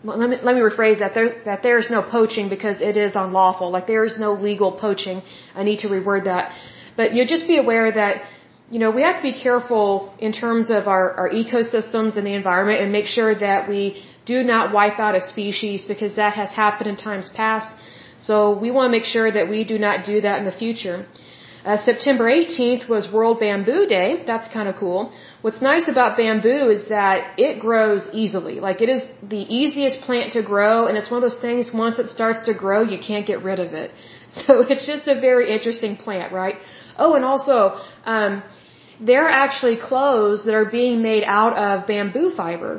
let 0.04 0.28
me 0.30 0.36
let 0.46 0.54
me 0.56 0.60
rephrase 0.60 0.98
that 0.98 1.14
there 1.14 1.28
that 1.44 1.62
there 1.62 1.78
is 1.78 1.90
no 1.90 2.02
poaching 2.02 2.48
because 2.48 2.80
it 2.80 2.96
is 2.96 3.12
unlawful. 3.14 3.70
Like 3.70 3.86
there 3.86 4.04
is 4.04 4.18
no 4.18 4.32
legal 4.48 4.72
poaching. 4.72 5.22
I 5.54 5.62
need 5.64 5.80
to 5.84 5.88
reword 5.88 6.24
that. 6.24 6.52
But 6.96 7.14
you 7.14 7.26
just 7.26 7.46
be 7.46 7.58
aware 7.58 7.90
that 7.92 8.22
you 8.70 8.78
know 8.82 8.90
we 8.90 9.02
have 9.02 9.16
to 9.16 9.22
be 9.22 9.36
careful 9.46 10.12
in 10.18 10.32
terms 10.32 10.70
of 10.70 10.88
our, 10.94 11.12
our 11.20 11.30
ecosystems 11.30 12.16
and 12.18 12.26
the 12.26 12.34
environment 12.34 12.80
and 12.82 12.92
make 12.92 13.06
sure 13.06 13.34
that 13.46 13.68
we 13.68 14.02
do 14.26 14.42
not 14.42 14.72
wipe 14.72 14.98
out 14.98 15.14
a 15.14 15.20
species 15.20 15.86
because 15.86 16.16
that 16.16 16.34
has 16.34 16.50
happened 16.50 16.88
in 16.90 16.96
times 16.96 17.30
past. 17.42 17.70
So 18.26 18.34
we 18.64 18.70
want 18.70 18.86
to 18.88 18.92
make 18.98 19.08
sure 19.16 19.30
that 19.36 19.46
we 19.54 19.60
do 19.72 19.78
not 19.86 20.06
do 20.12 20.16
that 20.26 20.36
in 20.40 20.44
the 20.50 20.58
future. 20.64 21.06
Uh, 21.64 21.78
September 21.90 22.26
18th 22.40 22.88
was 22.94 23.10
World 23.10 23.36
Bamboo 23.40 23.86
Day. 23.86 24.22
That's 24.30 24.48
kind 24.56 24.68
of 24.68 24.76
cool. 24.76 25.00
What's 25.44 25.62
nice 25.62 25.86
about 25.88 26.16
bamboo 26.18 26.62
is 26.76 26.82
that 26.88 27.38
it 27.46 27.60
grows 27.66 28.02
easily. 28.12 28.56
Like 28.66 28.82
it 28.86 28.90
is 28.96 29.02
the 29.34 29.42
easiest 29.60 30.02
plant 30.02 30.32
to 30.36 30.42
grow 30.42 30.86
and 30.86 30.98
it's 30.98 31.10
one 31.10 31.18
of 31.22 31.26
those 31.28 31.40
things 31.46 31.72
once 31.72 31.98
it 31.98 32.08
starts 32.08 32.40
to 32.48 32.54
grow, 32.54 32.80
you 32.82 32.98
can't 32.98 33.26
get 33.26 33.42
rid 33.42 33.60
of 33.66 33.72
it. 33.84 33.90
So 34.40 34.52
it's 34.72 34.86
just 34.92 35.06
a 35.06 35.14
very 35.28 35.44
interesting 35.54 35.96
plant, 36.04 36.32
right? 36.32 36.56
Oh, 36.98 37.10
and 37.14 37.24
also, 37.24 37.56
um, 38.04 38.42
there 39.10 39.22
are 39.26 39.34
actually 39.44 39.76
clothes 39.90 40.44
that 40.46 40.54
are 40.60 40.70
being 40.80 41.02
made 41.02 41.24
out 41.24 41.54
of 41.64 41.86
bamboo 41.86 42.30
fiber. 42.34 42.72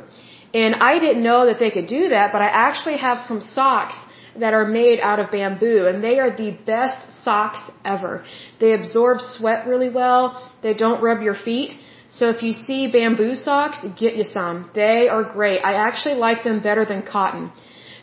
And 0.52 0.74
I 0.90 0.98
didn't 0.98 1.22
know 1.22 1.46
that 1.46 1.58
they 1.58 1.70
could 1.70 1.86
do 1.86 2.02
that, 2.10 2.32
but 2.34 2.42
I 2.42 2.50
actually 2.66 2.98
have 2.98 3.18
some 3.28 3.40
socks 3.40 3.96
that 4.40 4.54
are 4.58 4.66
made 4.66 4.98
out 5.00 5.18
of 5.22 5.30
bamboo 5.30 5.86
and 5.88 6.02
they 6.02 6.18
are 6.18 6.30
the 6.44 6.50
best 6.72 7.00
socks 7.24 7.60
ever. 7.84 8.24
They 8.60 8.72
absorb 8.72 9.20
sweat 9.20 9.66
really 9.66 9.90
well. 10.00 10.22
They 10.62 10.74
don't 10.74 11.02
rub 11.02 11.22
your 11.22 11.34
feet. 11.34 11.70
So 12.08 12.28
if 12.34 12.42
you 12.42 12.52
see 12.52 12.80
bamboo 12.96 13.34
socks, 13.34 13.78
get 14.02 14.16
you 14.16 14.24
some. 14.24 14.70
They 14.74 15.08
are 15.08 15.24
great. 15.24 15.60
I 15.70 15.74
actually 15.88 16.16
like 16.26 16.44
them 16.44 16.60
better 16.60 16.84
than 16.84 17.02
cotton. 17.02 17.50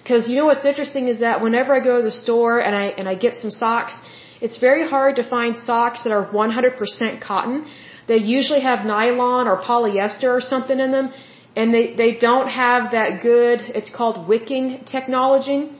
Cause 0.08 0.28
you 0.28 0.36
know 0.38 0.46
what's 0.46 0.65
interesting 0.65 1.08
is 1.08 1.19
that 1.19 1.41
whenever 1.41 1.74
I 1.74 1.80
go 1.80 1.98
to 1.98 2.04
the 2.04 2.17
store 2.24 2.60
and 2.60 2.76
I, 2.76 2.86
and 3.00 3.08
I 3.08 3.15
get 3.15 3.38
some 3.38 3.52
socks, 3.52 3.96
it's 4.41 4.58
very 4.60 4.86
hard 4.88 5.15
to 5.15 5.24
find 5.36 5.56
socks 5.56 6.04
that 6.04 6.12
are 6.12 6.26
100% 6.30 7.22
cotton. 7.22 7.65
They 8.08 8.17
usually 8.17 8.60
have 8.60 8.86
nylon 8.86 9.48
or 9.48 9.62
polyester 9.62 10.30
or 10.38 10.41
something 10.41 10.78
in 10.78 10.91
them 10.91 11.13
and 11.56 11.74
they, 11.74 11.93
they 11.96 12.13
don't 12.13 12.48
have 12.48 12.91
that 12.91 13.22
good, 13.22 13.62
it's 13.62 13.89
called 13.89 14.28
wicking 14.28 14.86
technology. 14.86 15.72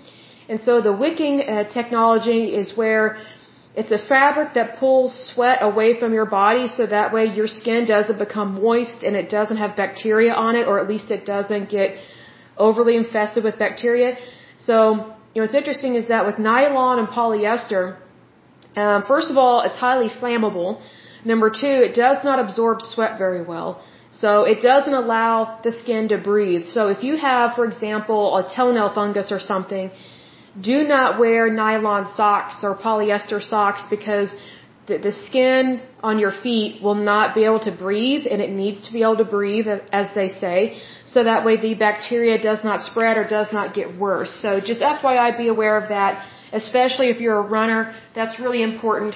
And 0.50 0.60
so 0.62 0.82
the 0.82 0.94
wicking 0.94 1.42
uh, 1.42 1.70
technology 1.70 2.54
is 2.62 2.76
where 2.76 3.18
it's 3.76 3.92
a 3.92 3.98
fabric 3.98 4.54
that 4.54 4.78
pulls 4.78 5.12
sweat 5.30 5.60
away 5.62 6.00
from 6.00 6.14
your 6.14 6.26
body 6.26 6.68
so 6.68 6.86
that 6.86 7.12
way 7.14 7.26
your 7.26 7.48
skin 7.48 7.86
doesn't 7.86 8.20
become 8.20 8.62
moist 8.62 9.04
and 9.04 9.16
it 9.16 9.30
doesn't 9.30 9.58
have 9.58 9.76
bacteria 9.76 10.34
on 10.34 10.56
it 10.56 10.68
or 10.68 10.80
at 10.80 10.88
least 10.88 11.10
it 11.10 11.26
doesn't 11.26 11.70
get 11.70 11.98
overly 12.58 12.96
infested 12.96 13.44
with 13.44 13.58
bacteria. 13.58 14.18
So, 14.58 14.76
you 15.34 15.38
know, 15.42 15.44
what's 15.46 15.56
interesting 15.56 15.96
is 15.96 16.08
that 16.10 16.26
with 16.28 16.38
nylon 16.38 17.00
and 17.00 17.08
polyester, 17.08 17.98
um, 18.76 19.04
first 19.04 19.32
of 19.32 19.38
all, 19.38 19.62
it's 19.62 19.78
highly 19.78 20.10
flammable. 20.10 20.82
Number 21.26 21.50
two, 21.50 21.76
it 21.88 21.96
does 21.96 22.24
not 22.24 22.38
absorb 22.40 22.82
sweat 22.82 23.18
very 23.18 23.44
well. 23.44 23.82
So 24.12 24.44
it 24.44 24.62
doesn't 24.62 24.94
allow 24.94 25.60
the 25.64 25.72
skin 25.72 26.10
to 26.10 26.18
breathe. 26.20 26.68
So 26.68 26.90
if 26.90 27.04
you 27.04 27.18
have, 27.18 27.56
for 27.56 27.66
example, 27.66 28.38
a 28.38 28.44
toenail 28.56 28.94
fungus 28.94 29.32
or 29.32 29.40
something, 29.40 29.90
do 30.60 30.84
not 30.84 31.20
wear 31.20 31.52
nylon 31.52 32.12
socks 32.16 32.64
or 32.64 32.76
polyester 32.76 33.42
socks 33.42 33.86
because 33.90 34.36
the, 34.88 34.98
the 34.98 35.12
skin 35.12 35.82
on 36.02 36.20
your 36.20 36.32
feet 36.32 36.82
will 36.84 36.96
not 36.96 37.34
be 37.34 37.46
able 37.46 37.60
to 37.60 37.72
breathe 37.72 38.26
and 38.30 38.42
it 38.42 38.50
needs 38.50 38.86
to 38.88 38.94
be 38.94 39.02
able 39.02 39.18
to 39.18 39.26
breathe 39.26 39.68
as 39.92 40.08
they 40.14 40.30
say 40.30 40.78
so 41.06 41.24
that 41.24 41.46
way 41.46 41.56
the 41.58 41.74
bacteria 41.74 42.42
does 42.42 42.64
not 42.64 42.82
spread 42.82 43.18
or 43.18 43.28
does 43.28 43.52
not 43.54 43.74
get 43.74 43.98
worse 43.98 44.32
so 44.42 44.60
just 44.60 44.82
FYI 44.82 45.38
be 45.38 45.48
aware 45.48 45.78
of 45.78 45.90
that 45.90 46.26
especially 46.54 47.10
if 47.10 47.20
you're 47.20 47.40
a 47.40 47.48
runner. 47.60 47.94
That's 48.16 48.40
really 48.40 48.62
important 48.62 49.16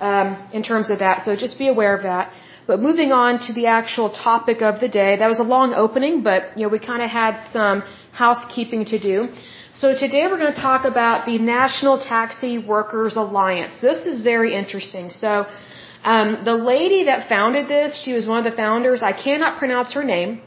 um, 0.00 0.28
in 0.52 0.62
terms 0.62 0.88
of 0.88 1.00
that. 1.00 1.24
So 1.24 1.36
just 1.36 1.58
be 1.58 1.68
aware 1.68 1.94
of 1.96 2.04
that. 2.04 2.32
But 2.66 2.80
moving 2.80 3.12
on 3.12 3.38
to 3.46 3.52
the 3.52 3.66
actual 3.66 4.10
topic 4.10 4.60
of 4.60 4.80
the 4.80 4.88
day, 4.88 5.16
that 5.16 5.28
was 5.28 5.38
a 5.38 5.48
long 5.56 5.72
opening, 5.74 6.22
but 6.22 6.56
you 6.56 6.62
know 6.64 6.68
we 6.68 6.80
kind 6.80 7.02
of 7.02 7.10
had 7.10 7.34
some 7.52 7.82
housekeeping 8.12 8.86
to 8.86 8.98
do. 8.98 9.28
So 9.72 9.94
today 9.94 10.22
we're 10.26 10.38
going 10.38 10.54
to 10.54 10.60
talk 10.60 10.84
about 10.84 11.26
the 11.26 11.38
National 11.38 11.96
Taxi 12.00 12.58
Workers 12.58 13.16
Alliance. 13.16 13.74
This 13.80 14.06
is 14.06 14.20
very 14.22 14.54
interesting. 14.54 15.10
So 15.10 15.46
um, 16.02 16.44
the 16.44 16.54
lady 16.54 17.04
that 17.04 17.28
founded 17.28 17.68
this, 17.68 18.02
she 18.02 18.12
was 18.12 18.26
one 18.26 18.38
of 18.44 18.50
the 18.50 18.56
founders. 18.56 19.02
I 19.02 19.12
cannot 19.12 19.58
pronounce 19.58 19.92
her 19.92 20.02
name. 20.02 20.40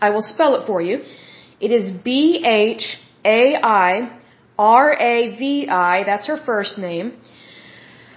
I 0.00 0.10
will 0.10 0.26
spell 0.34 0.56
it 0.56 0.66
for 0.66 0.82
you. 0.82 1.02
It 1.60 1.70
is 1.70 1.90
B 1.90 2.44
H 2.44 2.98
A 3.24 3.56
I 3.56 4.18
R 4.58 4.92
A 4.92 5.36
V 5.38 5.68
I. 5.68 6.04
That's 6.04 6.26
her 6.26 6.36
first 6.36 6.76
name. 6.76 7.12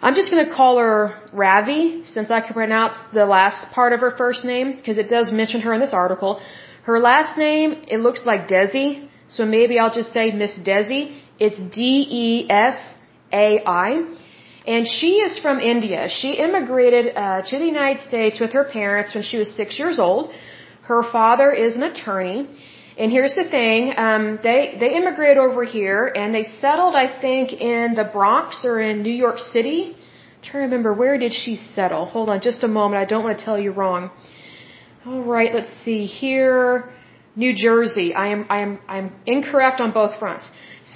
I'm 0.01 0.15
just 0.15 0.31
going 0.31 0.45
to 0.45 0.53
call 0.53 0.77
her 0.77 1.13
Ravi 1.33 2.05
since 2.05 2.31
I 2.31 2.39
can 2.39 2.53
pronounce 2.53 2.95
the 3.13 3.25
last 3.25 3.71
part 3.73 3.91
of 3.91 3.99
her 3.99 4.11
first 4.11 4.45
name 4.45 4.77
because 4.77 4.97
it 4.97 5.09
does 5.09 5.31
mention 5.31 5.59
her 5.61 5.73
in 5.73 5.81
this 5.81 5.93
article. 5.93 6.39
Her 6.83 6.99
last 6.99 7.37
name, 7.37 7.83
it 7.87 7.99
looks 7.99 8.25
like 8.25 8.47
Desi, 8.47 9.09
so 9.27 9.45
maybe 9.45 9.77
I'll 9.77 9.93
just 9.93 10.13
say 10.13 10.31
Miss 10.31 10.57
Desi. 10.57 11.19
It's 11.37 11.57
D-E-S-A-I. 11.75 12.45
And 14.67 14.87
she 14.87 15.11
is 15.27 15.37
from 15.39 15.59
India. 15.59 16.07
She 16.09 16.31
immigrated 16.33 17.13
uh, 17.15 17.41
to 17.49 17.59
the 17.59 17.65
United 17.65 18.01
States 18.07 18.39
with 18.39 18.51
her 18.53 18.63
parents 18.63 19.13
when 19.13 19.23
she 19.23 19.37
was 19.37 19.53
six 19.53 19.77
years 19.77 19.99
old. 19.99 20.31
Her 20.83 21.03
father 21.03 21.51
is 21.51 21.75
an 21.75 21.83
attorney. 21.83 22.47
And 22.99 23.13
here's 23.13 23.35
the 23.41 23.47
thing, 23.57 23.93
um, 23.95 24.39
they 24.43 24.75
they 24.81 24.93
immigrated 24.99 25.37
over 25.37 25.63
here 25.63 26.01
and 26.19 26.35
they 26.35 26.43
settled, 26.63 26.95
I 26.95 27.07
think, 27.21 27.53
in 27.53 27.95
the 27.95 28.03
Bronx 28.03 28.65
or 28.65 28.81
in 28.81 29.03
New 29.03 29.17
York 29.25 29.39
City. 29.39 29.95
I'm 29.95 30.43
trying 30.43 30.63
to 30.63 30.67
remember 30.69 30.93
where 30.93 31.17
did 31.17 31.33
she 31.33 31.55
settle? 31.75 32.05
Hold 32.07 32.27
on, 32.29 32.41
just 32.41 32.61
a 32.63 32.67
moment. 32.67 33.01
I 33.01 33.05
don't 33.05 33.23
want 33.23 33.39
to 33.39 33.45
tell 33.45 33.57
you 33.57 33.71
wrong. 33.71 34.11
All 35.05 35.23
right, 35.23 35.51
let's 35.53 35.73
see 35.85 36.05
here. 36.05 36.91
New 37.37 37.53
Jersey. 37.55 38.13
I 38.13 38.27
am 38.33 38.45
I 38.49 38.59
am 38.65 38.79
I'm 38.95 39.07
incorrect 39.25 39.79
on 39.79 39.91
both 39.91 40.19
fronts. 40.19 40.45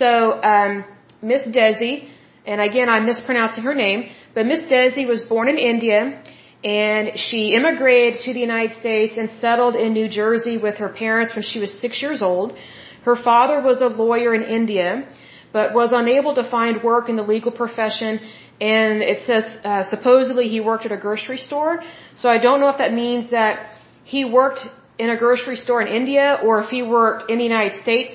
So 0.01 0.43
um, 0.53 0.83
Miss 1.21 1.43
Desi, 1.57 2.09
and 2.45 2.59
again 2.59 2.89
I'm 2.89 3.05
mispronouncing 3.05 3.63
her 3.63 3.75
name, 3.85 4.09
but 4.35 4.45
Miss 4.45 4.63
Desi 4.63 5.07
was 5.07 5.21
born 5.21 5.47
in 5.47 5.57
India 5.57 6.21
and 6.63 7.19
she 7.19 7.53
immigrated 7.53 8.21
to 8.21 8.33
the 8.33 8.39
United 8.39 8.77
States 8.77 9.17
and 9.17 9.29
settled 9.29 9.75
in 9.75 9.93
New 9.93 10.07
Jersey 10.07 10.57
with 10.57 10.77
her 10.77 10.89
parents 10.89 11.35
when 11.35 11.43
she 11.43 11.59
was 11.59 11.71
six 11.77 12.01
years 12.01 12.21
old. 12.21 12.55
Her 13.03 13.17
father 13.17 13.61
was 13.61 13.81
a 13.81 13.87
lawyer 13.87 14.33
in 14.33 14.43
India, 14.43 15.05
but 15.51 15.73
was 15.73 15.91
unable 15.91 16.33
to 16.35 16.43
find 16.49 16.81
work 16.81 17.09
in 17.09 17.17
the 17.17 17.23
legal 17.23 17.51
profession. 17.51 18.19
And 18.61 19.01
it 19.01 19.23
says 19.23 19.43
uh, 19.65 19.83
supposedly 19.83 20.47
he 20.47 20.61
worked 20.61 20.85
at 20.85 20.93
a 20.93 20.97
grocery 20.97 21.37
store. 21.37 21.83
So 22.15 22.29
I 22.29 22.37
don't 22.37 22.61
know 22.61 22.69
if 22.69 22.77
that 22.77 22.93
means 22.93 23.31
that 23.31 23.75
he 24.05 24.23
worked 24.23 24.61
in 24.97 25.09
a 25.09 25.17
grocery 25.17 25.57
store 25.57 25.81
in 25.81 25.89
India 25.93 26.39
or 26.41 26.61
if 26.61 26.69
he 26.69 26.81
worked 26.81 27.29
in 27.29 27.39
the 27.39 27.43
United 27.43 27.75
States, 27.81 28.13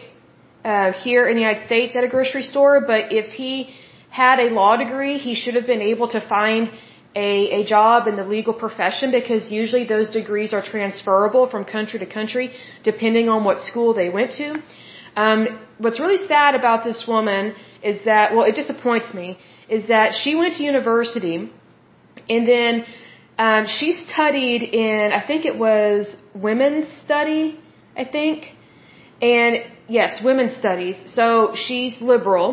uh, 0.65 0.93
here 0.93 1.29
in 1.29 1.35
the 1.35 1.43
United 1.43 1.67
States 1.67 1.95
at 1.97 2.03
a 2.03 2.09
grocery 2.09 2.45
store. 2.45 2.81
But 2.81 3.13
if 3.13 3.27
he 3.33 3.75
had 4.09 4.41
a 4.41 4.49
law 4.51 4.77
degree, 4.77 5.19
he 5.19 5.35
should 5.35 5.55
have 5.55 5.67
been 5.67 5.83
able 5.83 6.09
to 6.09 6.21
find 6.21 6.71
a, 7.27 7.31
a 7.61 7.63
job 7.75 8.07
in 8.11 8.15
the 8.21 8.27
legal 8.37 8.55
profession 8.65 9.11
because 9.19 9.51
usually 9.61 9.85
those 9.95 10.09
degrees 10.19 10.51
are 10.57 10.65
transferable 10.75 11.45
from 11.53 11.65
country 11.77 11.99
to 12.05 12.09
country 12.19 12.47
depending 12.91 13.29
on 13.35 13.41
what 13.49 13.57
school 13.69 13.91
they 14.01 14.09
went 14.19 14.31
to. 14.41 14.49
Um, 15.25 15.41
what's 15.85 16.01
really 16.05 16.23
sad 16.33 16.55
about 16.61 16.85
this 16.89 17.01
woman 17.15 17.55
is 17.83 18.05
that, 18.11 18.35
well, 18.35 18.47
it 18.51 18.55
disappoints 18.63 19.09
me, 19.21 19.29
is 19.77 19.89
that 19.95 20.15
she 20.21 20.31
went 20.41 20.55
to 20.59 20.63
university 20.63 21.37
and 22.35 22.43
then 22.55 22.85
um, 23.47 23.67
she 23.67 23.89
studied 23.93 24.63
in, 24.63 25.13
I 25.21 25.23
think 25.29 25.45
it 25.53 25.57
was 25.59 26.15
women's 26.35 26.89
study, 27.05 27.59
I 27.97 28.05
think. 28.05 28.39
And 29.21 29.53
yes, 29.89 30.23
women's 30.23 30.57
studies. 30.57 30.97
So 31.19 31.27
she's 31.65 32.01
liberal. 32.01 32.49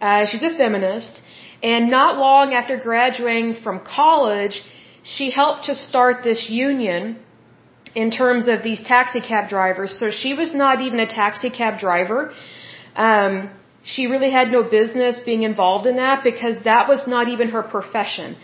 Uh, 0.00 0.24
she's 0.26 0.42
a 0.42 0.54
feminist. 0.56 1.22
And 1.62 1.90
not 1.90 2.18
long 2.18 2.54
after 2.54 2.76
graduating 2.76 3.54
from 3.62 3.80
college, 3.80 4.62
she 5.02 5.30
helped 5.30 5.64
to 5.66 5.74
start 5.74 6.22
this 6.22 6.50
union 6.50 7.18
in 7.94 8.10
terms 8.10 8.46
of 8.48 8.62
these 8.62 8.82
taxi 8.82 9.20
cab 9.20 9.48
drivers. 9.48 9.98
So 9.98 10.10
she 10.10 10.34
was 10.34 10.54
not 10.54 10.82
even 10.82 11.00
a 11.00 11.06
taxi 11.06 11.50
cab 11.50 11.78
driver. 11.80 12.32
Um, 12.94 13.50
she 13.82 14.06
really 14.06 14.30
had 14.30 14.50
no 14.50 14.62
business 14.62 15.20
being 15.20 15.42
involved 15.44 15.86
in 15.86 15.96
that 15.96 16.24
because 16.24 16.56
that 16.64 16.88
was 16.88 17.06
not 17.06 17.28
even 17.28 17.48
her 17.56 17.62
profession. 17.62 18.36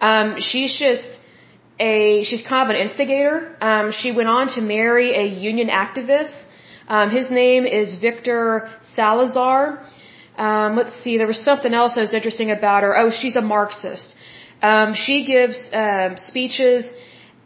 Um, 0.00 0.40
she's 0.40 0.76
just 0.78 1.08
a 1.78 2.24
she's 2.24 2.42
kind 2.42 2.70
of 2.70 2.74
an 2.74 2.80
instigator. 2.80 3.56
Um, 3.60 3.92
she 3.92 4.12
went 4.12 4.28
on 4.28 4.48
to 4.56 4.60
marry 4.60 5.08
a 5.14 5.26
union 5.26 5.68
activist. 5.68 6.36
Um, 6.88 7.10
his 7.10 7.30
name 7.30 7.66
is 7.66 7.96
Victor 7.96 8.70
Salazar. 8.94 9.84
Um, 10.36 10.76
let's 10.76 10.96
see, 11.02 11.16
there 11.18 11.26
was 11.26 11.42
something 11.42 11.72
else 11.72 11.94
that 11.94 12.02
was 12.02 12.14
interesting 12.14 12.50
about 12.50 12.82
her. 12.82 12.96
Oh, 12.96 13.10
she's 13.10 13.36
a 13.36 13.40
Marxist. 13.40 14.14
Um, 14.62 14.94
she 14.94 15.24
gives 15.24 15.58
um, 15.72 16.16
speeches. 16.16 16.92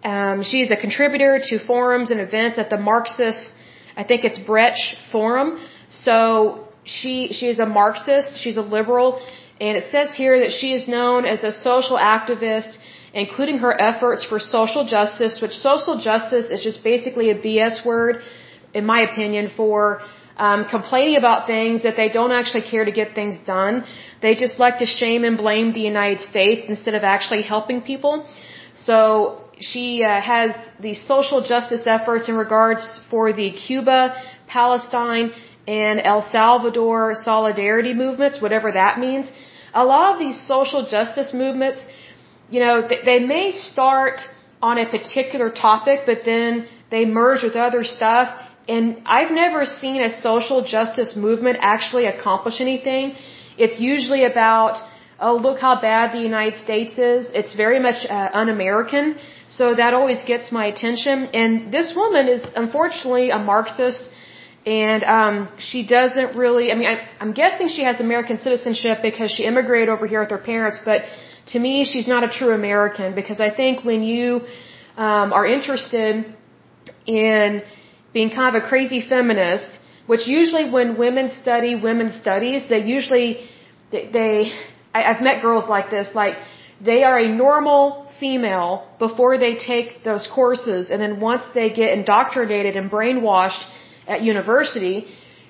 Um, 0.03 0.43
she's 0.43 0.71
a 0.71 0.77
contributor 0.77 1.41
to 1.49 1.59
forums 1.59 2.11
and 2.11 2.21
events 2.21 2.59
at 2.59 2.71
the 2.71 2.79
Marxist, 2.79 3.53
I 3.97 4.05
think 4.05 4.25
it's 4.25 4.39
Brecht 4.39 4.97
Forum. 5.13 5.49
So 5.89 6.69
she 6.85 7.15
she 7.39 7.47
is 7.49 7.59
a 7.59 7.67
Marxist. 7.67 8.39
She's 8.43 8.57
a 8.57 8.67
liberal, 8.77 9.21
and 9.61 9.77
it 9.81 9.87
says 9.95 10.09
here 10.23 10.39
that 10.43 10.53
she 10.59 10.73
is 10.79 10.89
known 10.89 11.25
as 11.25 11.45
a 11.45 11.53
social 11.53 11.99
activist, 11.99 12.71
including 13.13 13.59
her 13.59 13.73
efforts 13.91 14.25
for 14.25 14.39
social 14.39 14.85
justice. 14.87 15.41
Which 15.43 15.57
social 15.71 16.01
justice 16.01 16.47
is 16.55 16.63
just 16.63 16.83
basically 16.85 17.31
a 17.31 17.39
BS 17.47 17.85
word, 17.85 18.23
in 18.73 18.85
my 18.87 19.01
opinion, 19.11 19.51
for 19.57 20.01
um, 20.47 20.61
complaining 20.77 21.17
about 21.23 21.47
things 21.55 21.83
that 21.87 21.97
they 22.01 22.09
don't 22.19 22.33
actually 22.41 22.65
care 22.73 22.85
to 22.91 22.95
get 23.01 23.15
things 23.21 23.37
done. 23.57 23.85
They 24.23 24.35
just 24.45 24.59
like 24.65 24.79
to 24.79 24.87
shame 24.87 25.23
and 25.29 25.37
blame 25.37 25.73
the 25.79 25.87
United 25.95 26.21
States 26.33 26.63
instead 26.75 26.95
of 26.95 27.05
actually 27.15 27.43
helping 27.43 27.83
people. 27.83 28.15
So 28.89 28.97
she 29.69 30.03
uh, 30.03 30.21
has 30.33 30.51
these 30.87 31.01
social 31.15 31.41
justice 31.53 31.83
efforts 31.97 32.29
in 32.31 32.37
regards 32.37 32.83
for 33.11 33.25
the 33.41 33.51
Cuba, 33.67 33.99
Palestine, 34.47 35.33
and 35.69 36.01
El 36.13 36.23
Salvador 36.23 37.15
solidarity 37.31 37.93
movements, 37.93 38.41
whatever 38.41 38.73
that 38.73 38.99
means. 38.99 39.31
A 39.75 39.85
lot 39.85 40.15
of 40.15 40.19
these 40.19 40.39
social 40.55 40.87
justice 40.87 41.33
movements, 41.35 41.81
you 42.49 42.61
know, 42.65 42.77
they, 42.91 43.01
they 43.11 43.21
may 43.35 43.53
start 43.53 44.21
on 44.63 44.79
a 44.79 44.87
particular 44.97 45.51
topic, 45.51 46.01
but 46.07 46.21
then 46.25 46.67
they 46.91 47.05
merge 47.05 47.43
with 47.43 47.57
other 47.57 47.85
stuff 47.85 48.29
and 48.75 48.85
I've 49.17 49.33
never 49.45 49.61
seen 49.81 50.01
a 50.09 50.11
social 50.29 50.59
justice 50.75 51.13
movement 51.27 51.57
actually 51.75 52.07
accomplish 52.15 52.57
anything. 52.67 53.17
It's 53.65 53.79
usually 53.93 54.25
about, 54.33 54.75
oh, 55.27 55.35
look 55.47 55.59
how 55.67 55.75
bad 55.81 56.13
the 56.17 56.23
United 56.33 56.57
States 56.67 56.95
is. 57.13 57.23
It's 57.41 57.55
very 57.65 57.81
much 57.87 58.07
uh, 58.09 58.41
un-American. 58.41 59.07
So 59.59 59.75
that 59.81 59.93
always 59.99 60.21
gets 60.33 60.53
my 60.59 60.67
attention. 60.73 61.17
And 61.41 61.75
this 61.77 61.89
woman 62.03 62.29
is 62.35 62.43
unfortunately 62.65 63.27
a 63.39 63.41
Marxist. 63.53 64.03
And 64.67 65.03
um, 65.17 65.37
she 65.69 65.81
doesn't 65.97 66.31
really, 66.43 66.71
I 66.73 66.77
mean, 66.81 66.91
I, 66.95 66.97
I'm 67.23 67.33
guessing 67.43 67.69
she 67.69 67.85
has 67.91 67.99
American 68.09 68.39
citizenship 68.47 68.99
because 69.09 69.31
she 69.37 69.45
immigrated 69.51 69.89
over 69.89 70.07
here 70.07 70.21
with 70.21 70.33
her 70.37 70.45
parents. 70.53 70.79
But 70.91 71.01
to 71.53 71.59
me, 71.67 71.73
she's 71.91 72.09
not 72.15 72.23
a 72.29 72.31
true 72.39 72.53
American 72.63 73.15
because 73.21 73.41
I 73.41 73.51
think 73.61 73.85
when 73.91 74.03
you 74.13 74.27
um, 74.97 75.33
are 75.39 75.47
interested 75.59 76.13
in 77.07 77.63
being 78.13 78.31
kind 78.31 78.55
of 78.55 78.63
a 78.63 78.67
crazy 78.67 79.01
feminist, 79.07 79.79
which 80.07 80.27
usually 80.27 80.71
when 80.71 80.99
women 80.99 81.31
study 81.43 81.75
women's 81.77 82.17
studies, 82.21 82.69
they 82.69 82.83
usually, 82.85 83.49
they, 83.93 84.11
they 84.11 84.53
I, 84.95 85.05
I've 85.05 85.23
met 85.23 85.43
girls 85.43 85.69
like 85.69 85.91
this, 85.91 86.09
like, 86.15 86.35
they 86.83 87.05
are 87.05 87.19
a 87.19 87.29
normal 87.29 88.07
female 88.19 88.89
before 88.99 89.39
they 89.39 89.55
take 89.57 90.03
those 90.03 90.29
courses, 90.35 90.91
and 90.91 91.01
then 91.01 91.21
once 91.21 91.45
they 91.55 91.71
get 91.71 91.93
indoctrinated 91.93 92.77
and 92.77 92.91
brainwashed 92.91 93.63
at 94.07 94.23
university, 94.23 95.07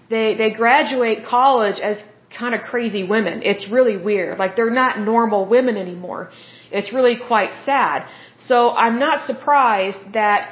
they, 0.08 0.34
they 0.34 0.50
graduate 0.50 1.24
college 1.24 1.78
as 1.80 2.02
kind 2.36 2.54
of 2.54 2.60
crazy 2.62 3.04
women. 3.04 3.42
It's 3.42 3.70
really 3.70 3.96
weird. 3.96 4.38
Like, 4.38 4.56
they're 4.56 4.78
not 4.84 5.00
normal 5.00 5.46
women 5.46 5.76
anymore. 5.76 6.30
It's 6.70 6.92
really 6.92 7.16
quite 7.16 7.52
sad. 7.64 8.06
So 8.38 8.70
I'm 8.70 8.98
not 8.98 9.20
surprised 9.22 9.98
that 10.14 10.50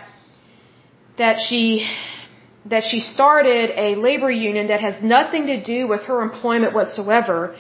that 1.19 1.41
she 1.47 1.67
that 2.73 2.85
she 2.91 3.01
started 3.01 3.71
a 3.87 3.95
labor 4.07 4.31
union 4.31 4.69
that 4.69 4.81
has 4.81 5.03
nothing 5.03 5.47
to 5.47 5.63
do 5.63 5.87
with 5.93 6.03
her 6.11 6.21
employment 6.23 6.75
whatsoever 6.75 7.57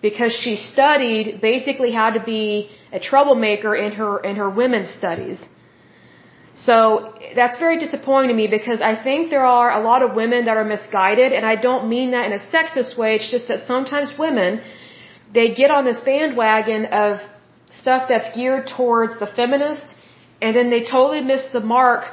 because 0.00 0.32
she 0.32 0.56
studied 0.56 1.40
basically 1.40 1.92
how 1.92 2.10
to 2.10 2.20
be 2.20 2.68
a 2.92 3.00
troublemaker 3.00 3.74
in 3.76 3.92
her 3.92 4.18
in 4.30 4.36
her 4.36 4.50
women's 4.50 4.90
studies. 5.00 5.38
So 6.54 7.14
that's 7.36 7.56
very 7.56 7.78
disappointing 7.78 8.30
to 8.30 8.34
me 8.42 8.48
because 8.48 8.80
I 8.80 8.94
think 9.06 9.30
there 9.30 9.46
are 9.46 9.70
a 9.70 9.80
lot 9.80 10.02
of 10.02 10.16
women 10.16 10.46
that 10.46 10.56
are 10.56 10.64
misguided 10.64 11.32
and 11.32 11.46
I 11.46 11.54
don't 11.68 11.88
mean 11.88 12.10
that 12.10 12.26
in 12.26 12.32
a 12.32 12.42
sexist 12.54 12.98
way, 12.98 13.14
it's 13.16 13.30
just 13.30 13.46
that 13.48 13.60
sometimes 13.72 14.12
women 14.18 14.60
they 15.32 15.54
get 15.54 15.70
on 15.70 15.84
this 15.84 16.00
bandwagon 16.00 16.86
of 16.86 17.20
stuff 17.70 18.08
that's 18.08 18.34
geared 18.34 18.66
towards 18.66 19.18
the 19.18 19.26
feminist, 19.26 19.94
and 20.40 20.56
then 20.56 20.70
they 20.70 20.84
totally 20.84 21.20
miss 21.20 21.46
the 21.52 21.60
mark 21.60 22.04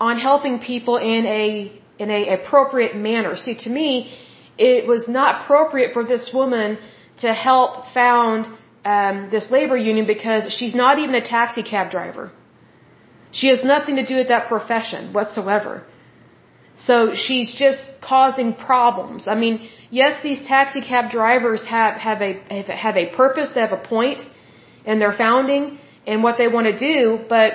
on 0.00 0.18
helping 0.18 0.58
people 0.58 0.96
in 0.96 1.26
a 1.26 1.72
in 1.98 2.10
a 2.10 2.28
appropriate 2.34 2.94
manner. 2.94 3.36
See, 3.36 3.54
to 3.66 3.70
me, 3.70 4.12
it 4.58 4.86
was 4.86 5.08
not 5.08 5.42
appropriate 5.42 5.92
for 5.92 6.04
this 6.04 6.30
woman 6.32 6.78
to 7.18 7.32
help 7.32 7.86
found 7.94 8.46
um, 8.84 9.28
this 9.30 9.50
labor 9.50 9.76
union 9.76 10.06
because 10.06 10.52
she's 10.52 10.74
not 10.74 10.98
even 10.98 11.14
a 11.14 11.24
taxi 11.24 11.62
cab 11.62 11.90
driver. 11.90 12.30
She 13.32 13.48
has 13.48 13.64
nothing 13.64 13.96
to 13.96 14.06
do 14.06 14.16
with 14.16 14.28
that 14.28 14.48
profession 14.48 15.12
whatsoever. 15.12 15.84
So 16.76 17.14
she's 17.14 17.54
just 17.54 17.82
causing 18.02 18.52
problems. 18.52 19.26
I 19.26 19.34
mean, 19.34 19.68
yes, 19.90 20.22
these 20.22 20.46
taxi 20.46 20.82
cab 20.82 21.10
drivers 21.10 21.64
have, 21.64 21.94
have 21.94 22.20
a, 22.20 22.32
have 22.86 22.96
a 22.96 23.06
purpose, 23.16 23.50
they 23.54 23.62
have 23.62 23.72
a 23.72 23.84
point 23.96 24.20
in 24.84 24.98
their 24.98 25.12
founding 25.12 25.78
and 26.06 26.22
what 26.22 26.36
they 26.38 26.48
want 26.48 26.66
to 26.66 26.78
do, 26.78 27.18
but, 27.28 27.54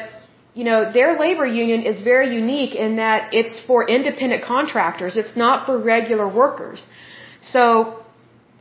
you 0.53 0.63
know, 0.65 0.91
their 0.91 1.17
labor 1.17 1.45
union 1.45 1.83
is 1.83 2.01
very 2.01 2.35
unique 2.35 2.75
in 2.75 2.97
that 2.97 3.33
it's 3.33 3.59
for 3.61 3.87
independent 3.87 4.43
contractors. 4.43 5.15
It's 5.15 5.35
not 5.35 5.65
for 5.65 5.77
regular 5.77 6.27
workers. 6.27 6.85
So, 7.41 8.03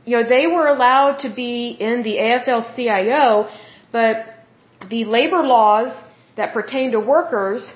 you 0.04 0.16
know, 0.16 0.28
they 0.28 0.46
were 0.46 0.68
allowed 0.68 1.18
to 1.20 1.30
be 1.34 1.76
in 1.88 2.02
the 2.02 2.16
AFL-CIO, 2.16 3.48
but 3.90 4.14
the 4.88 5.04
labor 5.04 5.42
laws 5.42 5.90
that 6.36 6.52
pertain 6.54 6.92
to 6.92 7.00
workers 7.00 7.68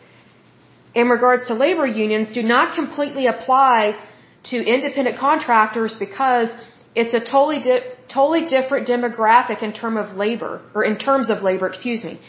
in 0.94 1.09
regards 1.09 1.48
to 1.48 1.55
labor 1.55 1.87
unions 1.87 2.31
do 2.33 2.42
not 2.42 2.77
completely 2.77 3.27
apply 3.27 3.96
to 4.44 4.57
independent 4.57 5.18
contractors 5.18 5.92
because 5.94 6.48
it's 6.94 7.14
a 7.14 7.20
totally 7.20 7.61
di- 7.61 7.85
totally 8.09 8.46
different 8.46 8.87
demographic 8.87 9.62
in 9.62 9.72
terms 9.72 9.98
of 10.03 10.16
labor 10.16 10.62
or 10.74 10.85
in 10.85 10.96
terms 10.98 11.31
of 11.31 11.42
labor, 11.42 11.66
excuse 11.66 12.05
me. 12.05 12.20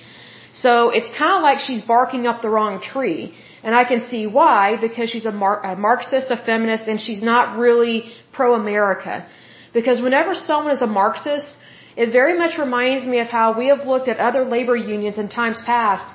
So 0.63 0.89
it's 0.97 1.09
kind 1.17 1.33
of 1.37 1.41
like 1.43 1.59
she's 1.59 1.81
barking 1.81 2.27
up 2.27 2.41
the 2.41 2.49
wrong 2.49 2.81
tree. 2.81 3.33
And 3.63 3.75
I 3.75 3.83
can 3.91 4.01
see 4.01 4.25
why 4.27 4.77
because 4.85 5.09
she's 5.09 5.25
a, 5.25 5.31
Mar- 5.31 5.61
a 5.71 5.75
Marxist, 5.75 6.31
a 6.31 6.37
feminist, 6.37 6.87
and 6.87 6.99
she's 6.99 7.23
not 7.23 7.57
really 7.57 7.97
pro-America. 8.31 9.27
Because 9.73 10.01
whenever 10.01 10.33
someone 10.35 10.73
is 10.77 10.81
a 10.81 10.91
Marxist, 11.01 11.49
it 11.97 12.11
very 12.11 12.37
much 12.37 12.57
reminds 12.57 13.05
me 13.05 13.19
of 13.19 13.27
how 13.27 13.47
we 13.57 13.67
have 13.67 13.85
looked 13.85 14.07
at 14.07 14.17
other 14.17 14.43
labor 14.45 14.75
unions 14.75 15.17
in 15.17 15.27
times 15.29 15.61
past 15.65 16.07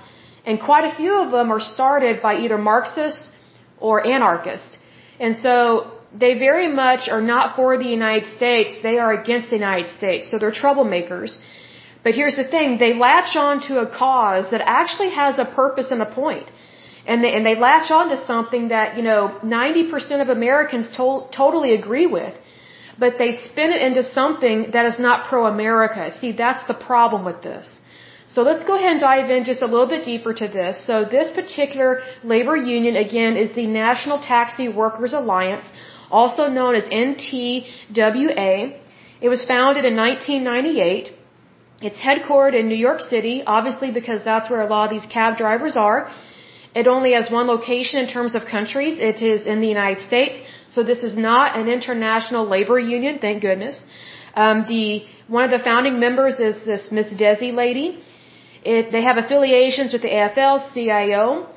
and 0.47 0.61
quite 0.61 0.85
a 0.91 0.95
few 0.97 1.15
of 1.23 1.31
them 1.31 1.51
are 1.53 1.61
started 1.61 2.23
by 2.23 2.37
either 2.37 2.59
Marxists 2.59 3.31
or 3.79 4.07
anarchists. 4.07 4.77
And 5.19 5.37
so 5.37 5.93
they 6.23 6.39
very 6.39 6.69
much 6.69 7.09
are 7.09 7.21
not 7.21 7.57
for 7.57 7.77
the 7.77 7.91
United 7.99 8.29
States, 8.37 8.77
they 8.83 8.99
are 8.99 9.13
against 9.13 9.51
the 9.51 9.57
United 9.57 9.91
States. 9.97 10.31
So 10.31 10.39
they're 10.39 10.59
troublemakers. 10.65 11.37
But 12.05 12.15
here's 12.15 12.37
the 12.37 12.49
thing, 12.55 12.79
they 12.79 12.95
latch 12.95 13.37
on 13.37 13.61
to 13.69 13.81
a 13.81 13.87
cause 13.87 14.51
that 14.53 14.63
actually 14.65 15.11
has 15.11 15.39
a 15.39 15.45
purpose 15.45 15.91
and 15.91 16.03
a 16.03 16.11
point. 16.23 16.51
And 17.07 17.25
they, 17.25 17.33
and 17.33 17.45
they 17.45 17.57
latch 17.57 17.91
on 17.91 18.09
to 18.11 18.17
something 18.17 18.69
that, 18.69 18.97
you 18.97 19.03
know, 19.03 19.39
90% 19.43 20.23
of 20.23 20.29
Americans 20.29 20.89
to- 20.97 21.27
totally 21.33 21.75
agree 21.75 22.07
with. 22.07 22.35
But 22.99 23.19
they 23.19 23.31
spin 23.49 23.71
it 23.73 23.83
into 23.83 24.03
something 24.03 24.71
that 24.73 24.87
is 24.87 24.99
not 24.99 25.29
pro-America. 25.29 26.03
See, 26.21 26.33
that's 26.33 26.67
the 26.67 26.75
problem 26.75 27.25
with 27.25 27.41
this. 27.43 27.67
So 28.35 28.43
let's 28.43 28.65
go 28.65 28.77
ahead 28.77 28.93
and 28.93 29.01
dive 29.01 29.29
in 29.37 29.45
just 29.45 29.63
a 29.63 29.67
little 29.67 29.89
bit 29.95 30.05
deeper 30.05 30.33
to 30.43 30.47
this. 30.47 30.87
So 30.87 31.05
this 31.05 31.31
particular 31.33 32.03
labor 32.23 32.57
union, 32.57 32.95
again, 32.97 33.37
is 33.37 33.53
the 33.55 33.67
National 33.67 34.19
Taxi 34.21 34.69
Workers 34.69 35.13
Alliance, 35.13 35.69
also 36.11 36.47
known 36.47 36.77
as 36.77 36.85
NTWA. 36.85 38.55
It 39.21 39.29
was 39.29 39.45
founded 39.45 39.85
in 39.85 39.97
1998. 39.97 41.20
It's 41.83 41.99
headquartered 41.99 42.55
in 42.61 42.69
New 42.69 42.81
York 42.89 43.01
City, 43.01 43.43
obviously 43.47 43.91
because 43.91 44.23
that's 44.23 44.51
where 44.51 44.61
a 44.61 44.67
lot 44.67 44.85
of 44.87 44.91
these 44.97 45.07
cab 45.07 45.39
drivers 45.39 45.77
are. 45.77 46.11
It 46.75 46.87
only 46.87 47.13
has 47.15 47.31
one 47.31 47.47
location 47.47 48.01
in 48.01 48.09
terms 48.09 48.35
of 48.35 48.45
countries. 48.45 48.99
It 48.99 49.23
is 49.23 49.47
in 49.47 49.61
the 49.61 49.67
United 49.67 50.01
States. 50.01 50.41
So 50.69 50.83
this 50.83 51.03
is 51.03 51.17
not 51.17 51.59
an 51.59 51.69
international 51.69 52.47
labor 52.47 52.79
union, 52.79 53.19
thank 53.19 53.43
goodness. 53.43 53.83
Um, 54.35 54.67
the 54.69 55.07
one 55.27 55.45
of 55.45 55.51
the 55.51 55.63
founding 55.71 55.99
members 55.99 56.39
is 56.39 56.55
this 56.65 56.93
Miss 56.93 57.09
Desi 57.13 57.53
lady. 57.53 57.87
It, 58.63 58.93
they 58.93 59.03
have 59.03 59.17
affiliations 59.17 59.93
with 59.93 60.03
the 60.03 60.13
AFL, 60.21 60.73
CIO. 60.75 61.49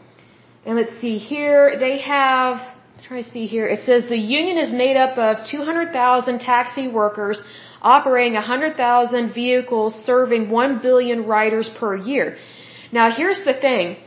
And 0.66 0.78
let's 0.78 0.96
see 1.02 1.18
here, 1.18 1.78
they 1.78 2.00
have, 2.00 2.62
try 3.06 3.22
to 3.22 3.30
see 3.30 3.46
here, 3.46 3.68
it 3.68 3.82
says 3.82 4.08
the 4.08 4.18
union 4.18 4.58
is 4.58 4.72
made 4.72 4.96
up 4.96 5.18
of 5.18 5.46
200,000 5.46 6.40
taxi 6.40 6.88
workers 6.88 7.44
operating 7.84 8.34
100,000 8.34 9.34
vehicles 9.34 9.94
serving 10.06 10.50
1 10.50 10.80
billion 10.82 11.26
riders 11.26 11.70
per 11.80 11.96
year. 11.96 12.38
Now 12.92 13.12
here's 13.12 13.44
the 13.44 13.54
thing. 13.54 13.98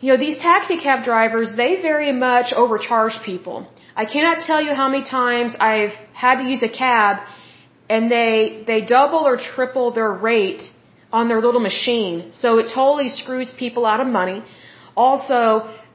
You 0.00 0.12
know, 0.12 0.18
these 0.18 0.38
taxi 0.38 0.78
cab 0.78 1.04
drivers, 1.04 1.56
they 1.56 1.80
very 1.80 2.12
much 2.12 2.52
overcharge 2.52 3.16
people. 3.24 3.66
I 3.96 4.04
cannot 4.04 4.42
tell 4.46 4.60
you 4.62 4.74
how 4.74 4.88
many 4.88 5.04
times 5.04 5.56
I've 5.58 5.94
had 6.12 6.42
to 6.42 6.44
use 6.48 6.62
a 6.62 6.68
cab 6.68 7.26
and 7.88 8.10
they, 8.10 8.64
they 8.66 8.80
double 8.82 9.20
or 9.30 9.36
triple 9.36 9.90
their 9.92 10.12
rate 10.12 10.62
on 11.12 11.28
their 11.28 11.40
little 11.40 11.60
machine. 11.60 12.32
So 12.32 12.58
it 12.58 12.68
totally 12.74 13.08
screws 13.08 13.50
people 13.58 13.86
out 13.86 14.00
of 14.00 14.06
money. 14.06 14.44
Also, 14.96 15.40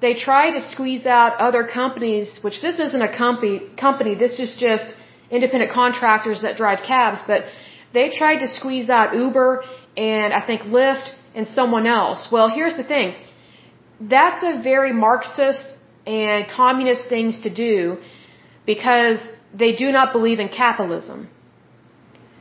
they 0.02 0.14
try 0.16 0.52
to 0.52 0.62
squeeze 0.62 1.06
out 1.06 1.40
other 1.48 1.64
companies, 1.68 2.40
which 2.42 2.62
this 2.62 2.80
isn't 2.80 3.02
a 3.02 3.16
company, 3.16 3.70
company, 3.80 4.16
this 4.16 4.40
is 4.40 4.56
just 4.60 4.96
independent 5.32 5.72
contractors 5.72 6.42
that 6.44 6.58
drive 6.58 6.80
cabs, 6.88 7.20
but 7.26 7.46
they 7.94 8.10
tried 8.10 8.40
to 8.44 8.48
squeeze 8.48 8.90
out 8.90 9.16
Uber 9.16 9.64
and 9.98 10.34
I 10.34 10.42
think 10.46 10.62
Lyft 10.62 11.12
and 11.34 11.48
someone 11.48 11.88
else. 11.88 12.30
Well, 12.32 12.50
here's 12.50 12.78
the 12.78 12.84
thing. 12.84 13.16
That's 14.00 14.44
a 14.44 14.62
very 14.62 14.94
Marxist 14.94 15.66
and 16.06 16.48
communist 16.50 17.08
things 17.08 17.42
to 17.42 17.50
do 17.54 17.98
because 18.66 19.20
they 19.54 19.74
do 19.84 19.92
not 19.92 20.14
believe 20.14 20.40
in 20.40 20.50
capitalism. 20.50 21.30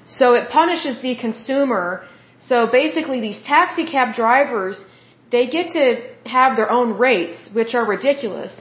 So 0.08 0.34
it 0.34 0.48
punishes 0.50 1.00
the 1.02 1.14
consumer 1.16 2.04
so 2.40 2.66
basically 2.66 3.20
these 3.20 3.38
taxi 3.42 3.84
cab 3.84 4.14
drivers, 4.14 4.84
they 5.30 5.46
get 5.46 5.72
to 5.72 5.84
have 6.28 6.56
their 6.56 6.70
own 6.70 6.98
rates, 6.98 7.50
which 7.52 7.74
are 7.74 7.84
ridiculous. 7.84 8.52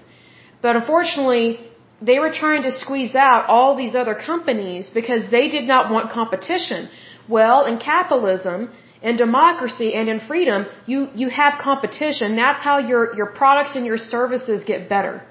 But 0.62 0.76
unfortunately, 0.76 1.60
they 2.02 2.20
were 2.20 2.32
trying 2.32 2.64
to 2.64 2.72
squeeze 2.72 3.16
out 3.16 3.46
all 3.48 3.76
these 3.76 3.96
other 3.96 4.16
companies 4.16 4.90
because 4.90 5.30
they 5.30 5.50
did 5.50 5.68
not 5.68 5.92
want 5.92 6.12
competition. 6.12 6.90
Well, 7.28 7.66
in 7.66 7.78
capitalism, 7.78 8.72
in 9.02 9.18
democracy, 9.18 9.94
and 9.94 10.10
in 10.10 10.20
freedom, 10.20 10.66
you, 10.86 11.08
you 11.14 11.30
have 11.30 11.60
competition. 11.62 12.36
That's 12.36 12.62
how 12.62 12.80
your, 12.80 13.16
your 13.16 13.28
products 13.28 13.76
and 13.76 13.86
your 13.86 13.98
services 13.98 14.64
get 14.66 14.90
better. 14.90 15.22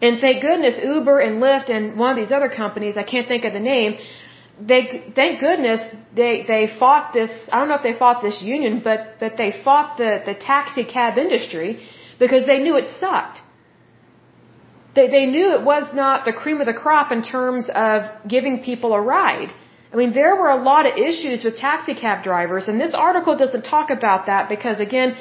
And 0.00 0.20
thank 0.20 0.42
goodness 0.42 0.74
Uber 0.82 1.18
and 1.20 1.42
Lyft 1.42 1.70
and 1.70 1.98
one 1.98 2.10
of 2.10 2.16
these 2.16 2.32
other 2.32 2.48
companies, 2.48 2.96
I 2.96 3.04
can't 3.04 3.28
think 3.28 3.44
of 3.44 3.52
the 3.52 3.60
name, 3.60 3.98
they 4.60 5.12
thank 5.14 5.40
goodness 5.40 5.80
they 6.14 6.44
they 6.46 6.70
fought 6.78 7.12
this 7.12 7.32
I 7.50 7.58
don't 7.58 7.68
know 7.68 7.74
if 7.74 7.82
they 7.82 7.98
fought 7.98 8.22
this 8.22 8.40
union 8.40 8.82
but 8.84 9.16
but 9.18 9.36
they 9.36 9.50
fought 9.64 9.98
the 9.98 10.22
the 10.24 10.34
taxi 10.34 10.84
cab 10.84 11.18
industry 11.18 11.84
because 12.18 12.46
they 12.46 12.58
knew 12.60 12.76
it 12.76 12.86
sucked. 12.86 13.40
They 14.94 15.06
they 15.16 15.26
knew 15.26 15.46
it 15.58 15.62
was 15.62 15.92
not 16.02 16.24
the 16.24 16.32
cream 16.32 16.60
of 16.60 16.66
the 16.66 16.78
crop 16.84 17.12
in 17.12 17.22
terms 17.22 17.70
of 17.74 18.02
giving 18.34 18.62
people 18.62 18.92
a 18.94 19.00
ride. 19.00 19.50
I 19.92 19.96
mean 19.96 20.12
there 20.12 20.34
were 20.40 20.50
a 20.50 20.60
lot 20.70 20.86
of 20.86 20.98
issues 21.08 21.44
with 21.44 21.56
taxi 21.56 21.94
cab 21.94 22.24
drivers 22.24 22.68
and 22.68 22.80
this 22.80 22.94
article 22.94 23.36
doesn't 23.36 23.64
talk 23.74 23.90
about 23.90 24.26
that 24.26 24.48
because 24.48 24.80
again 24.80 25.16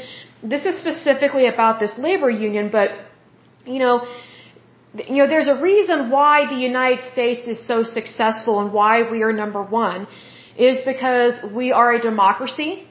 this 0.54 0.66
is 0.66 0.78
specifically 0.86 1.46
about 1.48 1.80
this 1.80 1.94
labor 1.98 2.30
union 2.30 2.70
but 2.78 2.90
you 3.66 3.80
know 3.80 3.96
you 4.94 5.18
know, 5.18 5.28
there's 5.28 5.48
a 5.48 5.60
reason 5.60 6.10
why 6.10 6.48
the 6.48 6.56
United 6.56 7.04
States 7.12 7.48
is 7.48 7.66
so 7.66 7.84
successful 7.84 8.60
and 8.62 8.72
why 8.72 9.10
we 9.10 9.24
are 9.24 9.34
number 9.34 9.64
one 9.64 10.08
is 10.58 10.82
because 10.82 11.34
we 11.52 11.72
are 11.72 11.94
a 11.94 12.02
democracy, 12.02 12.88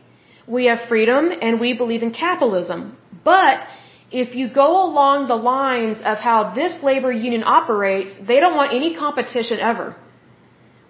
we 0.46 0.66
have 0.66 0.80
freedom, 0.88 1.30
and 1.40 1.60
we 1.60 1.74
believe 1.74 2.02
in 2.02 2.12
capitalism. 2.12 2.96
But 3.24 3.64
if 4.12 4.34
you 4.34 4.48
go 4.48 4.68
along 4.86 5.28
the 5.28 5.34
lines 5.34 5.98
of 6.04 6.18
how 6.18 6.52
this 6.54 6.82
labor 6.82 7.10
union 7.10 7.44
operates, 7.44 8.12
they 8.28 8.38
don't 8.40 8.56
want 8.56 8.72
any 8.72 8.94
competition 8.94 9.58
ever. 9.58 9.96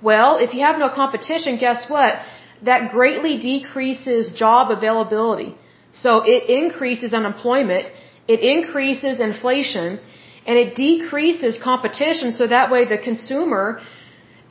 Well, 0.03 0.39
if 0.39 0.55
you 0.55 0.61
have 0.61 0.79
no 0.79 0.89
competition, 0.89 1.59
guess 1.59 1.89
what? 1.89 2.15
That 2.63 2.91
greatly 2.91 3.39
decreases 3.39 4.33
job 4.33 4.71
availability. 4.71 5.55
So 5.93 6.23
it 6.25 6.51
increases 6.51 7.15
unemployment, 7.15 7.87
it 8.27 8.41
increases 8.41 9.21
inflation, 9.21 10.01
and 10.47 10.59
it 10.59 10.75
decreases 10.75 11.59
competition 11.63 12.33
so 12.33 12.47
that 12.47 12.71
way 12.73 12.85
the 12.85 12.99
consumer, 12.99 13.81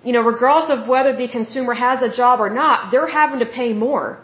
you 0.04 0.14
know, 0.14 0.22
regardless 0.22 0.70
of 0.76 0.88
whether 0.88 1.16
the 1.16 1.28
consumer 1.28 1.74
has 1.74 2.02
a 2.02 2.10
job 2.10 2.40
or 2.40 2.50
not, 2.50 2.92
they're 2.92 3.14
having 3.22 3.40
to 3.40 3.46
pay 3.46 3.74
more. 3.74 4.24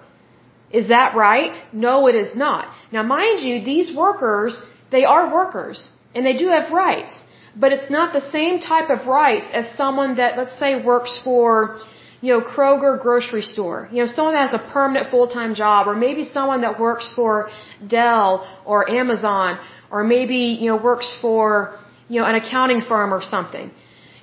Is 0.71 0.89
that 0.89 1.15
right? 1.15 1.55
No, 1.71 2.07
it 2.07 2.15
is 2.15 2.35
not. 2.35 2.67
Now 2.91 3.03
mind 3.03 3.39
you, 3.41 3.63
these 3.63 3.95
workers, 3.95 4.59
they 4.91 5.05
are 5.05 5.33
workers 5.33 5.89
and 6.13 6.25
they 6.25 6.37
do 6.37 6.47
have 6.47 6.71
rights, 6.71 7.23
but 7.55 7.71
it's 7.71 7.89
not 7.89 8.13
the 8.13 8.21
same 8.21 8.59
type 8.59 8.89
of 8.89 9.07
rights 9.07 9.47
as 9.53 9.69
someone 9.75 10.15
that 10.17 10.37
let's 10.37 10.57
say 10.59 10.81
works 10.81 11.19
for, 11.23 11.79
you 12.21 12.33
know, 12.33 12.41
Kroger 12.41 12.99
grocery 13.01 13.41
store. 13.41 13.87
You 13.91 13.99
know, 14.01 14.07
someone 14.07 14.33
that 14.35 14.49
has 14.49 14.53
a 14.61 14.65
permanent 14.73 15.09
full-time 15.11 15.55
job, 15.55 15.87
or 15.87 15.95
maybe 15.95 16.23
someone 16.23 16.61
that 16.61 16.79
works 16.79 17.13
for 17.15 17.49
Dell 17.85 18.45
or 18.65 18.89
Amazon, 18.89 19.59
or 19.91 20.03
maybe, 20.03 20.57
you 20.61 20.67
know, 20.69 20.77
works 20.77 21.17
for, 21.21 21.77
you 22.09 22.19
know, 22.19 22.27
an 22.27 22.35
accounting 22.35 22.81
firm 22.81 23.13
or 23.13 23.21
something. 23.21 23.71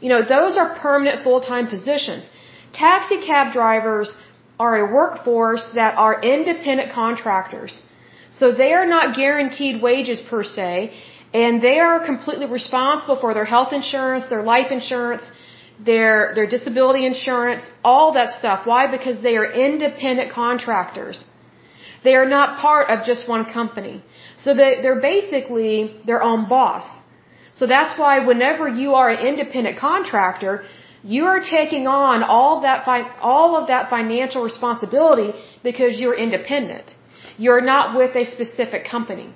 You 0.01 0.09
know, 0.11 0.23
those 0.23 0.57
are 0.59 0.79
permanent 0.79 1.23
full-time 1.25 1.69
positions. 1.69 2.29
Taxi 2.73 3.25
cab 3.25 3.53
drivers 3.53 4.15
are 4.59 4.77
a 4.79 4.87
workforce 4.93 5.65
that 5.75 5.97
are 5.97 6.21
independent 6.23 6.93
contractors. 6.93 7.83
So 8.31 8.53
they 8.53 8.73
are 8.73 8.87
not 8.87 9.17
guaranteed 9.17 9.83
wages 9.83 10.21
per 10.21 10.43
se, 10.45 10.93
and 11.33 11.61
they 11.61 11.79
are 11.81 11.99
completely 12.05 12.47
responsible 12.47 13.17
for 13.17 13.35
their 13.35 13.45
health 13.45 13.73
insurance, 13.73 14.27
their 14.27 14.43
life 14.43 14.71
insurance, 14.71 15.25
their 15.91 16.33
their 16.37 16.47
disability 16.47 17.05
insurance, 17.07 17.71
all 17.83 18.13
that 18.13 18.33
stuff. 18.41 18.67
Why? 18.67 18.83
Because 18.97 19.21
they 19.23 19.37
are 19.37 19.49
independent 19.69 20.33
contractors. 20.33 21.25
They 22.05 22.15
are 22.15 22.29
not 22.29 22.59
part 22.59 22.91
of 22.91 23.05
just 23.05 23.29
one 23.29 23.45
company. 23.59 24.03
So 24.39 24.55
they, 24.55 24.71
they're 24.83 25.01
basically 25.01 25.97
their 26.07 26.23
own 26.23 26.49
boss. 26.49 26.87
So 27.55 27.67
that's 27.67 27.99
why 27.99 28.15
whenever 28.31 28.69
you 28.69 28.95
are 28.95 29.09
an 29.11 29.27
independent 29.27 29.79
contractor, 29.79 30.65
you 31.05 31.25
are 31.27 31.41
taking 31.41 31.87
on 31.87 32.23
all 32.23 32.63
that 32.63 32.89
all 33.21 33.57
of 33.57 33.69
that 33.69 33.91
financial 33.91 34.43
responsibility 34.43 35.33
because 35.63 36.01
you're 36.01 36.19
independent. 36.27 36.95
You're 37.37 37.61
not 37.61 37.97
with 37.97 38.17
a 38.17 38.25
specific 38.35 38.87
company. 38.87 39.35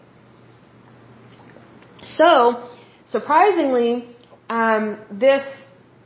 So, 2.03 2.69
surprisingly, 3.05 4.07
um, 4.49 4.99
this 5.11 5.45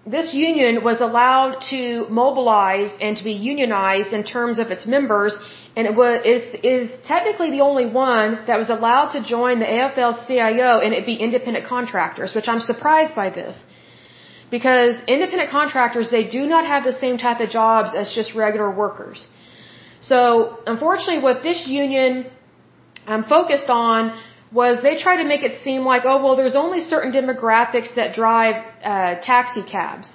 this 0.04 0.34
union 0.34 0.82
was 0.82 1.00
allowed 1.00 1.60
to 1.70 2.06
mobilize 2.08 2.90
and 3.00 3.16
to 3.16 3.22
be 3.22 3.32
unionized 3.32 4.12
in 4.12 4.24
terms 4.24 4.58
of 4.58 4.72
its 4.72 4.84
members, 4.84 5.38
and 5.76 5.86
it 5.86 5.94
was 5.94 6.22
is 6.24 6.42
is 6.64 6.90
technically 7.06 7.50
the 7.50 7.60
only 7.60 7.86
one 7.86 8.38
that 8.48 8.58
was 8.58 8.68
allowed 8.68 9.10
to 9.12 9.22
join 9.22 9.60
the 9.60 9.66
AFL-CIO 9.66 10.80
and 10.80 10.92
it 10.92 11.06
be 11.06 11.14
independent 11.14 11.66
contractors, 11.66 12.34
which 12.34 12.48
I'm 12.48 12.60
surprised 12.60 13.14
by 13.14 13.30
this, 13.30 13.62
because 14.54 14.96
independent 15.14 15.50
contractors 15.58 16.10
they 16.16 16.24
do 16.38 16.42
not 16.54 16.64
have 16.72 16.82
the 16.90 16.96
same 17.04 17.16
type 17.26 17.40
of 17.44 17.48
jobs 17.60 17.94
as 18.00 18.14
just 18.18 18.34
regular 18.44 18.70
workers. 18.82 19.26
So, 20.10 20.16
unfortunately, 20.72 21.22
what 21.28 21.42
this 21.48 21.60
union 21.66 22.12
um, 23.06 23.22
focused 23.36 23.70
on 23.70 24.00
was 24.60 24.82
they 24.88 24.96
tried 25.04 25.20
to 25.22 25.28
make 25.32 25.42
it 25.48 25.54
seem 25.66 25.80
like, 25.92 26.02
oh, 26.10 26.18
well, 26.22 26.36
there's 26.40 26.58
only 26.64 26.80
certain 26.80 27.12
demographics 27.20 27.94
that 27.98 28.14
drive 28.22 28.56
uh, 28.92 29.14
taxi 29.30 29.62
cabs. 29.74 30.08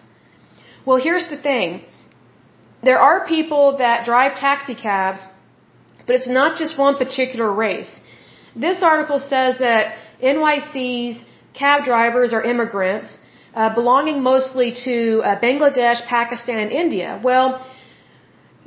Well, 0.85 0.99
here's 1.07 1.27
the 1.33 1.39
thing. 1.49 1.69
There 2.89 2.99
are 3.07 3.17
people 3.35 3.77
that 3.83 4.05
drive 4.05 4.35
taxi 4.47 4.75
cabs, 4.75 5.21
but 6.05 6.15
it's 6.17 6.31
not 6.39 6.57
just 6.61 6.77
one 6.77 6.95
particular 7.03 7.49
race. 7.51 7.93
This 8.55 8.83
article 8.91 9.19
says 9.19 9.57
that 9.67 9.95
NYC's 10.33 11.17
cab 11.61 11.85
drivers 11.85 12.33
are 12.33 12.43
immigrants, 12.43 13.17
uh, 13.59 13.73
belonging 13.79 14.17
mostly 14.31 14.69
to 14.87 14.95
uh, 15.21 15.39
Bangladesh, 15.47 15.99
Pakistan, 16.15 16.57
and 16.65 16.71
India. 16.83 17.09
Well, 17.27 17.47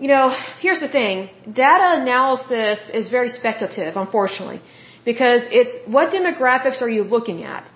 you 0.03 0.09
know, 0.13 0.25
here's 0.65 0.83
the 0.87 0.93
thing. 0.99 1.17
Data 1.65 1.89
analysis 2.03 2.79
is 2.99 3.05
very 3.19 3.31
speculative, 3.41 3.93
unfortunately 4.05 4.61
because 5.05 5.43
it's 5.61 5.75
what 5.97 6.13
demographics 6.13 6.81
are 6.83 6.89
you 6.89 7.03
looking 7.03 7.43
at? 7.43 7.69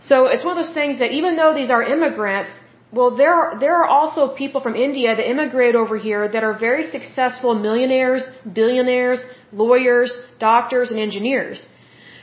So 0.00 0.26
it's 0.26 0.44
one 0.44 0.56
of 0.56 0.64
those 0.64 0.74
things 0.74 0.98
that 1.00 1.10
even 1.12 1.36
though 1.36 1.52
these 1.54 1.70
are 1.70 1.82
immigrants, 1.82 2.52
well, 2.92 3.10
there 3.16 3.34
are, 3.34 3.58
there 3.60 3.76
are 3.80 3.86
also 3.86 4.34
people 4.34 4.60
from 4.60 4.74
India 4.74 5.14
that 5.14 5.28
immigrate 5.28 5.74
over 5.74 5.96
here 5.98 6.26
that 6.28 6.42
are 6.42 6.54
very 6.58 6.90
successful 6.90 7.54
millionaires, 7.54 8.28
billionaires, 8.60 9.24
lawyers, 9.52 10.16
doctors, 10.38 10.90
and 10.90 10.98
engineers. 10.98 11.66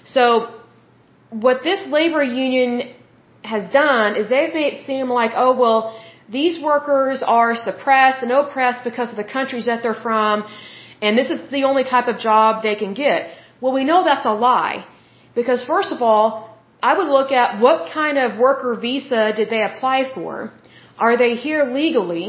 So 0.05 0.59
what 1.29 1.63
this 1.63 1.85
labor 1.87 2.23
union 2.23 2.95
has 3.45 3.71
done 3.71 4.15
is 4.15 4.29
they've 4.29 4.53
made 4.53 4.73
it 4.73 4.85
seem 4.85 5.09
like, 5.09 5.31
oh, 5.35 5.53
well, 5.55 5.79
these 6.29 6.61
workers 6.61 7.23
are 7.23 7.55
suppressed 7.55 8.23
and 8.23 8.31
oppressed 8.31 8.83
because 8.83 9.09
of 9.11 9.17
the 9.17 9.29
countries 9.37 9.65
that 9.65 9.83
they're 9.83 10.01
from, 10.07 10.43
and 11.01 11.17
this 11.17 11.29
is 11.29 11.39
the 11.51 11.63
only 11.63 11.83
type 11.83 12.07
of 12.07 12.17
job 12.19 12.63
they 12.63 12.75
can 12.75 12.93
get. 12.93 13.29
Well, 13.61 13.73
we 13.73 13.83
know 13.83 14.03
that's 14.03 14.25
a 14.25 14.33
lie. 14.33 14.85
Because 15.35 15.63
first 15.65 15.91
of 15.91 16.01
all, 16.01 16.25
I 16.81 16.97
would 16.97 17.07
look 17.07 17.31
at 17.31 17.59
what 17.59 17.91
kind 17.91 18.17
of 18.17 18.37
worker 18.37 18.73
visa 18.79 19.33
did 19.35 19.49
they 19.49 19.61
apply 19.63 20.11
for? 20.15 20.53
Are 20.97 21.17
they 21.17 21.35
here 21.35 21.63
legally? 21.81 22.27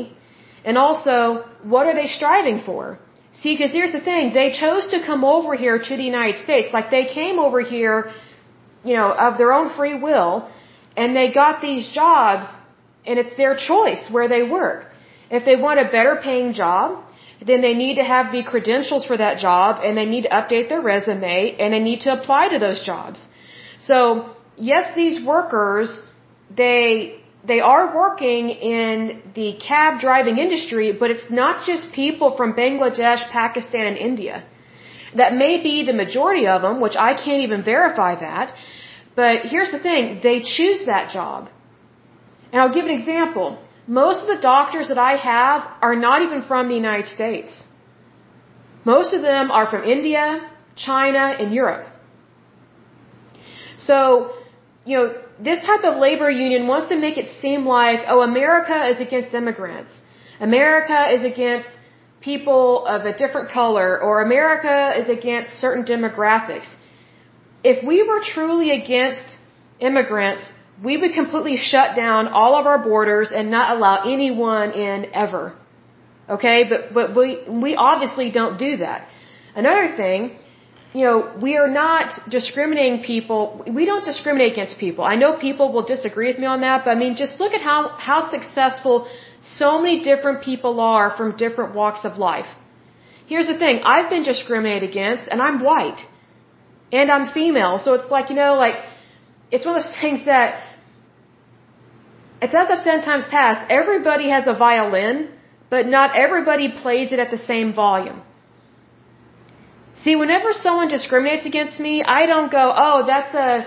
And 0.64 0.76
also, 0.76 1.44
what 1.62 1.86
are 1.86 1.94
they 1.94 2.08
striving 2.18 2.60
for? 2.68 2.98
See, 3.40 3.52
because 3.54 3.72
here's 3.72 3.92
the 3.92 4.00
thing, 4.00 4.32
they 4.32 4.50
chose 4.52 4.86
to 4.88 4.98
come 5.08 5.22
over 5.24 5.54
here 5.54 5.78
to 5.78 5.96
the 5.96 6.02
United 6.02 6.38
States. 6.46 6.68
Like 6.72 6.90
they 6.90 7.04
came 7.04 7.38
over 7.38 7.60
here, 7.60 8.10
you 8.82 8.96
know, 8.96 9.08
of 9.26 9.36
their 9.38 9.52
own 9.52 9.68
free 9.76 9.96
will, 10.06 10.48
and 10.96 11.16
they 11.16 11.32
got 11.32 11.60
these 11.60 11.88
jobs, 11.88 12.46
and 13.06 13.18
it's 13.18 13.34
their 13.36 13.56
choice 13.56 14.08
where 14.10 14.28
they 14.28 14.42
work. 14.42 14.86
If 15.30 15.44
they 15.44 15.56
want 15.56 15.80
a 15.80 15.84
better 15.84 16.16
paying 16.22 16.52
job, 16.52 17.02
then 17.44 17.60
they 17.60 17.74
need 17.74 17.96
to 17.96 18.04
have 18.04 18.32
the 18.32 18.42
credentials 18.42 19.04
for 19.06 19.16
that 19.16 19.38
job 19.38 19.80
and 19.84 19.96
they 19.96 20.06
need 20.06 20.22
to 20.22 20.30
update 20.30 20.68
their 20.68 20.80
resume 20.80 21.56
and 21.58 21.74
they 21.74 21.80
need 21.80 22.00
to 22.02 22.12
apply 22.12 22.48
to 22.48 22.58
those 22.58 22.82
jobs. 22.84 23.28
So, 23.78 24.30
yes, 24.56 24.94
these 24.96 25.24
workers, 25.24 26.02
they, 26.50 27.20
they 27.44 27.60
are 27.60 27.94
working 27.94 28.50
in 28.50 29.22
the 29.34 29.58
cab 29.68 30.00
driving 30.00 30.38
industry, 30.38 30.92
but 30.92 31.10
it's 31.10 31.30
not 31.30 31.66
just 31.66 31.92
people 31.92 32.36
from 32.36 32.54
Bangladesh, 32.54 33.28
Pakistan, 33.30 33.86
and 33.86 33.96
India. 33.98 34.44
That 35.14 35.34
may 35.34 35.62
be 35.62 35.84
the 35.84 35.92
majority 35.92 36.46
of 36.46 36.62
them, 36.62 36.80
which 36.80 36.96
I 36.96 37.14
can't 37.14 37.42
even 37.42 37.62
verify 37.62 38.14
that. 38.20 38.54
But 39.16 39.46
here's 39.52 39.72
the 39.76 39.82
thing, 39.88 40.20
they 40.22 40.38
choose 40.42 40.86
that 40.86 41.10
job. 41.10 41.48
And 42.52 42.60
I'll 42.60 42.74
give 42.78 42.84
an 42.84 42.96
example. 43.00 43.58
Most 43.86 44.22
of 44.22 44.28
the 44.34 44.40
doctors 44.40 44.88
that 44.88 44.98
I 44.98 45.14
have 45.16 45.60
are 45.80 45.96
not 45.96 46.22
even 46.22 46.42
from 46.42 46.68
the 46.68 46.74
United 46.74 47.08
States. 47.08 47.62
Most 48.84 49.14
of 49.14 49.22
them 49.22 49.50
are 49.50 49.66
from 49.72 49.84
India, 49.84 50.26
China, 50.76 51.24
and 51.40 51.52
Europe. 51.52 51.86
So, 53.78 54.32
you 54.84 54.96
know, 54.96 55.06
this 55.48 55.60
type 55.70 55.84
of 55.84 55.96
labor 55.96 56.30
union 56.30 56.66
wants 56.66 56.88
to 56.88 56.96
make 56.96 57.16
it 57.18 57.28
seem 57.40 57.66
like, 57.66 58.00
oh, 58.08 58.20
America 58.22 58.78
is 58.92 59.00
against 59.00 59.34
immigrants. 59.34 59.92
America 60.40 60.98
is 61.16 61.24
against 61.24 61.68
people 62.20 62.86
of 62.86 63.04
a 63.06 63.16
different 63.16 63.50
color, 63.50 64.00
or 64.00 64.22
America 64.22 64.76
is 65.00 65.08
against 65.08 65.50
certain 65.64 65.84
demographics. 65.84 66.68
If 67.72 67.84
we 67.90 67.96
were 68.08 68.20
truly 68.34 68.68
against 68.80 69.26
immigrants, 69.88 70.44
we 70.88 70.96
would 71.00 71.12
completely 71.20 71.56
shut 71.56 71.96
down 71.96 72.28
all 72.28 72.54
of 72.60 72.64
our 72.70 72.80
borders 72.90 73.32
and 73.36 73.50
not 73.58 73.76
allow 73.76 73.94
anyone 74.16 74.72
in 74.88 75.06
ever. 75.24 75.44
Okay, 76.34 76.58
but 76.70 76.80
but 76.98 77.14
we 77.18 77.28
we 77.64 77.70
obviously 77.90 78.28
don't 78.40 78.58
do 78.66 78.72
that. 78.84 79.08
Another 79.62 79.86
thing, 80.00 80.20
you 80.98 81.04
know, 81.06 81.16
we 81.44 81.52
are 81.62 81.70
not 81.84 82.18
discriminating 82.36 82.98
people. 83.12 83.42
We 83.78 83.84
don't 83.90 84.04
discriminate 84.10 84.52
against 84.56 84.78
people. 84.78 85.04
I 85.04 85.16
know 85.22 85.30
people 85.48 85.72
will 85.74 85.86
disagree 85.94 86.28
with 86.32 86.40
me 86.44 86.46
on 86.54 86.60
that, 86.66 86.84
but 86.84 86.90
I 86.96 86.98
mean, 87.04 87.14
just 87.24 87.40
look 87.42 87.54
at 87.58 87.62
how 87.70 87.80
how 88.08 88.18
successful 88.36 89.08
so 89.60 89.70
many 89.82 89.96
different 90.10 90.42
people 90.50 90.80
are 90.80 91.08
from 91.16 91.36
different 91.44 91.74
walks 91.80 92.04
of 92.10 92.18
life. 92.28 92.50
Here's 93.32 93.48
the 93.52 93.58
thing: 93.64 93.80
I've 93.94 94.10
been 94.14 94.26
discriminated 94.32 94.90
against, 94.90 95.28
and 95.30 95.40
I'm 95.46 95.58
white, 95.70 96.02
and 96.92 97.10
I'm 97.10 97.32
female, 97.32 97.78
so 97.78 97.94
it's 97.94 98.10
like 98.10 98.30
you 98.30 98.36
know, 98.36 98.54
like 98.54 98.76
it's 99.50 99.64
one 99.66 99.76
of 99.76 99.82
those 99.82 99.94
things 100.00 100.24
that 100.26 100.62
it's 102.42 102.54
as 102.54 102.68
I've 102.70 102.78
said 102.78 103.04
times 103.04 103.26
past, 103.30 103.70
everybody 103.70 104.28
has 104.28 104.46
a 104.46 104.54
violin, 104.54 105.30
but 105.70 105.86
not 105.86 106.14
everybody 106.14 106.70
plays 106.70 107.12
it 107.12 107.18
at 107.18 107.30
the 107.30 107.38
same 107.38 107.72
volume. 107.72 108.22
See, 110.02 110.14
whenever 110.14 110.52
someone 110.52 110.88
discriminates 110.88 111.46
against 111.46 111.80
me, 111.80 112.02
I 112.02 112.26
don't 112.26 112.50
go, 112.52 112.72
oh, 112.76 113.04
that's 113.06 113.34
a, 113.34 113.66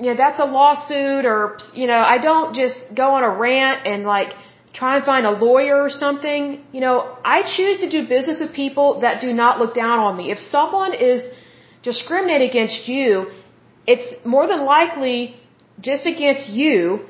you 0.00 0.06
know, 0.10 0.16
that's 0.16 0.40
a 0.40 0.44
lawsuit 0.44 1.24
or, 1.24 1.58
you 1.72 1.86
know, 1.86 2.00
I 2.14 2.18
don't 2.18 2.54
just 2.54 2.94
go 2.94 3.14
on 3.14 3.22
a 3.22 3.30
rant 3.30 3.86
and 3.86 4.02
like 4.04 4.32
try 4.72 4.96
and 4.96 5.04
find 5.04 5.24
a 5.26 5.30
lawyer 5.30 5.80
or 5.80 5.90
something. 5.90 6.64
You 6.72 6.80
know, 6.80 7.16
I 7.24 7.42
choose 7.56 7.78
to 7.78 7.88
do 7.88 8.08
business 8.08 8.40
with 8.40 8.52
people 8.52 9.00
that 9.02 9.20
do 9.20 9.32
not 9.32 9.60
look 9.60 9.74
down 9.74 10.00
on 10.00 10.16
me. 10.16 10.32
If 10.32 10.38
someone 10.38 10.94
is 10.94 11.22
discriminating 11.82 12.48
against 12.48 12.88
you, 12.88 13.30
it's 13.86 14.08
more 14.24 14.46
than 14.46 14.64
likely 14.64 15.36
just 15.80 16.06
against 16.06 16.48
you 16.50 17.06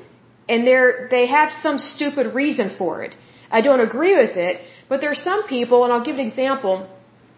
and 0.51 0.67
they're, 0.67 1.07
they 1.15 1.25
have 1.27 1.49
some 1.65 1.77
stupid 1.77 2.33
reason 2.33 2.75
for 2.77 3.03
it. 3.03 3.15
I 3.57 3.61
don't 3.61 3.83
agree 3.89 4.15
with 4.23 4.35
it, 4.37 4.61
but 4.89 5.01
there 5.01 5.11
are 5.11 5.23
some 5.29 5.41
people, 5.47 5.83
and 5.83 5.93
I'll 5.93 6.07
give 6.09 6.17
an 6.21 6.25
example. 6.31 6.87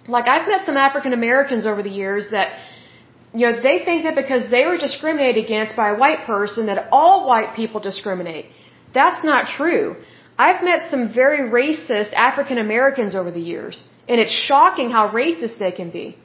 Like 0.07 0.27
I've 0.27 0.47
met 0.47 0.65
some 0.65 0.77
African 0.77 1.13
Americans 1.13 1.65
over 1.65 1.81
the 1.83 1.95
years 2.03 2.29
that, 2.31 2.47
you 3.33 3.45
know, 3.45 3.55
they 3.67 3.77
think 3.87 4.03
that 4.03 4.15
because 4.15 4.49
they 4.49 4.65
were 4.65 4.77
discriminated 4.77 5.43
against 5.45 5.75
by 5.75 5.89
a 5.89 5.97
white 6.03 6.25
person 6.25 6.67
that 6.67 6.87
all 6.91 7.27
white 7.27 7.55
people 7.55 7.79
discriminate. 7.79 8.45
That's 8.93 9.23
not 9.23 9.47
true. 9.47 9.95
I've 10.37 10.63
met 10.63 10.89
some 10.89 11.13
very 11.13 11.41
racist 11.49 12.13
African 12.13 12.57
Americans 12.57 13.15
over 13.15 13.31
the 13.31 13.45
years, 13.53 13.83
and 14.07 14.19
it's 14.19 14.35
shocking 14.49 14.89
how 14.89 15.09
racist 15.09 15.57
they 15.59 15.71
can 15.71 15.89
be. 15.91 16.17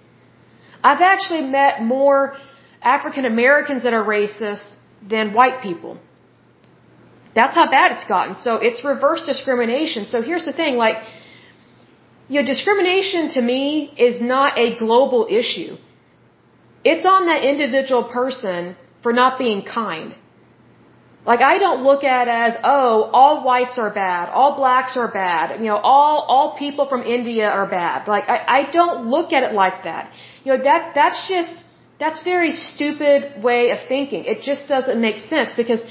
I've 0.83 1.01
actually 1.01 1.43
met 1.43 1.83
more 1.83 2.35
African 2.83 3.25
Americans 3.25 3.83
that 3.83 3.93
are 3.93 4.05
racist 4.05 4.65
than 5.03 5.33
white 5.33 5.63
people. 5.63 5.99
That's 7.35 7.55
how 7.55 7.71
bad 7.71 7.93
it's 7.93 8.05
gotten. 8.05 8.35
So 8.35 8.57
it's 8.57 8.85
reverse 8.85 9.25
discrimination. 9.25 10.07
So 10.07 10.23
here's 10.23 10.45
the 10.45 10.53
thing, 10.53 10.77
like, 10.77 10.97
you 12.29 12.41
know, 12.41 12.47
discrimination 12.47 13.31
to 13.31 13.41
me 13.41 13.93
is 13.97 14.21
not 14.21 14.59
a 14.59 14.77
global 14.79 15.27
issue. 15.31 15.77
It's 16.85 17.07
on 17.07 17.27
that 17.27 17.45
individual 17.45 18.05
person 18.05 18.77
for 19.03 19.13
not 19.13 19.39
being 19.39 19.63
kind. 19.63 20.15
Like 21.29 21.43
I 21.53 21.59
don't 21.63 21.83
look 21.89 22.05
at 22.05 22.27
it 22.27 22.37
as, 22.47 22.55
oh, 22.65 22.93
all 23.19 23.45
whites 23.45 23.77
are 23.85 23.93
bad, 23.93 24.31
all 24.31 24.53
blacks 24.61 24.97
are 24.97 25.11
bad, 25.13 25.61
you 25.63 25.67
know, 25.71 25.81
all, 25.95 26.15
all 26.35 26.47
people 26.65 26.87
from 26.93 27.03
India 27.17 27.47
are 27.59 27.67
bad. 27.67 28.09
Like 28.15 28.27
I, 28.35 28.39
I 28.59 28.61
don't 28.79 29.11
look 29.15 29.35
at 29.39 29.43
it 29.49 29.53
like 29.63 29.83
that. 29.89 30.11
You 30.45 30.53
know, 30.53 30.61
that, 30.69 30.93
that's 30.95 31.21
just, 31.29 31.55
that's 32.01 32.25
very 32.25 32.51
stupid 32.51 33.43
way 33.49 33.63
of 33.75 33.81
thinking. 33.95 34.25
It 34.25 34.41
just 34.51 34.69
doesn't 34.69 34.99
make 35.09 35.19
sense 35.19 35.53
because 35.61 35.83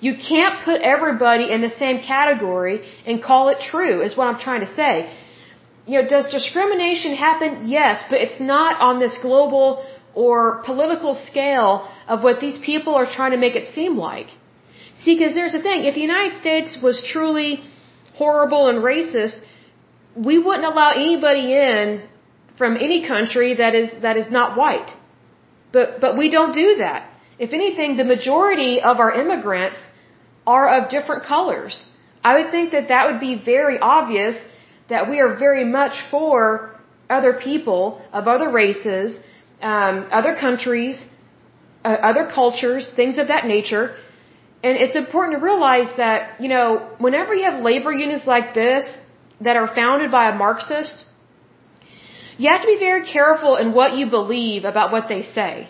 you 0.00 0.14
can't 0.30 0.64
put 0.64 0.80
everybody 0.94 1.46
in 1.54 1.60
the 1.68 1.70
same 1.84 2.00
category 2.14 2.76
and 3.06 3.22
call 3.22 3.48
it 3.50 3.60
true 3.60 4.02
is 4.02 4.16
what 4.16 4.26
I'm 4.26 4.40
trying 4.40 4.62
to 4.68 4.72
say. 4.80 4.94
You 5.86 6.02
know, 6.02 6.08
does 6.08 6.26
discrimination 6.38 7.14
happen? 7.14 7.68
Yes, 7.78 8.02
but 8.10 8.20
it's 8.26 8.40
not 8.40 8.80
on 8.80 8.98
this 8.98 9.16
global 9.22 9.86
or 10.14 10.64
political 10.64 11.14
scale 11.14 11.88
of 12.08 12.24
what 12.24 12.40
these 12.40 12.58
people 12.58 12.96
are 12.96 13.08
trying 13.18 13.30
to 13.38 13.42
make 13.46 13.54
it 13.54 13.72
seem 13.78 13.96
like. 13.96 14.30
See, 15.02 15.14
because 15.16 15.34
there's 15.34 15.52
the 15.52 15.62
thing, 15.68 15.84
if 15.90 15.94
the 15.94 16.06
United 16.12 16.34
States 16.40 16.78
was 16.86 17.02
truly 17.12 17.50
horrible 18.14 18.68
and 18.70 18.78
racist, 18.92 19.36
we 20.28 20.38
wouldn't 20.38 20.66
allow 20.72 20.90
anybody 20.90 21.46
in 21.54 22.02
from 22.58 22.76
any 22.76 23.06
country 23.06 23.54
that 23.62 23.74
is 23.74 23.88
that 24.02 24.16
is 24.22 24.30
not 24.38 24.56
white. 24.62 24.90
But 25.72 26.00
but 26.00 26.18
we 26.22 26.28
don't 26.36 26.54
do 26.64 26.68
that. 26.84 27.08
If 27.38 27.52
anything, 27.60 27.96
the 27.96 28.08
majority 28.16 28.82
of 28.82 29.00
our 29.04 29.12
immigrants 29.22 29.78
are 30.46 30.66
of 30.76 30.90
different 30.90 31.24
colors. 31.24 31.74
I 32.22 32.30
would 32.36 32.50
think 32.50 32.72
that 32.72 32.88
that 32.88 33.06
would 33.08 33.20
be 33.20 33.34
very 33.52 33.78
obvious 33.78 34.36
that 34.90 35.08
we 35.08 35.20
are 35.20 35.32
very 35.46 35.64
much 35.64 36.02
for 36.10 36.38
other 37.18 37.32
people 37.48 38.02
of 38.12 38.28
other 38.28 38.50
races 38.50 39.18
um, 39.62 40.08
other 40.10 40.34
countries, 40.34 41.02
uh, 41.84 41.88
other 41.88 42.26
cultures, 42.26 42.90
things 42.94 43.18
of 43.18 43.28
that 43.28 43.46
nature. 43.46 43.96
And 44.62 44.76
it's 44.76 44.96
important 44.96 45.38
to 45.38 45.42
realize 45.42 45.90
that, 45.96 46.40
you 46.40 46.48
know, 46.48 46.90
whenever 46.98 47.34
you 47.34 47.44
have 47.50 47.62
labor 47.62 47.92
unions 47.92 48.26
like 48.26 48.52
this 48.54 48.84
that 49.40 49.56
are 49.56 49.68
founded 49.74 50.10
by 50.10 50.30
a 50.30 50.34
Marxist, 50.34 51.06
you 52.36 52.48
have 52.50 52.62
to 52.62 52.66
be 52.66 52.78
very 52.78 53.04
careful 53.10 53.56
in 53.56 53.72
what 53.72 53.96
you 53.96 54.10
believe 54.10 54.64
about 54.64 54.92
what 54.92 55.08
they 55.08 55.22
say. 55.22 55.68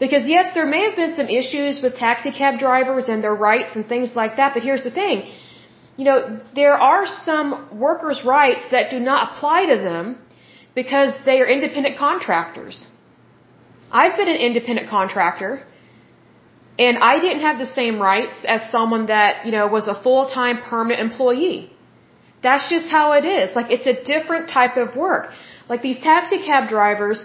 Because 0.00 0.24
yes, 0.26 0.54
there 0.54 0.66
may 0.66 0.82
have 0.86 0.96
been 0.96 1.14
some 1.20 1.28
issues 1.28 1.80
with 1.82 1.96
taxi 1.96 2.30
cab 2.30 2.58
drivers 2.58 3.08
and 3.08 3.22
their 3.22 3.34
rights 3.34 3.74
and 3.76 3.86
things 3.94 4.14
like 4.14 4.36
that, 4.36 4.54
but 4.54 4.62
here's 4.62 4.84
the 4.84 4.94
thing. 5.00 5.30
You 5.96 6.04
know, 6.04 6.40
there 6.54 6.76
are 6.90 7.04
some 7.30 7.48
workers' 7.86 8.22
rights 8.24 8.64
that 8.70 8.90
do 8.90 9.00
not 9.00 9.20
apply 9.28 9.66
to 9.66 9.76
them 9.90 10.18
because 10.74 11.12
they 11.24 11.40
are 11.40 11.48
independent 11.56 11.98
contractors. 11.98 12.86
I've 13.90 14.16
been 14.16 14.28
an 14.28 14.40
independent 14.48 14.88
contractor 14.88 15.64
and 16.78 16.98
I 16.98 17.18
didn't 17.18 17.42
have 17.48 17.58
the 17.58 17.70
same 17.80 17.98
rights 18.00 18.36
as 18.46 18.70
someone 18.70 19.06
that, 19.06 19.44
you 19.44 19.52
know, 19.52 19.66
was 19.66 19.88
a 19.88 20.00
full-time 20.00 20.58
permanent 20.62 21.00
employee. 21.00 21.72
That's 22.42 22.68
just 22.70 22.88
how 22.88 23.12
it 23.12 23.24
is. 23.24 23.54
Like 23.56 23.70
it's 23.70 23.86
a 23.86 23.96
different 24.12 24.48
type 24.48 24.76
of 24.76 24.94
work. 24.94 25.30
Like 25.68 25.82
these 25.82 25.98
taxi 25.98 26.38
cab 26.44 26.68
drivers, 26.68 27.24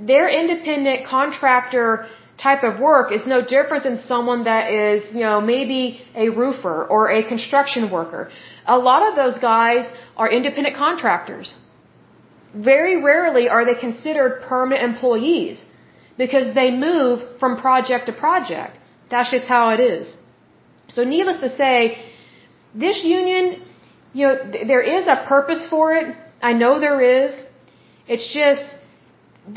their 0.00 0.28
independent 0.28 1.06
contractor 1.06 2.06
type 2.38 2.64
of 2.64 2.80
work 2.80 3.12
is 3.12 3.26
no 3.26 3.40
different 3.42 3.84
than 3.84 3.98
someone 3.98 4.44
that 4.44 4.72
is, 4.72 5.04
you 5.14 5.20
know, 5.20 5.40
maybe 5.40 6.00
a 6.14 6.30
roofer 6.30 6.84
or 6.84 7.10
a 7.10 7.22
construction 7.22 7.90
worker. 7.90 8.30
A 8.66 8.78
lot 8.78 9.06
of 9.08 9.14
those 9.16 9.38
guys 9.38 9.84
are 10.16 10.30
independent 10.30 10.76
contractors. 10.76 11.56
Very 12.54 13.02
rarely 13.02 13.48
are 13.48 13.64
they 13.64 13.74
considered 13.74 14.42
permanent 14.48 14.82
employees 14.82 15.64
because 16.16 16.54
they 16.54 16.70
move 16.70 17.22
from 17.38 17.60
project 17.60 18.06
to 18.06 18.12
project. 18.12 18.78
That's 19.14 19.30
just 19.36 19.48
how 19.56 19.64
it 19.76 19.80
is. 19.94 20.04
So 20.96 21.04
needless 21.14 21.38
to 21.46 21.50
say, 21.62 21.78
this 22.84 22.98
union, 23.18 23.44
you 24.18 24.24
know, 24.26 24.36
th 24.52 24.66
there 24.70 24.84
is 24.96 25.04
a 25.16 25.18
purpose 25.34 25.62
for 25.72 25.84
it. 25.98 26.06
I 26.50 26.52
know 26.60 26.72
there 26.88 27.00
is. 27.18 27.30
It's 28.12 28.26
just, 28.40 28.64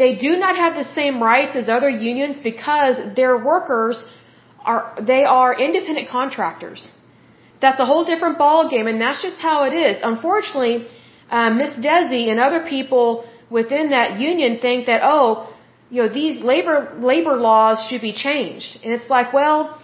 they 0.01 0.11
do 0.27 0.31
not 0.43 0.53
have 0.63 0.73
the 0.81 0.87
same 0.99 1.15
rights 1.31 1.53
as 1.61 1.65
other 1.77 1.91
unions 2.11 2.35
because 2.51 2.95
their 3.19 3.35
workers 3.51 3.97
are, 4.71 4.83
they 5.11 5.23
are 5.39 5.51
independent 5.67 6.07
contractors. 6.19 6.81
That's 7.63 7.79
a 7.85 7.87
whole 7.91 8.05
different 8.11 8.37
ballgame 8.45 8.87
and 8.91 8.99
that's 9.05 9.21
just 9.27 9.39
how 9.49 9.57
it 9.69 9.73
is. 9.87 9.95
Unfortunately, 10.13 10.75
uh, 11.35 11.49
Miss 11.59 11.71
Desi 11.87 12.23
and 12.31 12.39
other 12.47 12.61
people 12.75 13.05
within 13.59 13.85
that 13.97 14.09
union 14.31 14.59
think 14.65 14.79
that, 14.89 15.01
oh, 15.15 15.27
you 15.89 16.01
know, 16.01 16.09
these 16.09 16.41
labor, 16.41 16.93
labor 16.99 17.35
laws 17.37 17.85
should 17.87 18.01
be 18.01 18.13
changed. 18.13 18.79
And 18.83 18.93
it's 18.93 19.09
like, 19.09 19.33
well, 19.33 19.81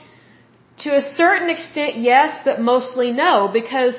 to 0.80 0.90
a 0.96 1.02
certain 1.02 1.50
extent, 1.50 1.98
yes, 1.98 2.40
but 2.44 2.60
mostly 2.60 3.12
no, 3.12 3.50
because 3.52 3.96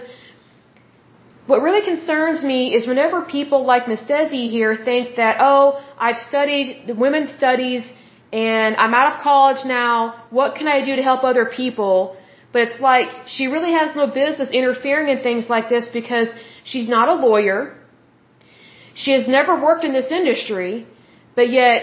what 1.46 1.62
really 1.62 1.84
concerns 1.84 2.42
me 2.42 2.74
is 2.74 2.86
whenever 2.86 3.22
people 3.22 3.64
like 3.64 3.86
Miss 3.86 4.02
Desi 4.02 4.50
here 4.50 4.74
think 4.76 5.16
that, 5.16 5.36
oh, 5.40 5.82
I've 5.98 6.16
studied 6.16 6.84
the 6.86 6.94
women's 6.94 7.32
studies 7.34 7.84
and 8.32 8.76
I'm 8.76 8.94
out 8.94 9.14
of 9.14 9.20
college 9.20 9.64
now, 9.64 10.24
what 10.30 10.56
can 10.56 10.68
I 10.68 10.84
do 10.84 10.96
to 10.96 11.02
help 11.02 11.22
other 11.22 11.46
people? 11.46 12.16
But 12.52 12.62
it's 12.68 12.80
like, 12.80 13.08
she 13.26 13.46
really 13.46 13.72
has 13.72 13.94
no 13.94 14.06
business 14.06 14.50
interfering 14.50 15.08
in 15.08 15.22
things 15.22 15.48
like 15.48 15.68
this 15.68 15.88
because 15.88 16.28
she's 16.64 16.88
not 16.88 17.08
a 17.08 17.14
lawyer. 17.14 17.76
She 18.94 19.12
has 19.12 19.28
never 19.28 19.60
worked 19.60 19.84
in 19.84 19.92
this 19.92 20.10
industry. 20.10 20.86
But 21.34 21.50
yet, 21.50 21.80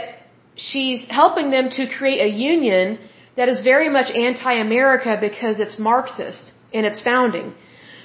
she's 0.55 1.01
helping 1.09 1.51
them 1.51 1.69
to 1.77 1.87
create 1.87 2.21
a 2.21 2.31
union 2.51 2.99
that 3.37 3.49
is 3.49 3.61
very 3.61 3.89
much 3.89 4.09
anti-America 4.11 5.17
because 5.19 5.59
it's 5.59 5.77
Marxist 5.79 6.51
in 6.71 6.85
its 6.85 7.01
founding. 7.01 7.53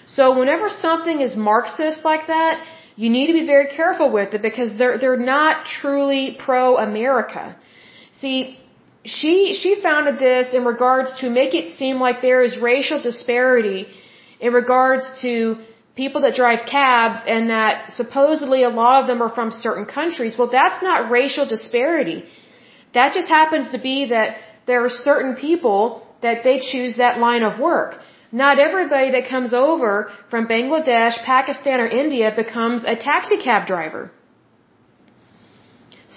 So 0.06 0.38
whenever 0.38 0.70
something 0.70 1.20
is 1.20 1.36
Marxist 1.36 2.04
like 2.04 2.28
that, 2.28 2.64
you 2.96 3.10
need 3.10 3.26
to 3.26 3.32
be 3.32 3.46
very 3.46 3.68
careful 3.80 4.10
with 4.10 4.34
it 4.34 4.42
because 4.42 4.76
they're 4.78 4.96
they're 4.98 5.24
not 5.36 5.66
truly 5.66 6.36
pro-America. 6.44 7.56
See, 8.20 8.58
she 9.04 9.54
she 9.60 9.80
founded 9.82 10.18
this 10.18 10.54
in 10.54 10.64
regards 10.64 11.14
to 11.20 11.28
make 11.28 11.54
it 11.54 11.76
seem 11.76 12.00
like 12.00 12.22
there 12.22 12.42
is 12.42 12.56
racial 12.58 13.00
disparity 13.00 13.86
in 14.40 14.52
regards 14.52 15.04
to 15.22 15.58
people 15.96 16.20
that 16.22 16.34
drive 16.34 16.66
cabs 16.70 17.18
and 17.26 17.50
that 17.50 17.92
supposedly 18.00 18.62
a 18.62 18.72
lot 18.82 18.96
of 19.00 19.06
them 19.10 19.22
are 19.22 19.32
from 19.38 19.50
certain 19.50 19.86
countries. 19.98 20.36
Well, 20.38 20.50
that's 20.58 20.82
not 20.82 21.10
racial 21.10 21.46
disparity. 21.54 22.24
That 22.94 23.14
just 23.14 23.28
happens 23.28 23.70
to 23.72 23.78
be 23.78 23.96
that 24.14 24.36
there 24.66 24.84
are 24.84 24.90
certain 24.90 25.34
people 25.46 25.80
that 26.22 26.44
they 26.44 26.58
choose 26.60 26.96
that 26.96 27.18
line 27.18 27.42
of 27.42 27.58
work. 27.58 27.98
Not 28.42 28.58
everybody 28.58 29.10
that 29.12 29.28
comes 29.28 29.52
over 29.54 30.10
from 30.30 30.46
Bangladesh, 30.46 31.16
Pakistan, 31.24 31.80
or 31.80 31.88
India 32.04 32.32
becomes 32.44 32.84
a 32.84 32.96
taxi 32.96 33.38
cab 33.46 33.66
driver. 33.66 34.10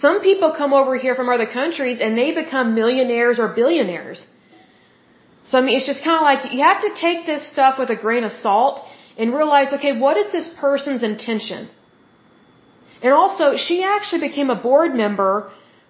Some 0.04 0.22
people 0.22 0.54
come 0.62 0.74
over 0.74 0.98
here 0.98 1.16
from 1.20 1.30
other 1.30 1.46
countries 1.46 2.00
and 2.02 2.18
they 2.18 2.32
become 2.34 2.76
millionaires 2.76 3.40
or 3.40 3.48
billionaires. 3.60 4.26
So 5.46 5.58
I 5.58 5.62
mean, 5.62 5.78
it's 5.78 5.88
just 5.88 6.04
kind 6.04 6.18
of 6.22 6.26
like 6.30 6.54
you 6.54 6.62
have 6.64 6.82
to 6.88 6.92
take 7.06 7.26
this 7.26 7.44
stuff 7.54 7.80
with 7.80 7.90
a 7.90 8.00
grain 8.06 8.24
of 8.24 8.32
salt 8.32 8.82
and 9.20 9.34
realize, 9.40 9.74
okay, 9.78 9.94
what 10.06 10.18
is 10.18 10.32
this 10.32 10.48
person's 10.66 11.04
intention? 11.12 11.70
And 13.04 13.14
also, 13.22 13.46
she 13.68 13.78
actually 13.96 14.22
became 14.30 14.50
a 14.50 14.60
board 14.68 14.96
member 15.04 15.34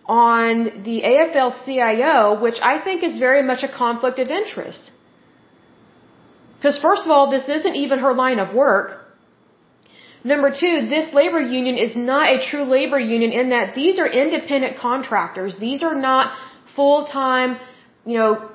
on 0.05 0.53
the 0.87 0.97
AFL-CIO, 1.11 2.39
which 2.45 2.59
I 2.71 2.75
think 2.85 3.03
is 3.09 3.17
very 3.27 3.43
much 3.51 3.61
a 3.63 3.71
conflict 3.83 4.17
of 4.23 4.29
interest. 4.41 4.91
Because 6.57 6.79
first 6.87 7.05
of 7.05 7.11
all, 7.11 7.29
this 7.35 7.47
isn't 7.57 7.75
even 7.75 7.99
her 7.99 8.13
line 8.13 8.39
of 8.39 8.53
work. 8.53 8.87
Number 10.23 10.49
two, 10.61 10.87
this 10.95 11.13
labor 11.13 11.39
union 11.39 11.77
is 11.77 11.95
not 11.95 12.25
a 12.35 12.39
true 12.49 12.63
labor 12.77 12.99
union 12.99 13.31
in 13.31 13.51
that 13.51 13.75
these 13.75 13.99
are 13.99 14.07
independent 14.07 14.77
contractors. 14.77 15.57
These 15.59 15.83
are 15.83 15.95
not 15.95 16.33
full-time, 16.75 17.57
you 18.05 18.17
know, 18.17 18.49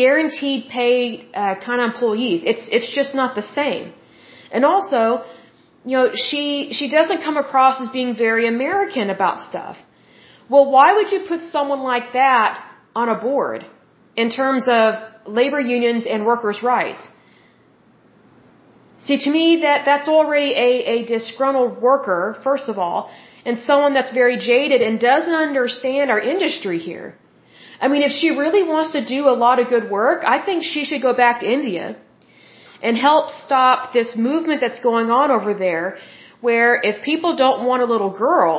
guaranteed 0.00 0.68
paid 0.68 1.28
uh, 1.34 1.54
kind 1.66 1.80
of 1.80 1.92
employees. 1.92 2.42
It's 2.44 2.64
it's 2.70 2.90
just 2.94 3.14
not 3.14 3.34
the 3.34 3.46
same. 3.60 3.94
And 4.50 4.64
also, 4.64 5.24
you 5.84 5.96
know, 5.96 6.10
she, 6.14 6.70
she 6.72 6.88
doesn't 6.88 7.22
come 7.22 7.36
across 7.36 7.80
as 7.80 7.88
being 7.88 8.14
very 8.16 8.46
American 8.46 9.10
about 9.10 9.42
stuff. 9.48 9.76
Well, 10.48 10.70
why 10.70 10.94
would 10.94 11.10
you 11.12 11.20
put 11.28 11.42
someone 11.42 11.80
like 11.80 12.12
that 12.12 12.64
on 12.94 13.08
a 13.08 13.18
board 13.18 13.66
in 14.16 14.30
terms 14.30 14.64
of 14.68 14.94
labor 15.26 15.60
unions 15.60 16.06
and 16.06 16.24
workers' 16.24 16.62
rights? 16.62 17.02
See, 19.06 19.18
to 19.24 19.30
me, 19.30 19.60
that, 19.62 19.84
that's 19.84 20.08
already 20.08 20.52
a, 20.52 20.70
a 20.94 21.06
disgruntled 21.06 21.80
worker, 21.80 22.38
first 22.42 22.68
of 22.68 22.78
all, 22.78 23.10
and 23.44 23.60
someone 23.60 23.92
that's 23.94 24.12
very 24.12 24.36
jaded 24.38 24.82
and 24.82 24.98
doesn't 24.98 25.32
understand 25.32 26.10
our 26.10 26.20
industry 26.20 26.78
here. 26.78 27.16
I 27.80 27.88
mean, 27.88 28.02
if 28.02 28.10
she 28.10 28.30
really 28.30 28.62
wants 28.62 28.92
to 28.92 29.04
do 29.04 29.28
a 29.28 29.36
lot 29.44 29.60
of 29.60 29.68
good 29.68 29.90
work, 29.90 30.24
I 30.26 30.44
think 30.44 30.64
she 30.64 30.84
should 30.84 31.02
go 31.02 31.14
back 31.14 31.40
to 31.40 31.46
India 31.46 31.96
and 32.86 32.96
help 33.10 33.30
stop 33.44 33.92
this 33.98 34.10
movement 34.28 34.60
that's 34.64 34.80
going 34.90 35.08
on 35.20 35.30
over 35.38 35.52
there 35.66 35.86
where 36.48 36.70
if 36.90 37.02
people 37.10 37.32
don't 37.44 37.60
want 37.68 37.80
a 37.86 37.88
little 37.94 38.12
girl, 38.26 38.56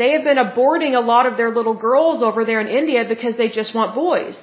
they 0.00 0.10
have 0.14 0.24
been 0.30 0.40
aborting 0.48 0.94
a 1.00 1.04
lot 1.12 1.24
of 1.30 1.36
their 1.40 1.50
little 1.58 1.78
girls 1.88 2.22
over 2.28 2.44
there 2.50 2.60
in 2.66 2.68
India 2.80 3.00
because 3.14 3.36
they 3.42 3.48
just 3.60 3.74
want 3.78 3.94
boys. 3.94 4.36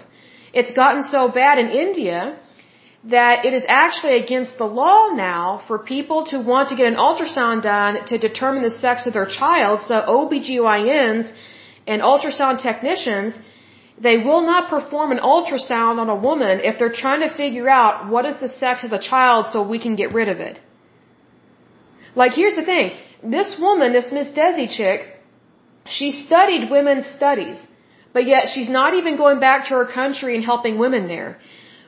It's 0.59 0.73
gotten 0.81 1.03
so 1.15 1.21
bad 1.41 1.57
in 1.63 1.69
India 1.85 2.17
that 3.15 3.45
it 3.47 3.53
is 3.59 3.65
actually 3.67 4.15
against 4.23 4.57
the 4.57 4.69
law 4.81 5.01
now 5.09 5.61
for 5.67 5.77
people 5.95 6.19
to 6.31 6.37
want 6.51 6.69
to 6.69 6.75
get 6.79 6.87
an 6.93 6.99
ultrasound 7.07 7.63
done 7.63 8.05
to 8.11 8.17
determine 8.27 8.63
the 8.69 8.75
sex 8.85 9.07
of 9.07 9.13
their 9.17 9.29
child. 9.39 9.81
So 9.89 9.95
OBGYNs 10.17 11.25
and 11.87 12.01
ultrasound 12.01 12.61
technicians, 12.69 13.33
they 13.99 14.17
will 14.17 14.41
not 14.41 14.69
perform 14.69 15.11
an 15.11 15.19
ultrasound 15.19 15.99
on 15.99 16.09
a 16.09 16.15
woman 16.15 16.59
if 16.63 16.79
they're 16.79 16.99
trying 17.03 17.21
to 17.21 17.35
figure 17.35 17.69
out 17.69 18.09
what 18.09 18.25
is 18.25 18.39
the 18.39 18.49
sex 18.49 18.83
of 18.83 18.89
the 18.89 18.99
child 18.99 19.47
so 19.51 19.67
we 19.67 19.79
can 19.79 19.95
get 19.95 20.13
rid 20.13 20.29
of 20.29 20.39
it. 20.39 20.59
Like 22.15 22.33
here's 22.33 22.55
the 22.55 22.65
thing, 22.65 22.91
this 23.23 23.57
woman, 23.59 23.93
this 23.93 24.11
Miss 24.11 24.27
Desi 24.27 24.69
chick, 24.69 24.99
she 25.85 26.11
studied 26.11 26.69
women's 26.69 27.07
studies, 27.07 27.59
but 28.13 28.25
yet 28.25 28.49
she's 28.53 28.69
not 28.69 28.93
even 28.93 29.17
going 29.17 29.39
back 29.39 29.67
to 29.67 29.75
her 29.75 29.85
country 29.85 30.35
and 30.35 30.43
helping 30.43 30.77
women 30.77 31.07
there. 31.07 31.39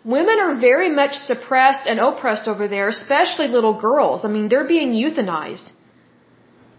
Women 0.03 0.39
are 0.39 0.56
very 0.60 0.89
much 0.91 1.14
suppressed 1.14 1.88
and 1.88 1.99
oppressed 1.99 2.47
over 2.47 2.68
there, 2.68 2.89
especially 2.89 3.47
little 3.47 3.80
girls. 3.80 4.24
I 4.24 4.28
mean, 4.28 4.49
they're 4.49 4.68
being 4.68 4.91
euthanized. 4.93 5.72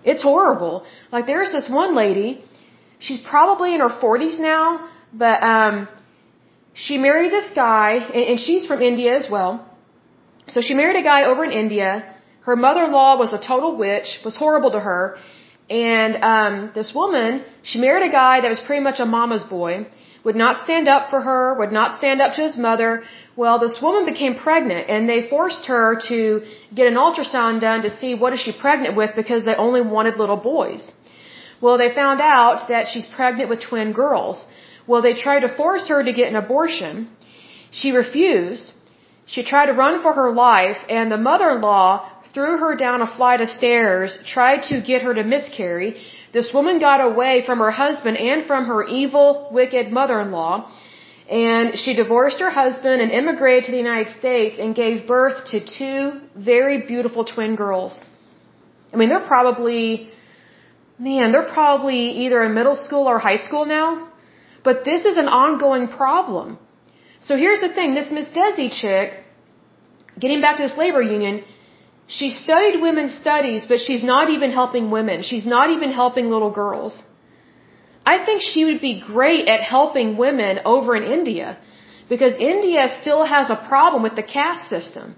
It's 0.04 0.22
horrible. 0.22 0.84
Like 1.10 1.26
there's 1.26 1.52
this 1.52 1.68
one 1.68 1.96
lady, 1.96 2.44
she's 2.98 3.20
probably 3.20 3.74
in 3.74 3.80
her 3.80 3.94
40s 4.04 4.38
now, 4.38 4.88
but 5.12 5.42
um 5.42 5.88
she 6.74 6.98
married 6.98 7.32
this 7.32 7.50
guy 7.54 7.90
and, 8.16 8.24
and 8.30 8.40
she's 8.40 8.66
from 8.66 8.82
India 8.82 9.16
as 9.16 9.26
well. 9.30 9.52
So 10.48 10.60
she 10.60 10.74
married 10.74 10.96
a 10.96 11.02
guy 11.02 11.24
over 11.24 11.44
in 11.44 11.52
India. 11.52 11.90
Her 12.42 12.54
mother-in-law 12.54 13.16
was 13.18 13.32
a 13.32 13.40
total 13.52 13.76
witch, 13.76 14.20
was 14.24 14.36
horrible 14.36 14.70
to 14.72 14.80
her, 14.80 15.16
and 15.68 16.16
um, 16.22 16.70
this 16.74 16.94
woman, 16.94 17.44
she 17.64 17.80
married 17.80 18.08
a 18.08 18.12
guy 18.12 18.40
that 18.40 18.48
was 18.48 18.60
pretty 18.60 18.82
much 18.82 19.00
a 19.00 19.04
mama's 19.04 19.42
boy, 19.42 19.86
would 20.22 20.36
not 20.36 20.64
stand 20.64 20.86
up 20.86 21.10
for 21.10 21.20
her, 21.20 21.58
would 21.58 21.72
not 21.72 21.98
stand 21.98 22.20
up 22.20 22.34
to 22.34 22.42
his 22.42 22.56
mother. 22.56 23.02
Well, 23.34 23.58
this 23.58 23.80
woman 23.82 24.04
became 24.04 24.36
pregnant, 24.36 24.88
and 24.88 25.08
they 25.08 25.28
forced 25.28 25.66
her 25.66 26.00
to 26.08 26.44
get 26.74 26.86
an 26.86 26.94
ultrasound 26.94 27.60
done 27.60 27.82
to 27.82 27.90
see 27.98 28.14
what 28.14 28.32
is 28.32 28.40
she 28.40 28.52
pregnant 28.52 28.96
with 28.96 29.16
because 29.16 29.44
they 29.44 29.56
only 29.56 29.80
wanted 29.80 30.16
little 30.16 30.36
boys. 30.36 30.88
Well, 31.60 31.78
they 31.78 31.94
found 31.94 32.20
out 32.20 32.68
that 32.68 32.88
she's 32.88 33.06
pregnant 33.06 33.48
with 33.48 33.60
twin 33.60 33.92
girls. 33.92 34.46
Well, 34.86 35.02
they 35.02 35.14
tried 35.14 35.40
to 35.40 35.48
force 35.48 35.88
her 35.88 36.02
to 36.02 36.12
get 36.12 36.28
an 36.28 36.36
abortion. 36.36 37.08
She 37.70 37.90
refused. 37.92 38.72
She 39.26 39.42
tried 39.42 39.66
to 39.66 39.72
run 39.72 40.02
for 40.02 40.12
her 40.12 40.30
life, 40.32 40.78
and 40.88 41.10
the 41.10 41.16
mother-in-law 41.16 42.12
threw 42.32 42.58
her 42.58 42.76
down 42.76 43.02
a 43.02 43.10
flight 43.16 43.40
of 43.40 43.48
stairs, 43.48 44.18
tried 44.26 44.60
to 44.70 44.80
get 44.80 45.02
her 45.02 45.14
to 45.14 45.24
miscarry. 45.24 45.96
This 46.32 46.52
woman 46.52 46.78
got 46.78 47.00
away 47.00 47.42
from 47.46 47.58
her 47.58 47.70
husband 47.70 48.16
and 48.18 48.46
from 48.46 48.66
her 48.66 48.84
evil, 48.86 49.48
wicked 49.50 49.90
mother-in-law. 49.90 50.70
And 51.28 51.76
she 51.76 51.94
divorced 51.94 52.38
her 52.40 52.50
husband 52.50 53.00
and 53.02 53.10
immigrated 53.10 53.64
to 53.64 53.72
the 53.72 53.78
United 53.78 54.12
States 54.12 54.58
and 54.60 54.74
gave 54.74 55.08
birth 55.08 55.46
to 55.52 55.58
two 55.78 56.20
very 56.36 56.82
beautiful 56.86 57.24
twin 57.24 57.56
girls. 57.56 57.98
I 58.92 58.96
mean, 58.96 59.08
they're 59.08 59.26
probably, 59.26 60.10
man, 60.98 61.32
they're 61.32 61.52
probably 61.60 62.24
either 62.24 62.42
in 62.42 62.54
middle 62.54 62.76
school 62.76 63.06
or 63.06 63.18
high 63.18 63.36
school 63.36 63.64
now. 63.66 64.08
But 64.64 64.84
this 64.84 65.04
is 65.04 65.16
an 65.16 65.28
ongoing 65.28 65.88
problem. 65.88 66.58
So 67.20 67.36
here's 67.36 67.60
the 67.60 67.72
thing, 67.72 67.94
this 67.94 68.10
Miss 68.10 68.28
Desi 68.28 68.70
chick, 68.70 69.12
getting 70.18 70.40
back 70.40 70.56
to 70.56 70.62
this 70.62 70.76
labor 70.76 71.02
union, 71.02 71.44
she 72.06 72.30
studied 72.30 72.80
women's 72.80 73.14
studies, 73.14 73.66
but 73.68 73.80
she's 73.80 74.02
not 74.02 74.30
even 74.30 74.50
helping 74.52 74.90
women. 74.90 75.22
She's 75.22 75.44
not 75.44 75.70
even 75.70 75.90
helping 75.92 76.30
little 76.30 76.50
girls. 76.50 77.02
I 78.04 78.24
think 78.24 78.42
she 78.42 78.64
would 78.64 78.80
be 78.80 79.00
great 79.00 79.48
at 79.48 79.60
helping 79.60 80.16
women 80.16 80.60
over 80.64 80.94
in 80.94 81.02
India 81.02 81.58
because 82.08 82.34
India 82.38 82.88
still 83.00 83.24
has 83.24 83.50
a 83.50 83.56
problem 83.68 84.04
with 84.04 84.14
the 84.14 84.22
caste 84.22 84.68
system. 84.68 85.16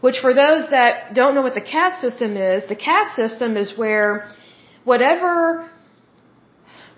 Which 0.00 0.20
for 0.20 0.32
those 0.32 0.70
that 0.70 1.12
don't 1.14 1.34
know 1.34 1.42
what 1.42 1.54
the 1.54 1.68
caste 1.76 2.00
system 2.00 2.36
is, 2.36 2.66
the 2.66 2.76
caste 2.76 3.16
system 3.16 3.56
is 3.56 3.76
where 3.76 4.28
whatever 4.84 5.68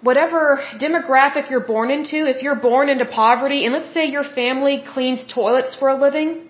whatever 0.02 0.60
demographic 0.78 1.50
you're 1.50 1.68
born 1.74 1.90
into, 1.90 2.26
if 2.26 2.42
you're 2.42 2.60
born 2.70 2.88
into 2.88 3.04
poverty 3.04 3.64
and 3.64 3.72
let's 3.72 3.92
say 3.94 4.04
your 4.06 4.24
family 4.24 4.82
cleans 4.94 5.24
toilets 5.32 5.76
for 5.76 5.88
a 5.88 5.96
living, 5.96 6.48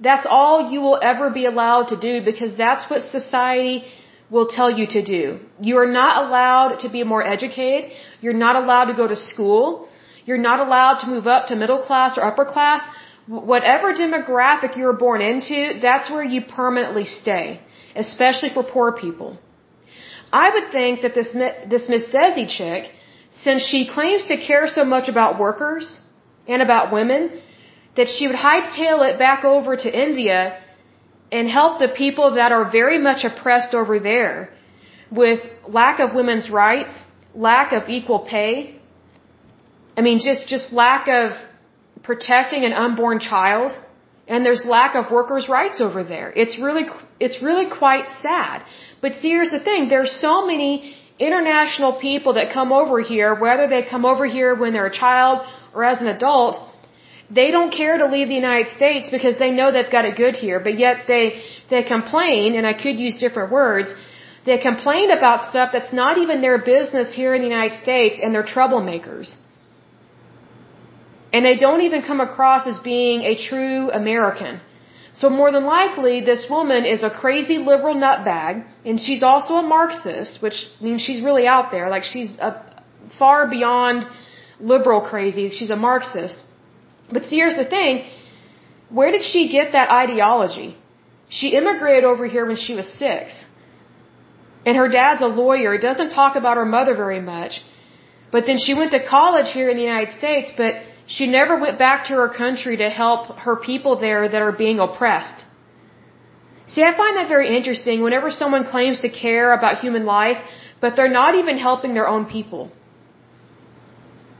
that's 0.00 0.26
all 0.28 0.70
you 0.72 0.80
will 0.80 0.98
ever 1.02 1.28
be 1.30 1.44
allowed 1.44 1.88
to 1.88 2.00
do 2.00 2.24
because 2.24 2.56
that's 2.56 2.88
what 2.90 3.02
society 3.02 3.84
will 4.30 4.46
tell 4.46 4.70
you 4.70 4.86
to 4.86 5.02
do. 5.04 5.38
You 5.60 5.78
are 5.78 5.90
not 6.00 6.24
allowed 6.24 6.80
to 6.80 6.88
be 6.90 7.02
more 7.04 7.22
educated. 7.22 7.90
You're 8.20 8.40
not 8.46 8.56
allowed 8.56 8.86
to 8.86 8.94
go 8.94 9.06
to 9.08 9.16
school. 9.16 9.88
You're 10.24 10.44
not 10.50 10.60
allowed 10.60 11.00
to 11.00 11.06
move 11.06 11.26
up 11.26 11.48
to 11.48 11.56
middle 11.56 11.82
class 11.82 12.18
or 12.18 12.24
upper 12.24 12.44
class. 12.44 12.82
Whatever 13.26 13.92
demographic 13.94 14.76
you 14.76 14.84
were 14.84 14.98
born 15.06 15.20
into, 15.20 15.80
that's 15.80 16.10
where 16.10 16.24
you 16.24 16.42
permanently 16.42 17.04
stay, 17.04 17.60
especially 17.96 18.50
for 18.50 18.62
poor 18.62 18.92
people. 18.92 19.38
I 20.32 20.50
would 20.50 20.70
think 20.70 21.02
that 21.02 21.14
this, 21.14 21.32
this 21.32 21.88
Miss 21.88 22.04
Desi 22.04 22.48
chick, 22.48 22.90
since 23.42 23.62
she 23.62 23.88
claims 23.88 24.26
to 24.26 24.36
care 24.36 24.68
so 24.68 24.84
much 24.84 25.08
about 25.08 25.38
workers 25.38 26.00
and 26.46 26.62
about 26.62 26.92
women, 26.92 27.40
that 27.96 28.08
she 28.08 28.26
would 28.26 28.36
hightail 28.36 29.08
it 29.08 29.18
back 29.18 29.44
over 29.44 29.76
to 29.76 29.88
India 30.06 30.58
and 31.32 31.48
help 31.48 31.78
the 31.78 31.88
people 31.88 32.34
that 32.34 32.52
are 32.52 32.70
very 32.70 32.98
much 32.98 33.24
oppressed 33.24 33.74
over 33.74 33.98
there 33.98 34.50
with 35.10 35.40
lack 35.66 36.00
of 36.00 36.14
women's 36.14 36.50
rights, 36.50 36.94
lack 37.34 37.72
of 37.72 37.88
equal 37.88 38.20
pay. 38.20 38.76
I 39.96 40.02
mean, 40.02 40.20
just, 40.20 40.48
just 40.48 40.72
lack 40.72 41.08
of 41.08 41.32
protecting 42.02 42.64
an 42.64 42.72
unborn 42.72 43.18
child. 43.18 43.72
And 44.26 44.44
there's 44.44 44.64
lack 44.66 44.94
of 44.94 45.10
workers' 45.10 45.48
rights 45.48 45.80
over 45.80 46.04
there. 46.04 46.30
It's 46.36 46.58
really, 46.58 46.84
it's 47.18 47.42
really 47.42 47.68
quite 47.70 48.06
sad. 48.20 48.62
But 49.00 49.14
see, 49.20 49.28
here's 49.28 49.50
the 49.50 49.60
thing. 49.60 49.88
There's 49.88 50.14
so 50.20 50.46
many 50.46 50.96
international 51.18 51.92
people 52.06 52.34
that 52.34 52.52
come 52.52 52.72
over 52.72 53.00
here, 53.00 53.34
whether 53.34 53.66
they 53.66 53.82
come 53.82 54.04
over 54.04 54.26
here 54.26 54.54
when 54.54 54.72
they're 54.72 54.86
a 54.86 54.98
child 55.06 55.46
or 55.74 55.84
as 55.84 56.00
an 56.00 56.06
adult, 56.06 56.68
they 57.30 57.50
don't 57.50 57.72
care 57.72 57.98
to 57.98 58.06
leave 58.06 58.28
the 58.28 58.40
United 58.46 58.70
States 58.70 59.10
because 59.10 59.38
they 59.38 59.50
know 59.50 59.70
they've 59.70 59.90
got 59.90 60.04
it 60.04 60.16
good 60.16 60.36
here, 60.36 60.60
but 60.60 60.78
yet 60.78 61.06
they, 61.06 61.42
they 61.68 61.82
complain, 61.82 62.54
and 62.56 62.66
I 62.66 62.72
could 62.72 62.98
use 62.98 63.18
different 63.18 63.52
words, 63.52 63.92
they 64.46 64.58
complain 64.58 65.10
about 65.10 65.44
stuff 65.50 65.70
that's 65.72 65.92
not 65.92 66.16
even 66.16 66.40
their 66.40 66.58
business 66.58 67.12
here 67.12 67.34
in 67.34 67.42
the 67.42 67.48
United 67.48 67.82
States, 67.82 68.16
and 68.22 68.34
they're 68.34 68.50
troublemakers. 68.56 69.34
And 71.32 71.44
they 71.44 71.56
don't 71.56 71.82
even 71.82 72.00
come 72.02 72.20
across 72.20 72.66
as 72.66 72.78
being 72.78 73.24
a 73.24 73.34
true 73.36 73.90
American. 73.90 74.60
So 75.14 75.28
more 75.28 75.50
than 75.50 75.64
likely, 75.64 76.20
this 76.20 76.46
woman 76.48 76.84
is 76.84 77.02
a 77.02 77.10
crazy 77.10 77.58
liberal 77.58 77.94
nutbag, 77.94 78.64
and 78.84 79.00
she's 79.00 79.22
also 79.22 79.54
a 79.54 79.62
Marxist, 79.62 80.40
which 80.42 80.66
means 80.80 81.02
she's 81.02 81.22
really 81.22 81.46
out 81.46 81.70
there. 81.70 81.88
Like 81.88 82.04
she's 82.04 82.30
a, 82.38 82.68
far 83.18 83.48
beyond 83.48 84.06
liberal 84.60 85.00
crazy. 85.00 85.50
She's 85.50 85.70
a 85.70 85.76
Marxist. 85.76 86.44
But 87.12 87.24
see, 87.24 87.36
here's 87.36 87.56
the 87.56 87.64
thing. 87.64 88.04
Where 88.90 89.10
did 89.10 89.22
she 89.22 89.48
get 89.48 89.72
that 89.72 89.90
ideology? 89.90 90.76
She 91.28 91.48
immigrated 91.48 92.04
over 92.04 92.26
here 92.26 92.46
when 92.46 92.56
she 92.56 92.74
was 92.74 92.88
six. 93.04 93.34
And 94.64 94.76
her 94.76 94.88
dad's 94.88 95.22
a 95.22 95.26
lawyer. 95.26 95.72
He 95.72 95.78
doesn't 95.78 96.10
talk 96.10 96.36
about 96.36 96.56
her 96.56 96.64
mother 96.64 96.94
very 96.94 97.20
much. 97.20 97.62
But 98.30 98.46
then 98.46 98.58
she 98.58 98.74
went 98.74 98.92
to 98.92 99.06
college 99.06 99.52
here 99.52 99.70
in 99.70 99.76
the 99.76 99.82
United 99.82 100.12
States, 100.18 100.50
but 100.56 100.74
she 101.14 101.26
never 101.26 101.54
went 101.64 101.78
back 101.78 102.06
to 102.08 102.12
her 102.20 102.28
country 102.44 102.76
to 102.84 102.88
help 103.02 103.20
her 103.46 103.56
people 103.56 103.96
there 104.06 104.24
that 104.32 104.42
are 104.46 104.56
being 104.64 104.78
oppressed. 104.86 105.38
See, 106.72 106.82
I 106.88 106.92
find 107.02 107.16
that 107.16 107.28
very 107.28 107.48
interesting 107.58 108.02
whenever 108.02 108.30
someone 108.30 108.64
claims 108.74 109.00
to 109.00 109.08
care 109.08 109.48
about 109.58 109.78
human 109.84 110.04
life, 110.04 110.40
but 110.82 110.96
they're 110.96 111.16
not 111.22 111.34
even 111.34 111.56
helping 111.68 111.94
their 111.94 112.08
own 112.14 112.26
people. 112.26 112.70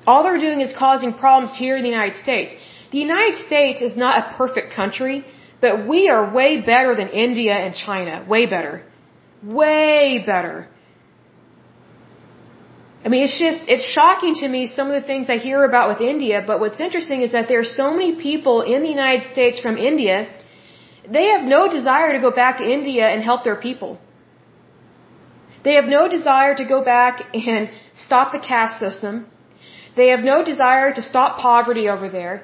All 0.06 0.22
they're 0.22 0.44
doing 0.46 0.60
is 0.60 0.74
causing 0.84 1.14
problems 1.14 1.56
here 1.56 1.76
in 1.78 1.82
the 1.82 1.94
United 1.96 2.16
States. 2.24 2.52
The 2.92 2.98
United 2.98 3.36
States 3.46 3.80
is 3.88 3.96
not 3.96 4.14
a 4.22 4.36
perfect 4.36 4.74
country, 4.74 5.24
but 5.62 5.88
we 5.88 6.08
are 6.10 6.22
way 6.40 6.60
better 6.60 6.94
than 6.94 7.08
India 7.08 7.54
and 7.54 7.74
China. 7.74 8.24
Way 8.28 8.44
better. 8.46 8.74
Way 9.42 10.22
better. 10.24 10.68
I 13.08 13.10
mean, 13.10 13.24
it's 13.24 13.38
just, 13.38 13.62
it's 13.74 13.86
shocking 13.98 14.34
to 14.40 14.48
me 14.54 14.60
some 14.78 14.88
of 14.90 14.96
the 15.00 15.06
things 15.10 15.30
I 15.34 15.38
hear 15.44 15.60
about 15.68 15.88
with 15.90 16.00
India, 16.14 16.44
but 16.46 16.60
what's 16.60 16.80
interesting 16.86 17.22
is 17.26 17.32
that 17.36 17.48
there 17.48 17.60
are 17.60 17.72
so 17.80 17.86
many 17.90 18.10
people 18.16 18.56
in 18.72 18.82
the 18.82 18.90
United 18.90 19.32
States 19.32 19.58
from 19.66 19.78
India 19.90 20.16
they 21.16 21.26
have 21.34 21.44
no 21.56 21.60
desire 21.68 22.12
to 22.12 22.20
go 22.26 22.30
back 22.30 22.58
to 22.58 22.70
India 22.78 23.08
and 23.08 23.22
help 23.22 23.44
their 23.44 23.56
people. 23.56 23.98
They 25.64 25.74
have 25.80 25.88
no 25.98 26.02
desire 26.16 26.54
to 26.54 26.64
go 26.64 26.84
back 26.84 27.22
and 27.34 27.70
stop 28.06 28.32
the 28.32 28.42
caste 28.50 28.78
system. 28.78 29.26
They 29.96 30.08
have 30.08 30.24
no 30.32 30.44
desire 30.44 30.92
to 30.98 31.02
stop 31.10 31.38
poverty 31.38 31.88
over 31.88 32.08
there. 32.08 32.34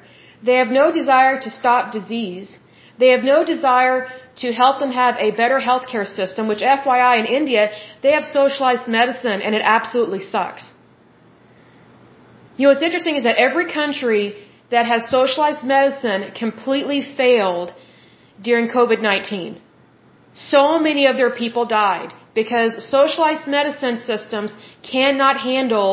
They 0.43 0.55
have 0.55 0.71
no 0.81 0.91
desire 0.91 1.39
to 1.45 1.49
stop 1.59 1.91
disease. 1.91 2.57
They 2.99 3.09
have 3.09 3.23
no 3.23 3.43
desire 3.53 4.07
to 4.41 4.51
help 4.51 4.79
them 4.79 4.91
have 4.91 5.15
a 5.17 5.31
better 5.31 5.59
healthcare 5.59 6.05
system, 6.05 6.47
which 6.47 6.59
FYI 6.59 7.19
in 7.19 7.25
India, 7.25 7.71
they 8.03 8.11
have 8.11 8.25
socialized 8.25 8.87
medicine 8.87 9.41
and 9.41 9.55
it 9.55 9.61
absolutely 9.63 10.19
sucks. 10.19 10.73
You 12.57 12.63
know, 12.63 12.73
what's 12.73 12.83
interesting 12.83 13.15
is 13.15 13.23
that 13.23 13.37
every 13.37 13.71
country 13.71 14.23
that 14.71 14.85
has 14.85 15.09
socialized 15.09 15.63
medicine 15.63 16.31
completely 16.43 17.01
failed 17.01 17.73
during 18.41 18.67
COVID-19. 18.67 19.59
So 20.33 20.79
many 20.79 21.05
of 21.07 21.15
their 21.17 21.31
people 21.31 21.65
died 21.65 22.13
because 22.33 22.71
socialized 22.83 23.47
medicine 23.47 24.01
systems 24.01 24.53
cannot 24.91 25.39
handle 25.39 25.91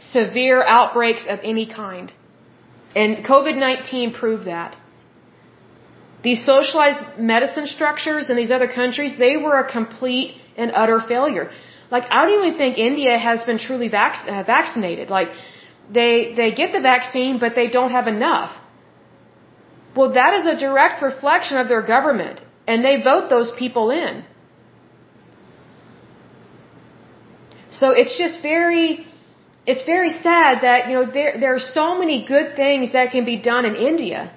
severe 0.00 0.62
outbreaks 0.62 1.26
of 1.28 1.38
any 1.42 1.66
kind. 1.66 2.12
And 2.94 3.24
COVID-19 3.24 4.14
proved 4.14 4.46
that. 4.46 4.76
These 6.26 6.42
socialized 6.44 7.02
medicine 7.32 7.66
structures 7.76 8.30
in 8.30 8.36
these 8.40 8.52
other 8.56 8.70
countries, 8.80 9.12
they 9.24 9.34
were 9.44 9.56
a 9.64 9.66
complete 9.78 10.30
and 10.60 10.72
utter 10.82 11.00
failure. 11.12 11.46
Like, 11.94 12.04
I 12.10 12.24
don't 12.24 12.36
even 12.40 12.56
think 12.60 12.78
India 12.78 13.16
has 13.16 13.44
been 13.48 13.58
truly 13.66 13.88
vac- 13.88 14.26
uh, 14.28 14.42
vaccinated. 14.54 15.08
Like, 15.18 15.28
they, 15.98 16.34
they 16.38 16.50
get 16.60 16.72
the 16.72 16.80
vaccine, 16.80 17.38
but 17.38 17.54
they 17.54 17.68
don't 17.76 17.92
have 17.98 18.08
enough. 18.08 18.50
Well, 19.96 20.12
that 20.20 20.32
is 20.38 20.46
a 20.54 20.56
direct 20.66 21.00
reflection 21.00 21.58
of 21.58 21.68
their 21.68 21.82
government, 21.94 22.40
and 22.66 22.84
they 22.84 22.96
vote 23.10 23.30
those 23.30 23.52
people 23.62 23.92
in. 23.92 24.24
So 27.70 27.90
it's 27.90 28.18
just 28.18 28.42
very, 28.42 29.06
it's 29.64 29.84
very 29.84 30.10
sad 30.10 30.62
that, 30.62 30.88
you 30.88 30.94
know, 30.96 31.06
there, 31.18 31.38
there 31.38 31.54
are 31.54 31.66
so 31.80 31.86
many 32.02 32.26
good 32.26 32.56
things 32.56 32.92
that 32.94 33.12
can 33.12 33.24
be 33.24 33.36
done 33.36 33.64
in 33.64 33.76
India. 33.76 34.35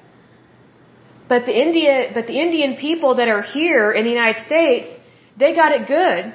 But 1.32 1.46
the 1.46 1.56
India, 1.66 2.12
but 2.16 2.26
the 2.32 2.40
Indian 2.46 2.76
people 2.76 3.16
that 3.20 3.28
are 3.36 3.44
here 3.58 3.92
in 3.92 4.04
the 4.04 4.14
United 4.20 4.40
States, 4.50 4.88
they 5.42 5.52
got 5.62 5.72
it 5.78 5.88
good. 5.88 6.34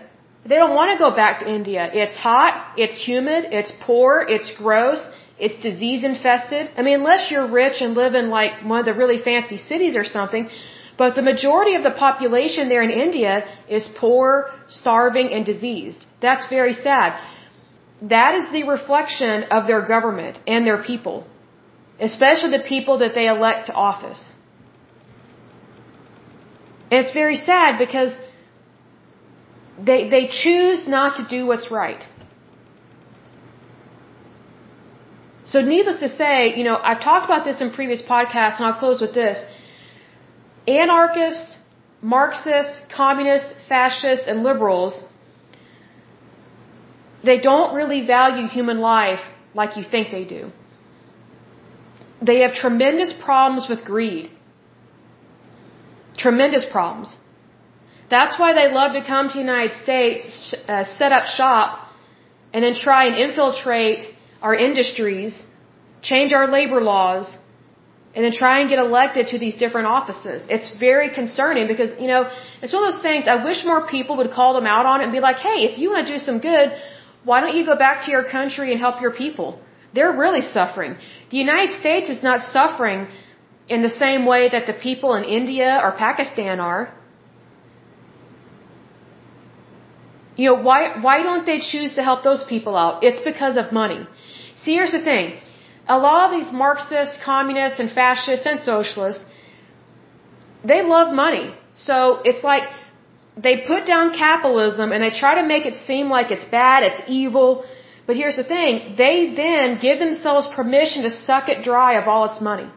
They 0.50 0.56
don't 0.62 0.74
want 0.80 0.92
to 0.94 0.98
go 1.04 1.10
back 1.22 1.40
to 1.40 1.46
India. 1.58 1.82
It's 2.02 2.16
hot, 2.16 2.52
it's 2.76 2.98
humid, 3.08 3.46
it's 3.58 3.72
poor, 3.88 4.24
it's 4.34 4.50
gross, 4.62 5.00
it's 5.38 5.56
disease 5.68 6.04
infested. 6.04 6.70
I 6.76 6.82
mean, 6.82 6.96
unless 7.00 7.30
you're 7.30 7.50
rich 7.62 7.80
and 7.80 7.94
live 7.94 8.14
in 8.14 8.28
like 8.28 8.52
one 8.72 8.78
of 8.82 8.86
the 8.90 8.94
really 8.94 9.20
fancy 9.30 9.56
cities 9.56 9.96
or 9.96 10.04
something, 10.04 10.48
but 10.96 11.16
the 11.16 11.22
majority 11.22 11.74
of 11.74 11.82
the 11.82 11.90
population 12.06 12.68
there 12.68 12.82
in 12.88 12.90
India 12.90 13.32
is 13.68 13.88
poor, 13.96 14.50
starving, 14.68 15.30
and 15.32 15.44
diseased. 15.44 16.06
That's 16.20 16.46
very 16.48 16.72
sad. 16.72 17.18
That 18.02 18.34
is 18.40 18.52
the 18.52 18.62
reflection 18.64 19.44
of 19.44 19.66
their 19.66 19.82
government 19.94 20.38
and 20.46 20.66
their 20.66 20.82
people, 20.82 21.26
especially 21.98 22.50
the 22.58 22.64
people 22.74 22.98
that 22.98 23.14
they 23.14 23.26
elect 23.26 23.68
to 23.68 23.72
office. 23.72 24.22
And 26.94 27.04
it's 27.04 27.12
very 27.12 27.34
sad 27.34 27.76
because 27.76 28.12
they, 29.86 30.08
they 30.08 30.28
choose 30.28 30.82
not 30.86 31.16
to 31.16 31.22
do 31.28 31.44
what's 31.44 31.68
right. 31.68 32.04
So 35.52 35.60
needless 35.60 35.98
to 36.04 36.08
say, 36.08 36.54
you 36.58 36.62
know, 36.68 36.76
I've 36.90 37.00
talked 37.00 37.24
about 37.30 37.44
this 37.48 37.60
in 37.60 37.72
previous 37.72 38.00
podcasts 38.00 38.58
and 38.58 38.66
I'll 38.66 38.78
close 38.78 39.00
with 39.00 39.12
this. 39.12 39.44
Anarchists, 40.68 41.56
Marxists, 42.00 42.78
communists, 42.94 43.50
fascists, 43.68 44.28
and 44.28 44.44
liberals, 44.44 45.02
they 47.24 47.40
don't 47.40 47.74
really 47.74 48.06
value 48.06 48.46
human 48.46 48.78
life 48.78 49.24
like 49.52 49.76
you 49.76 49.82
think 49.82 50.12
they 50.12 50.24
do. 50.36 50.52
They 52.22 52.38
have 52.44 52.54
tremendous 52.54 53.12
problems 53.12 53.66
with 53.68 53.84
greed. 53.84 54.30
Tremendous 56.16 56.64
problems. 56.64 57.16
That's 58.10 58.38
why 58.38 58.52
they 58.54 58.72
love 58.72 58.92
to 58.92 59.02
come 59.04 59.28
to 59.28 59.34
the 59.34 59.40
United 59.40 59.74
States, 59.82 60.54
uh, 60.68 60.84
set 60.98 61.12
up 61.12 61.26
shop, 61.26 61.88
and 62.52 62.62
then 62.62 62.74
try 62.74 63.06
and 63.06 63.16
infiltrate 63.16 64.02
our 64.42 64.54
industries, 64.54 65.42
change 66.02 66.32
our 66.32 66.46
labor 66.46 66.80
laws, 66.80 67.26
and 68.14 68.24
then 68.24 68.32
try 68.32 68.60
and 68.60 68.68
get 68.68 68.78
elected 68.78 69.28
to 69.28 69.38
these 69.38 69.56
different 69.56 69.88
offices. 69.88 70.46
It's 70.48 70.68
very 70.78 71.08
concerning 71.20 71.66
because, 71.66 71.90
you 71.98 72.06
know, 72.06 72.30
it's 72.62 72.72
one 72.72 72.84
of 72.84 72.92
those 72.92 73.02
things, 73.02 73.26
I 73.26 73.42
wish 73.42 73.64
more 73.64 73.86
people 73.88 74.16
would 74.18 74.30
call 74.30 74.54
them 74.54 74.66
out 74.66 74.86
on 74.86 75.00
it 75.00 75.04
and 75.04 75.12
be 75.12 75.20
like, 75.20 75.38
hey, 75.48 75.58
if 75.68 75.78
you 75.78 75.90
want 75.90 76.06
to 76.06 76.12
do 76.12 76.20
some 76.28 76.38
good, 76.38 76.68
why 77.24 77.40
don't 77.40 77.56
you 77.56 77.64
go 77.66 77.76
back 77.76 78.04
to 78.04 78.10
your 78.12 78.24
country 78.38 78.70
and 78.70 78.78
help 78.78 79.00
your 79.00 79.12
people? 79.12 79.58
They're 79.94 80.12
really 80.12 80.42
suffering. 80.42 80.96
The 81.30 81.38
United 81.38 81.72
States 81.80 82.08
is 82.08 82.22
not 82.22 82.42
suffering 82.56 83.08
in 83.68 83.82
the 83.82 83.90
same 83.90 84.26
way 84.26 84.48
that 84.48 84.66
the 84.66 84.72
people 84.72 85.14
in 85.14 85.24
India 85.24 85.80
or 85.82 85.92
Pakistan 85.92 86.60
are. 86.60 86.92
You 90.36 90.50
know, 90.50 90.62
why, 90.62 91.00
why 91.00 91.22
don't 91.22 91.46
they 91.46 91.60
choose 91.60 91.94
to 91.94 92.02
help 92.02 92.24
those 92.24 92.44
people 92.44 92.76
out? 92.76 93.04
It's 93.04 93.20
because 93.20 93.56
of 93.56 93.72
money. 93.72 94.06
See, 94.56 94.74
here's 94.74 94.92
the 94.92 95.00
thing. 95.00 95.38
A 95.86 95.98
lot 95.98 96.26
of 96.26 96.32
these 96.38 96.52
Marxists, 96.52 97.18
communists, 97.24 97.78
and 97.78 97.90
fascists 97.90 98.46
and 98.46 98.60
socialists, 98.60 99.24
they 100.64 100.82
love 100.82 101.14
money. 101.14 101.54
So 101.74 102.20
it's 102.24 102.42
like 102.42 102.64
they 103.36 103.58
put 103.66 103.86
down 103.86 104.14
capitalism 104.16 104.92
and 104.92 105.02
they 105.02 105.10
try 105.10 105.40
to 105.40 105.46
make 105.46 105.66
it 105.66 105.76
seem 105.76 106.08
like 106.08 106.30
it's 106.30 106.44
bad, 106.44 106.82
it's 106.82 107.02
evil. 107.06 107.64
But 108.06 108.16
here's 108.16 108.36
the 108.36 108.44
thing. 108.44 108.94
They 108.96 109.34
then 109.34 109.78
give 109.78 109.98
themselves 109.98 110.48
permission 110.54 111.02
to 111.04 111.10
suck 111.10 111.48
it 111.48 111.62
dry 111.62 111.94
of 112.00 112.08
all 112.08 112.24
its 112.30 112.40
money. 112.40 112.68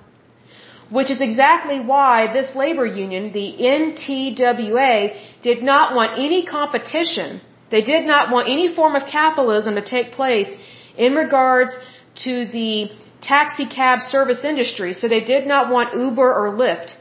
Which 0.90 1.12
is 1.12 1.20
exactly 1.20 1.80
why 1.80 2.32
this 2.32 2.56
labor 2.56 2.86
union, 2.86 3.34
the 3.34 3.50
NTWA, 3.60 5.20
did 5.42 5.62
not 5.62 5.96
want 5.96 6.18
any 6.18 6.46
competition. 6.46 7.42
They 7.70 7.82
did 7.82 8.06
not 8.06 8.32
want 8.32 8.48
any 8.48 8.74
form 8.74 8.96
of 8.96 9.04
capitalism 9.06 9.76
to 9.76 9.82
take 9.82 10.12
place 10.14 10.50
in 10.98 11.14
regards 11.16 11.76
to 12.24 12.46
the 12.48 12.90
taxi 13.22 13.66
cab 13.66 14.00
service 14.02 14.46
industry. 14.46 14.94
So 14.94 15.08
they 15.08 15.24
did 15.34 15.46
not 15.46 15.70
want 15.70 15.94
Uber 15.94 16.30
or 16.42 16.56
Lyft. 16.56 16.94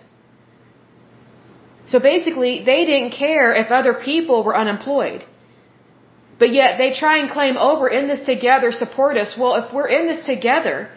So 1.87 2.01
basically, 2.01 2.65
they 2.65 2.85
didn't 2.85 3.13
care 3.13 3.55
if 3.55 3.71
other 3.71 3.95
people 3.95 4.43
were 4.43 4.57
unemployed. 4.57 5.25
But 6.41 6.53
yet 6.53 6.79
they 6.79 6.93
try 6.93 7.19
and 7.19 7.31
claim, 7.31 7.55
oh, 7.59 7.81
we're 7.81 7.97
in 8.01 8.09
this 8.09 8.27
together, 8.27 8.73
support 8.73 9.17
us. 9.17 9.37
Well, 9.39 9.55
if 9.63 9.73
we're 9.73 9.89
in 9.99 10.07
this 10.09 10.27
together, 10.27 10.91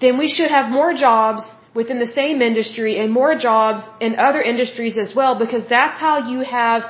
then 0.00 0.18
we 0.18 0.28
should 0.28 0.50
have 0.50 0.70
more 0.70 0.94
jobs 0.94 1.42
within 1.80 1.98
the 2.04 2.12
same 2.20 2.42
industry 2.50 2.92
and 3.00 3.12
more 3.20 3.34
jobs 3.48 3.82
in 4.06 4.18
other 4.28 4.42
industries 4.52 4.96
as 5.04 5.14
well 5.18 5.38
because 5.44 5.64
that's 5.68 5.98
how 6.06 6.14
you 6.32 6.40
have 6.40 6.82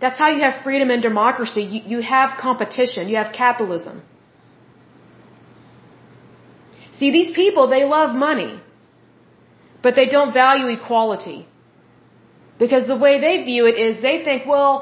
that's 0.00 0.18
how 0.18 0.28
you 0.34 0.40
have 0.46 0.62
freedom 0.62 0.90
and 0.90 1.02
democracy. 1.10 1.62
You, 1.62 1.80
you 1.92 2.02
have 2.02 2.36
competition, 2.38 3.08
you 3.08 3.16
have 3.16 3.32
capitalism. 3.32 4.02
See, 6.98 7.10
these 7.18 7.30
people, 7.30 7.68
they 7.68 7.84
love 7.84 8.14
money, 8.14 8.60
but 9.82 9.94
they 9.94 10.08
don't 10.16 10.32
value 10.34 10.66
equality. 10.78 11.46
Because 12.58 12.86
the 12.86 12.96
way 12.96 13.20
they 13.20 13.34
view 13.44 13.66
it 13.66 13.78
is 13.86 14.00
they 14.02 14.16
think, 14.24 14.46
well, 14.46 14.72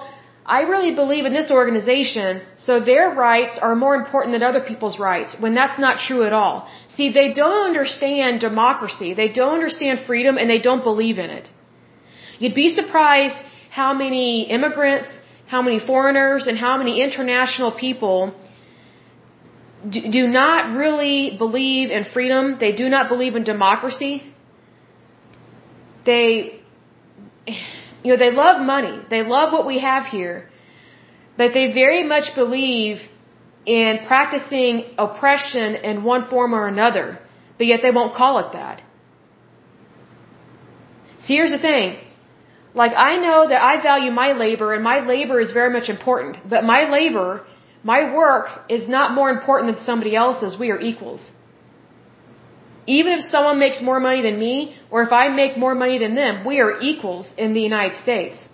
I 0.46 0.62
really 0.62 0.94
believe 0.94 1.24
in 1.24 1.32
this 1.32 1.50
organization, 1.50 2.42
so 2.58 2.78
their 2.78 3.10
rights 3.14 3.58
are 3.60 3.74
more 3.74 3.94
important 3.96 4.34
than 4.34 4.42
other 4.42 4.60
people's 4.60 4.98
rights, 4.98 5.36
when 5.40 5.54
that's 5.54 5.78
not 5.78 6.00
true 6.00 6.24
at 6.24 6.34
all. 6.34 6.68
See, 6.88 7.10
they 7.12 7.32
don't 7.32 7.64
understand 7.64 8.40
democracy, 8.40 9.14
they 9.14 9.30
don't 9.30 9.54
understand 9.54 10.00
freedom, 10.06 10.36
and 10.36 10.50
they 10.50 10.58
don't 10.58 10.84
believe 10.84 11.18
in 11.18 11.30
it. 11.30 11.48
You'd 12.38 12.54
be 12.54 12.68
surprised 12.68 13.36
how 13.70 13.94
many 13.94 14.42
immigrants, 14.50 15.08
how 15.46 15.62
many 15.62 15.78
foreigners, 15.78 16.46
and 16.46 16.58
how 16.58 16.76
many 16.76 17.00
international 17.00 17.72
people 17.72 18.34
do 19.90 20.26
not 20.26 20.76
really 20.76 21.36
believe 21.38 21.90
in 21.90 22.04
freedom, 22.04 22.58
they 22.58 22.72
do 22.72 22.88
not 22.88 23.08
believe 23.08 23.34
in 23.34 23.44
democracy. 23.44 24.22
They 26.04 26.60
you 28.04 28.10
know, 28.12 28.18
they 28.18 28.30
love 28.30 28.60
money. 28.60 28.96
They 29.08 29.22
love 29.22 29.52
what 29.52 29.66
we 29.66 29.78
have 29.80 30.06
here. 30.06 30.48
But 31.38 31.52
they 31.54 31.72
very 31.72 32.04
much 32.04 32.34
believe 32.34 32.98
in 33.66 34.00
practicing 34.06 34.94
oppression 34.98 35.74
in 35.90 36.04
one 36.04 36.28
form 36.28 36.54
or 36.54 36.68
another. 36.68 37.18
But 37.56 37.66
yet 37.66 37.80
they 37.82 37.90
won't 37.90 38.14
call 38.14 38.38
it 38.38 38.52
that. 38.52 38.82
See, 41.22 41.34
here's 41.34 41.50
the 41.50 41.58
thing. 41.58 41.96
Like, 42.74 42.92
I 42.96 43.16
know 43.16 43.48
that 43.48 43.62
I 43.62 43.82
value 43.82 44.10
my 44.10 44.32
labor 44.32 44.74
and 44.74 44.84
my 44.84 44.98
labor 45.06 45.40
is 45.40 45.52
very 45.52 45.72
much 45.72 45.88
important. 45.88 46.36
But 46.48 46.64
my 46.64 46.90
labor, 46.90 47.46
my 47.82 48.12
work 48.12 48.48
is 48.68 48.86
not 48.88 49.14
more 49.14 49.30
important 49.30 49.74
than 49.74 49.84
somebody 49.84 50.14
else's. 50.14 50.58
We 50.58 50.70
are 50.70 50.80
equals. 50.80 51.30
Even 52.86 53.12
if 53.14 53.24
someone 53.24 53.58
makes 53.58 53.80
more 53.82 54.00
money 54.00 54.22
than 54.22 54.38
me, 54.38 54.74
or 54.90 55.02
if 55.02 55.12
I 55.12 55.28
make 55.28 55.56
more 55.56 55.74
money 55.74 55.98
than 55.98 56.14
them, 56.14 56.44
we 56.44 56.60
are 56.60 56.80
equals 56.80 57.32
in 57.38 57.54
the 57.54 57.60
United 57.60 57.96
States. 57.96 58.46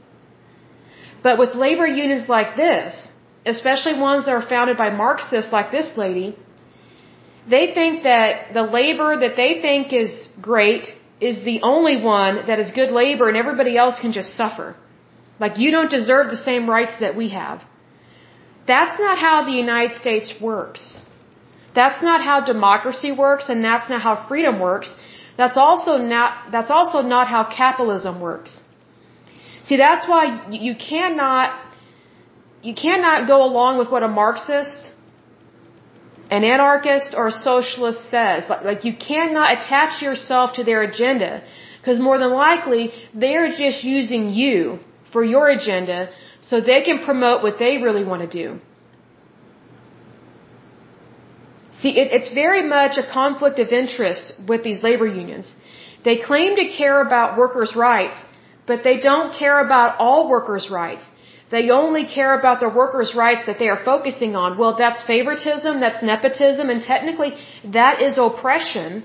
But 1.22 1.38
with 1.38 1.54
labor 1.54 1.86
unions 1.86 2.28
like 2.28 2.56
this, 2.56 3.08
especially 3.44 3.98
ones 3.98 4.26
that 4.26 4.32
are 4.32 4.46
founded 4.54 4.76
by 4.76 4.90
Marxists 4.90 5.52
like 5.52 5.70
this 5.70 5.96
lady, 5.96 6.36
they 7.48 7.72
think 7.74 8.04
that 8.04 8.54
the 8.54 8.62
labor 8.62 9.18
that 9.18 9.36
they 9.36 9.60
think 9.60 9.92
is 9.92 10.28
great 10.40 10.86
is 11.20 11.44
the 11.44 11.60
only 11.62 11.96
one 11.96 12.46
that 12.46 12.58
is 12.58 12.70
good 12.70 12.90
labor 12.90 13.28
and 13.28 13.36
everybody 13.36 13.76
else 13.76 13.98
can 14.00 14.12
just 14.12 14.36
suffer. 14.36 14.76
Like 15.38 15.58
you 15.58 15.70
don't 15.70 15.90
deserve 15.90 16.30
the 16.30 16.36
same 16.36 16.68
rights 16.68 16.96
that 17.00 17.16
we 17.16 17.30
have. 17.30 17.62
That's 18.66 18.98
not 19.00 19.18
how 19.18 19.44
the 19.44 19.52
United 19.52 19.94
States 20.00 20.34
works. 20.40 20.98
That's 21.74 22.02
not 22.02 22.22
how 22.22 22.40
democracy 22.40 23.12
works 23.12 23.48
and 23.48 23.64
that's 23.64 23.88
not 23.88 24.00
how 24.02 24.14
freedom 24.28 24.58
works. 24.60 24.94
That's 25.36 25.56
also 25.56 25.96
not, 25.98 26.52
that's 26.52 26.70
also 26.70 27.02
not 27.02 27.28
how 27.28 27.44
capitalism 27.44 28.20
works. 28.20 28.60
See, 29.64 29.76
that's 29.76 30.08
why 30.08 30.22
you 30.50 30.74
cannot, 30.74 31.58
you 32.62 32.74
cannot 32.74 33.28
go 33.28 33.44
along 33.44 33.78
with 33.78 33.90
what 33.90 34.02
a 34.02 34.08
Marxist, 34.08 34.90
an 36.30 36.44
anarchist, 36.44 37.14
or 37.16 37.28
a 37.28 37.32
socialist 37.32 38.10
says. 38.10 38.48
Like, 38.48 38.64
like 38.64 38.84
you 38.84 38.94
cannot 38.96 39.58
attach 39.58 40.02
yourself 40.02 40.54
to 40.54 40.64
their 40.64 40.82
agenda 40.82 41.42
because 41.80 41.98
more 42.00 42.18
than 42.18 42.30
likely 42.30 42.92
they're 43.14 43.50
just 43.50 43.84
using 43.84 44.30
you 44.30 44.78
for 45.12 45.24
your 45.24 45.48
agenda 45.48 46.10
so 46.42 46.60
they 46.60 46.82
can 46.82 47.04
promote 47.04 47.42
what 47.42 47.58
they 47.58 47.78
really 47.78 48.04
want 48.04 48.22
to 48.22 48.30
do. 48.42 48.60
See, 51.82 51.92
it, 52.00 52.12
it's 52.16 52.32
very 52.42 52.62
much 52.76 52.98
a 52.98 53.06
conflict 53.18 53.58
of 53.58 53.68
interest 53.82 54.34
with 54.46 54.62
these 54.64 54.82
labor 54.82 55.06
unions. 55.06 55.54
They 56.04 56.16
claim 56.16 56.56
to 56.56 56.66
care 56.80 57.00
about 57.06 57.38
workers' 57.38 57.74
rights, 57.76 58.22
but 58.66 58.84
they 58.84 58.98
don't 59.08 59.32
care 59.34 59.58
about 59.66 59.98
all 59.98 60.28
workers' 60.28 60.68
rights. 60.70 61.04
They 61.50 61.70
only 61.70 62.04
care 62.06 62.38
about 62.38 62.60
the 62.60 62.68
workers' 62.68 63.14
rights 63.14 63.46
that 63.46 63.58
they 63.58 63.68
are 63.68 63.82
focusing 63.84 64.36
on. 64.36 64.56
Well, 64.58 64.76
that's 64.76 65.02
favoritism, 65.14 65.80
that's 65.80 66.02
nepotism, 66.02 66.70
and 66.70 66.80
technically 66.80 67.32
that 67.78 68.00
is 68.00 68.18
oppression 68.18 69.04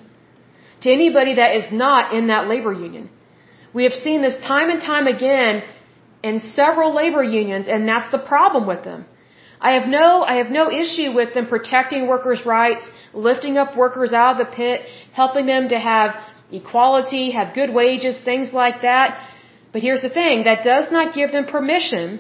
to 0.82 0.92
anybody 0.92 1.36
that 1.36 1.56
is 1.56 1.72
not 1.72 2.14
in 2.14 2.28
that 2.28 2.48
labor 2.48 2.74
union. 2.74 3.10
We 3.74 3.84
have 3.86 3.94
seen 3.94 4.22
this 4.22 4.38
time 4.52 4.70
and 4.70 4.82
time 4.82 5.08
again 5.08 5.64
in 6.24 6.40
several 6.40 6.94
labor 6.94 7.24
unions, 7.24 7.68
and 7.68 7.88
that's 7.88 8.12
the 8.12 8.24
problem 8.34 8.68
with 8.68 8.84
them. 8.84 9.06
I 9.68 9.72
have 9.78 9.88
no, 10.00 10.08
I 10.32 10.36
have 10.42 10.52
no 10.62 10.66
issue 10.84 11.10
with 11.20 11.30
them 11.36 11.48
protecting 11.56 12.02
workers' 12.14 12.46
rights, 12.46 12.84
lifting 13.28 13.56
up 13.62 13.70
workers 13.84 14.12
out 14.14 14.32
of 14.34 14.40
the 14.44 14.52
pit, 14.62 14.82
helping 15.22 15.46
them 15.54 15.70
to 15.74 15.80
have 15.92 16.10
equality, 16.60 17.26
have 17.40 17.56
good 17.62 17.72
wages, 17.82 18.20
things 18.32 18.54
like 18.62 18.78
that. 18.90 19.10
But 19.74 19.82
here's 19.88 20.04
the 20.08 20.14
thing, 20.20 20.44
that 20.50 20.64
does 20.64 20.92
not 20.98 21.16
give 21.20 21.32
them 21.38 21.46
permission 21.58 22.20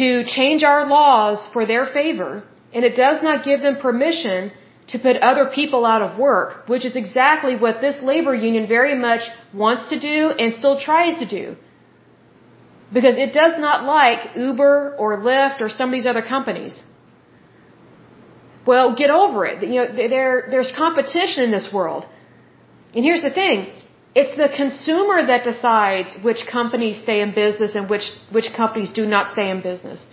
to 0.00 0.08
change 0.24 0.64
our 0.72 0.82
laws 0.96 1.46
for 1.52 1.62
their 1.72 1.86
favor, 1.98 2.30
and 2.74 2.84
it 2.90 2.96
does 2.96 3.22
not 3.22 3.44
give 3.44 3.60
them 3.66 3.76
permission 3.88 4.50
to 4.88 4.98
put 4.98 5.16
other 5.30 5.46
people 5.58 5.86
out 5.86 6.02
of 6.06 6.18
work, 6.18 6.68
which 6.72 6.84
is 6.84 6.96
exactly 6.96 7.54
what 7.64 7.80
this 7.80 8.02
labor 8.02 8.34
union 8.34 8.66
very 8.66 8.96
much 9.08 9.22
wants 9.64 9.88
to 9.90 10.00
do 10.00 10.30
and 10.40 10.52
still 10.60 10.78
tries 10.88 11.14
to 11.22 11.28
do. 11.38 11.44
Because 12.96 13.16
it 13.16 13.32
does 13.32 13.54
not 13.58 13.84
like 13.84 14.36
Uber 14.36 14.96
or 14.98 15.08
Lyft 15.28 15.60
or 15.60 15.68
some 15.68 15.88
of 15.90 15.92
these 15.98 16.06
other 16.12 16.22
companies. 16.22 16.74
Well, 18.66 18.94
get 18.94 19.10
over 19.10 19.44
it. 19.50 19.62
You 19.62 19.78
know, 19.80 20.08
there, 20.16 20.48
there's 20.50 20.72
competition 20.84 21.42
in 21.44 21.50
this 21.50 21.68
world. 21.72 22.06
And 22.94 23.04
here's 23.04 23.22
the 23.22 23.34
thing. 23.40 23.72
It's 24.14 24.36
the 24.36 24.50
consumer 24.54 25.26
that 25.26 25.42
decides 25.44 26.14
which 26.22 26.46
companies 26.46 27.00
stay 27.06 27.22
in 27.22 27.32
business 27.32 27.74
and 27.74 27.88
which, 27.88 28.06
which 28.30 28.48
companies 28.54 28.90
do 28.90 29.06
not 29.06 29.32
stay 29.34 29.48
in 29.50 29.62
business. 29.62 30.06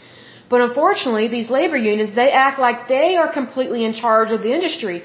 But 0.50 0.62
unfortunately, 0.62 1.28
these 1.28 1.50
labor 1.50 1.78
unions, 1.78 2.16
they 2.16 2.32
act 2.32 2.60
like 2.60 2.88
they 2.88 3.18
are 3.18 3.32
completely 3.32 3.84
in 3.86 3.94
charge 3.94 4.32
of 4.32 4.42
the 4.42 4.54
industry. 4.54 5.04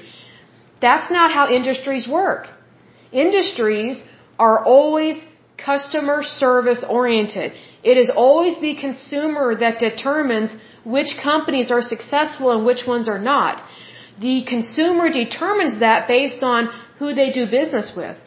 That's 0.81 1.11
not 1.11 1.31
how 1.31 1.49
industries 1.49 2.07
work. 2.07 2.47
Industries 3.11 4.03
are 4.39 4.63
always 4.65 5.17
customer 5.57 6.23
service 6.23 6.83
oriented. 6.87 7.53
It 7.83 7.97
is 7.97 8.09
always 8.09 8.59
the 8.59 8.75
consumer 8.75 9.55
that 9.55 9.79
determines 9.79 10.55
which 10.83 11.17
companies 11.21 11.71
are 11.71 11.81
successful 11.81 12.51
and 12.51 12.65
which 12.65 12.85
ones 12.87 13.07
are 13.07 13.19
not. 13.19 13.63
The 14.19 14.43
consumer 14.43 15.09
determines 15.09 15.79
that 15.79 16.07
based 16.07 16.41
on 16.43 16.69
who 16.99 17.13
they 17.13 17.31
do 17.31 17.45
business 17.45 17.93
with. 17.95 18.17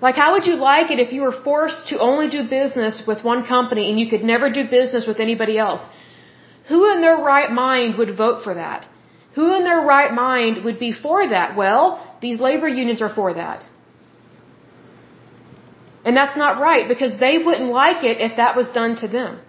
Like, 0.00 0.16
how 0.16 0.32
would 0.32 0.46
you 0.46 0.56
like 0.56 0.90
it 0.90 0.98
if 0.98 1.12
you 1.12 1.22
were 1.22 1.36
forced 1.50 1.88
to 1.88 1.98
only 1.98 2.28
do 2.28 2.40
business 2.48 3.02
with 3.06 3.24
one 3.24 3.44
company 3.46 3.88
and 3.90 3.98
you 3.98 4.08
could 4.10 4.22
never 4.22 4.50
do 4.50 4.64
business 4.68 5.06
with 5.06 5.18
anybody 5.18 5.56
else? 5.56 5.82
Who 6.68 6.80
in 6.92 7.00
their 7.00 7.16
right 7.16 7.50
mind 7.50 7.96
would 7.96 8.16
vote 8.16 8.44
for 8.44 8.54
that? 8.54 8.86
Who 9.34 9.54
in 9.54 9.64
their 9.64 9.80
right 9.80 10.12
mind 10.12 10.64
would 10.64 10.78
be 10.78 10.92
for 10.92 11.26
that? 11.28 11.56
Well, 11.56 11.84
these 12.20 12.38
labor 12.38 12.68
unions 12.68 13.00
are 13.02 13.14
for 13.14 13.34
that. 13.34 13.64
And 16.04 16.16
that's 16.16 16.36
not 16.36 16.60
right 16.60 16.86
because 16.86 17.18
they 17.18 17.38
wouldn't 17.38 17.70
like 17.70 18.04
it 18.04 18.20
if 18.20 18.36
that 18.36 18.56
was 18.56 18.68
done 18.80 18.96
to 19.02 19.08
them. 19.08 19.40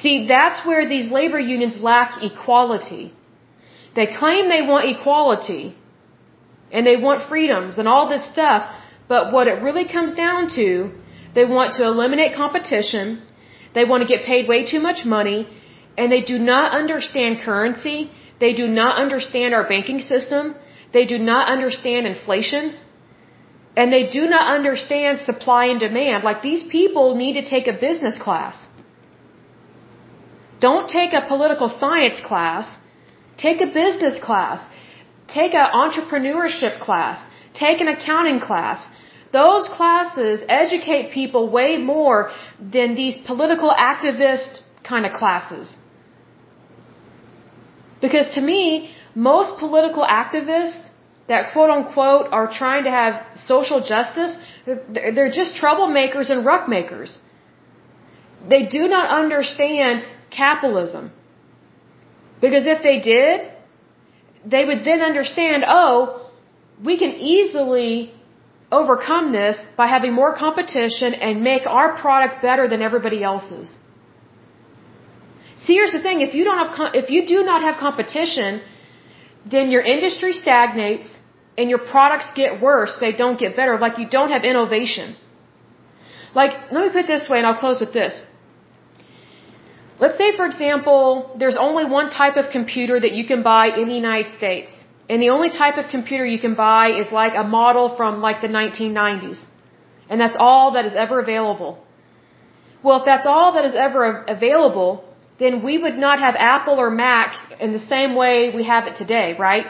See, 0.00 0.26
that's 0.28 0.66
where 0.66 0.86
these 0.88 1.10
labor 1.10 1.40
unions 1.40 1.76
lack 1.80 2.22
equality. 2.22 3.14
They 3.94 4.06
claim 4.06 4.48
they 4.48 4.66
want 4.72 4.84
equality 4.94 5.74
and 6.70 6.86
they 6.86 6.96
want 6.96 7.28
freedoms 7.28 7.78
and 7.78 7.88
all 7.88 8.08
this 8.08 8.24
stuff, 8.34 8.70
but 9.08 9.32
what 9.32 9.46
it 9.46 9.62
really 9.62 9.86
comes 9.88 10.12
down 10.12 10.48
to, 10.56 10.92
they 11.34 11.44
want 11.44 11.74
to 11.76 11.84
eliminate 11.84 12.34
competition, 12.34 13.22
they 13.74 13.84
want 13.84 14.02
to 14.02 14.08
get 14.12 14.24
paid 14.24 14.48
way 14.48 14.64
too 14.72 14.80
much 14.80 15.04
money, 15.04 15.46
and 15.96 16.10
they 16.10 16.22
do 16.22 16.38
not 16.38 16.72
understand 16.72 17.38
currency, 17.44 18.10
they 18.40 18.52
do 18.52 18.66
not 18.66 18.98
understand 19.04 19.54
our 19.54 19.66
banking 19.68 20.00
system, 20.00 20.54
they 20.92 21.06
do 21.06 21.18
not 21.18 21.48
understand 21.48 22.06
inflation, 22.06 22.74
and 23.76 23.92
they 23.92 24.04
do 24.18 24.22
not 24.34 24.44
understand 24.56 25.20
supply 25.30 25.66
and 25.66 25.78
demand. 25.78 26.24
Like 26.24 26.40
these 26.42 26.62
people 26.62 27.14
need 27.14 27.34
to 27.34 27.44
take 27.54 27.66
a 27.68 27.76
business 27.86 28.18
class. 28.26 28.56
Don't 30.60 30.88
take 30.88 31.12
a 31.12 31.22
political 31.28 31.68
science 31.68 32.20
class. 32.28 32.74
Take 33.36 33.60
a 33.60 33.66
business 33.66 34.18
class. 34.18 34.64
Take 35.28 35.54
an 35.54 35.66
entrepreneurship 35.84 36.80
class. 36.80 37.26
Take 37.52 37.80
an 37.82 37.88
accounting 37.88 38.40
class. 38.40 38.88
Those 39.32 39.68
classes 39.68 40.42
educate 40.48 41.10
people 41.12 41.50
way 41.50 41.76
more 41.76 42.30
than 42.58 42.94
these 42.94 43.18
political 43.18 43.70
activist 43.70 44.60
kind 44.82 45.04
of 45.04 45.12
classes. 45.12 45.76
Because 48.00 48.34
to 48.36 48.40
me, 48.40 48.90
most 49.14 49.58
political 49.58 50.04
activists 50.04 50.88
that 51.28 51.52
quote 51.52 51.70
unquote 51.70 52.26
are 52.32 52.48
trying 52.60 52.84
to 52.84 52.90
have 52.90 53.14
social 53.36 53.80
justice, 53.92 54.36
they're 54.66 55.32
just 55.32 55.54
troublemakers 55.62 56.30
and 56.30 56.46
ruckmakers. 56.46 57.18
They 58.48 58.62
do 58.66 58.86
not 58.88 59.10
understand 59.10 60.04
capitalism. 60.30 61.12
Because 62.40 62.66
if 62.66 62.82
they 62.82 63.00
did, 63.00 63.50
they 64.44 64.64
would 64.64 64.84
then 64.84 65.00
understand, 65.00 65.64
oh, 65.66 66.30
we 66.84 66.98
can 66.98 67.12
easily 67.34 68.12
overcome 68.70 69.32
this 69.32 69.64
by 69.76 69.86
having 69.86 70.12
more 70.12 70.36
competition 70.36 71.14
and 71.14 71.42
make 71.42 71.66
our 71.66 71.96
product 71.96 72.42
better 72.42 72.68
than 72.68 72.82
everybody 72.82 73.22
else's. 73.22 73.76
See, 75.56 75.74
here's 75.74 75.92
the 75.92 76.02
thing: 76.02 76.20
if 76.20 76.34
you 76.34 76.44
don't 76.44 76.58
have, 76.58 76.94
if 76.94 77.10
you 77.10 77.26
do 77.26 77.42
not 77.44 77.62
have 77.62 77.76
competition, 77.78 78.60
then 79.54 79.70
your 79.70 79.82
industry 79.82 80.32
stagnates 80.32 81.08
and 81.58 81.70
your 81.70 81.78
products 81.78 82.30
get 82.34 82.60
worse, 82.60 82.96
they 83.00 83.12
don't 83.12 83.38
get 83.38 83.56
better, 83.56 83.78
like 83.78 83.98
you 83.98 84.08
don't 84.08 84.30
have 84.30 84.44
innovation. 84.44 85.16
Like, 86.34 86.52
let 86.72 86.80
me 86.84 86.88
put 86.94 87.04
it 87.04 87.06
this 87.06 87.28
way 87.30 87.38
and 87.38 87.46
I'll 87.46 87.60
close 87.64 87.80
with 87.80 87.92
this. 87.92 88.14
Let's 89.98 90.18
say, 90.18 90.36
for 90.36 90.44
example, 90.44 91.04
there's 91.38 91.56
only 91.56 91.84
one 91.98 92.10
type 92.10 92.36
of 92.36 92.50
computer 92.50 93.00
that 93.00 93.12
you 93.12 93.24
can 93.26 93.42
buy 93.42 93.64
in 93.80 93.88
the 93.88 93.94
United 93.94 94.30
States. 94.38 94.70
And 95.08 95.22
the 95.22 95.30
only 95.30 95.50
type 95.50 95.78
of 95.78 95.88
computer 95.88 96.26
you 96.26 96.38
can 96.38 96.54
buy 96.54 96.90
is 97.00 97.10
like 97.10 97.34
a 97.34 97.44
model 97.44 97.96
from 97.96 98.20
like 98.20 98.42
the 98.42 98.48
1990s. 98.48 99.44
And 100.10 100.20
that's 100.20 100.36
all 100.38 100.72
that 100.72 100.84
is 100.84 100.94
ever 100.94 101.20
available. 101.20 101.78
Well, 102.82 102.98
if 103.00 103.06
that's 103.06 103.26
all 103.26 103.54
that 103.54 103.64
is 103.64 103.74
ever 103.74 104.24
available, 104.28 105.05
then 105.38 105.62
we 105.62 105.78
would 105.78 105.98
not 106.06 106.18
have 106.26 106.34
Apple 106.36 106.78
or 106.84 106.90
Mac 106.90 107.34
in 107.60 107.72
the 107.72 107.84
same 107.94 108.14
way 108.14 108.50
we 108.54 108.64
have 108.64 108.86
it 108.86 108.96
today, 108.96 109.36
right? 109.38 109.66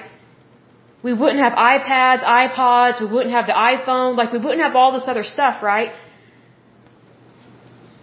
We 1.02 1.12
wouldn't 1.12 1.40
have 1.46 1.52
iPads, 1.52 2.22
iPods, 2.24 3.00
we 3.00 3.08
wouldn't 3.14 3.34
have 3.38 3.46
the 3.46 3.58
iPhone, 3.72 4.16
like 4.16 4.32
we 4.32 4.38
wouldn't 4.38 4.62
have 4.62 4.76
all 4.76 4.92
this 4.98 5.08
other 5.12 5.24
stuff, 5.24 5.62
right? 5.62 5.90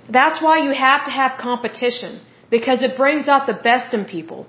That's 0.10 0.42
why 0.42 0.56
you 0.66 0.74
have 0.74 1.06
to 1.06 1.12
have 1.12 1.38
competition, 1.38 2.22
because 2.50 2.82
it 2.88 2.98
brings 2.98 3.28
out 3.28 3.48
the 3.48 3.60
best 3.70 3.94
in 3.94 4.06
people. 4.06 4.46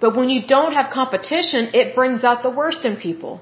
But 0.00 0.16
when 0.16 0.28
you 0.34 0.46
don't 0.46 0.74
have 0.78 0.90
competition, 0.90 1.70
it 1.80 1.94
brings 1.94 2.24
out 2.24 2.42
the 2.42 2.50
worst 2.50 2.84
in 2.84 2.96
people. 2.96 3.40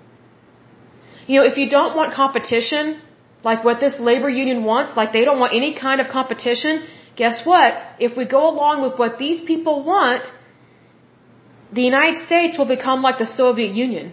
You 1.27 1.41
know, 1.41 1.47
if 1.47 1.57
you 1.57 1.69
don't 1.69 1.97
want 1.97 2.15
competition, 2.15 3.01
like 3.43 3.65
what 3.65 3.81
this 3.81 3.99
labor 3.99 4.29
union 4.29 4.65
wants, 4.65 4.97
like 4.97 5.13
they 5.13 5.25
don't 5.25 5.39
want 5.39 5.55
any 5.55 5.75
kind 5.75 6.01
of 6.01 6.09
competition, 6.09 6.85
guess 7.23 7.39
what? 7.51 7.73
If 8.07 8.13
we 8.19 8.25
go 8.37 8.43
along 8.53 8.77
with 8.85 8.95
what 9.03 9.19
these 9.25 9.41
people 9.51 9.77
want, 9.93 10.25
the 11.79 11.85
United 11.93 12.19
States 12.29 12.53
will 12.59 12.71
become 12.77 13.03
like 13.07 13.19
the 13.25 13.31
Soviet 13.41 13.73
Union. 13.87 14.07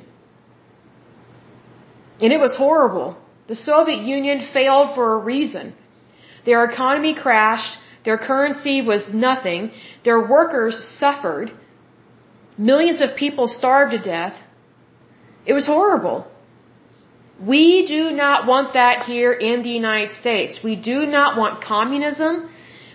And 2.23 2.33
it 2.35 2.41
was 2.45 2.55
horrible. 2.65 3.09
The 3.51 3.59
Soviet 3.69 4.01
Union 4.15 4.37
failed 4.57 4.89
for 4.95 5.05
a 5.13 5.19
reason. 5.33 5.65
Their 6.47 6.61
economy 6.71 7.13
crashed, 7.25 7.73
their 8.07 8.19
currency 8.29 8.75
was 8.91 9.03
nothing, 9.27 9.71
their 10.07 10.19
workers 10.35 10.75
suffered, 11.03 11.47
millions 12.69 12.99
of 13.05 13.09
people 13.23 13.47
starved 13.59 13.91
to 13.97 14.01
death. 14.15 14.35
It 15.49 15.53
was 15.59 15.67
horrible. 15.75 16.19
We 17.53 17.65
do 17.95 18.03
not 18.23 18.47
want 18.51 18.73
that 18.81 18.97
here 19.11 19.33
in 19.49 19.57
the 19.65 19.73
United 19.81 20.13
States. 20.21 20.53
We 20.69 20.75
do 20.91 20.99
not 21.17 21.37
want 21.41 21.63
communism. 21.73 22.33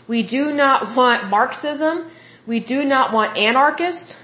We 0.09 0.23
do 0.23 0.53
not 0.53 0.97
want 0.97 1.29
Marxism. 1.29 2.11
We 2.47 2.61
do 2.61 2.85
not 2.85 3.13
want 3.13 3.37
anarchists. 3.37 4.15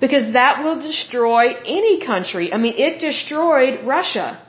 Because 0.00 0.32
that 0.34 0.62
will 0.62 0.80
destroy 0.80 1.54
any 1.78 2.04
country. 2.04 2.52
I 2.52 2.58
mean, 2.58 2.74
it 2.76 3.00
destroyed 3.00 3.86
Russia. 3.86 4.42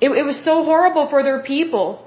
It, 0.00 0.10
it 0.10 0.24
was 0.24 0.42
so 0.44 0.64
horrible 0.64 1.08
for 1.08 1.22
their 1.22 1.42
people. 1.42 2.06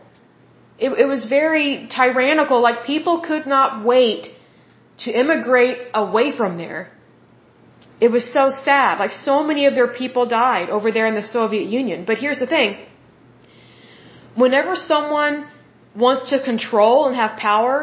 It, 0.78 0.92
it 0.92 1.06
was 1.06 1.26
very 1.28 1.88
tyrannical. 1.90 2.62
Like, 2.62 2.86
people 2.86 3.22
could 3.22 3.46
not 3.46 3.86
wait 3.86 4.30
to 5.00 5.12
immigrate 5.12 5.78
away 5.94 6.36
from 6.36 6.58
there. 6.58 6.92
It 8.02 8.12
was 8.12 8.32
so 8.32 8.50
sad. 8.50 9.00
Like 9.00 9.12
so 9.12 9.44
many 9.44 9.66
of 9.66 9.76
their 9.76 9.88
people 9.88 10.26
died 10.26 10.70
over 10.70 10.92
there 10.92 11.08
in 11.08 11.16
the 11.16 11.24
Soviet 11.24 11.68
Union. 11.70 12.06
But 12.06 12.18
here's 12.18 12.40
the 12.40 12.48
thing. 12.48 12.78
Whenever 14.44 14.74
someone 14.76 15.36
wants 16.06 16.30
to 16.32 16.38
control 16.50 17.08
and 17.08 17.16
have 17.24 17.38
power, 17.38 17.78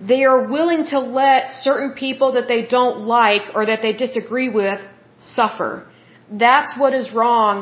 they 0.00 0.24
are 0.30 0.42
willing 0.56 0.86
to 0.94 0.98
let 0.98 1.50
certain 1.68 1.92
people 2.04 2.32
that 2.36 2.46
they 2.52 2.62
don't 2.76 3.00
like 3.18 3.44
or 3.54 3.66
that 3.70 3.82
they 3.82 3.92
disagree 3.92 4.48
with 4.48 4.80
suffer. 5.18 5.72
That's 6.44 6.78
what 6.82 6.94
is 7.00 7.12
wrong 7.12 7.54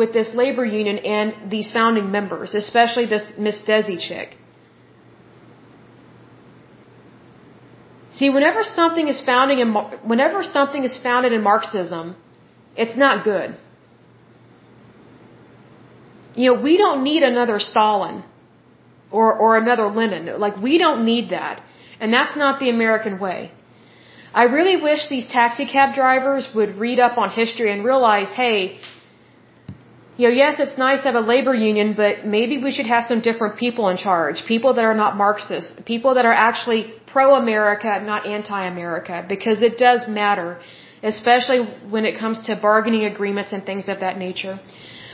with 0.00 0.12
this 0.12 0.30
labor 0.34 0.64
union 0.64 0.98
and 0.98 1.50
these 1.50 1.70
founding 1.72 2.10
members, 2.10 2.54
especially 2.54 3.06
this 3.06 3.26
Miss 3.38 3.60
Desi 3.68 3.98
chick. 4.08 4.36
See, 8.16 8.30
whenever 8.30 8.62
something 8.64 9.06
is 9.08 9.20
founding 9.24 9.58
in, 9.58 9.72
whenever 10.12 10.42
something 10.42 10.82
is 10.84 10.96
founded 11.06 11.32
in 11.32 11.42
Marxism, 11.42 12.16
it's 12.76 12.96
not 12.96 13.24
good. 13.24 13.56
You 16.34 16.46
know, 16.52 16.60
we 16.60 16.76
don't 16.76 17.02
need 17.04 17.22
another 17.22 17.58
Stalin 17.58 18.24
or, 19.10 19.26
or 19.34 19.56
another 19.56 19.86
Lenin. 19.86 20.38
Like, 20.38 20.56
we 20.56 20.78
don't 20.78 21.04
need 21.04 21.30
that. 21.30 21.62
And 22.00 22.12
that's 22.12 22.36
not 22.36 22.58
the 22.60 22.70
American 22.70 23.18
way. 23.18 23.52
I 24.42 24.44
really 24.56 24.76
wish 24.88 25.08
these 25.08 25.26
taxi 25.26 25.64
cab 25.74 25.94
drivers 25.94 26.48
would 26.56 26.76
read 26.84 26.98
up 26.98 27.16
on 27.18 27.30
history 27.30 27.70
and 27.72 27.84
realize, 27.84 28.30
hey, 28.30 28.78
you 30.16 30.28
know, 30.28 30.34
yes, 30.34 30.60
it's 30.64 30.76
nice 30.78 31.00
to 31.02 31.06
have 31.10 31.20
a 31.24 31.26
labor 31.34 31.54
union, 31.54 31.94
but 31.94 32.24
maybe 32.24 32.58
we 32.58 32.70
should 32.70 32.86
have 32.86 33.04
some 33.04 33.20
different 33.20 33.56
people 33.56 33.88
in 33.88 33.96
charge. 33.96 34.44
People 34.46 34.74
that 34.74 34.84
are 34.84 34.94
not 34.94 35.16
Marxist. 35.16 35.84
People 35.84 36.14
that 36.14 36.24
are 36.24 36.32
actually 36.32 36.92
pro-America, 37.06 38.00
not 38.12 38.26
anti-America, 38.26 39.24
because 39.28 39.60
it 39.62 39.76
does 39.78 40.06
matter, 40.08 40.60
especially 41.02 41.60
when 41.94 42.04
it 42.04 42.18
comes 42.18 42.46
to 42.46 42.56
bargaining 42.56 43.04
agreements 43.04 43.52
and 43.52 43.64
things 43.64 43.88
of 43.88 44.00
that 44.00 44.16
nature. 44.18 44.60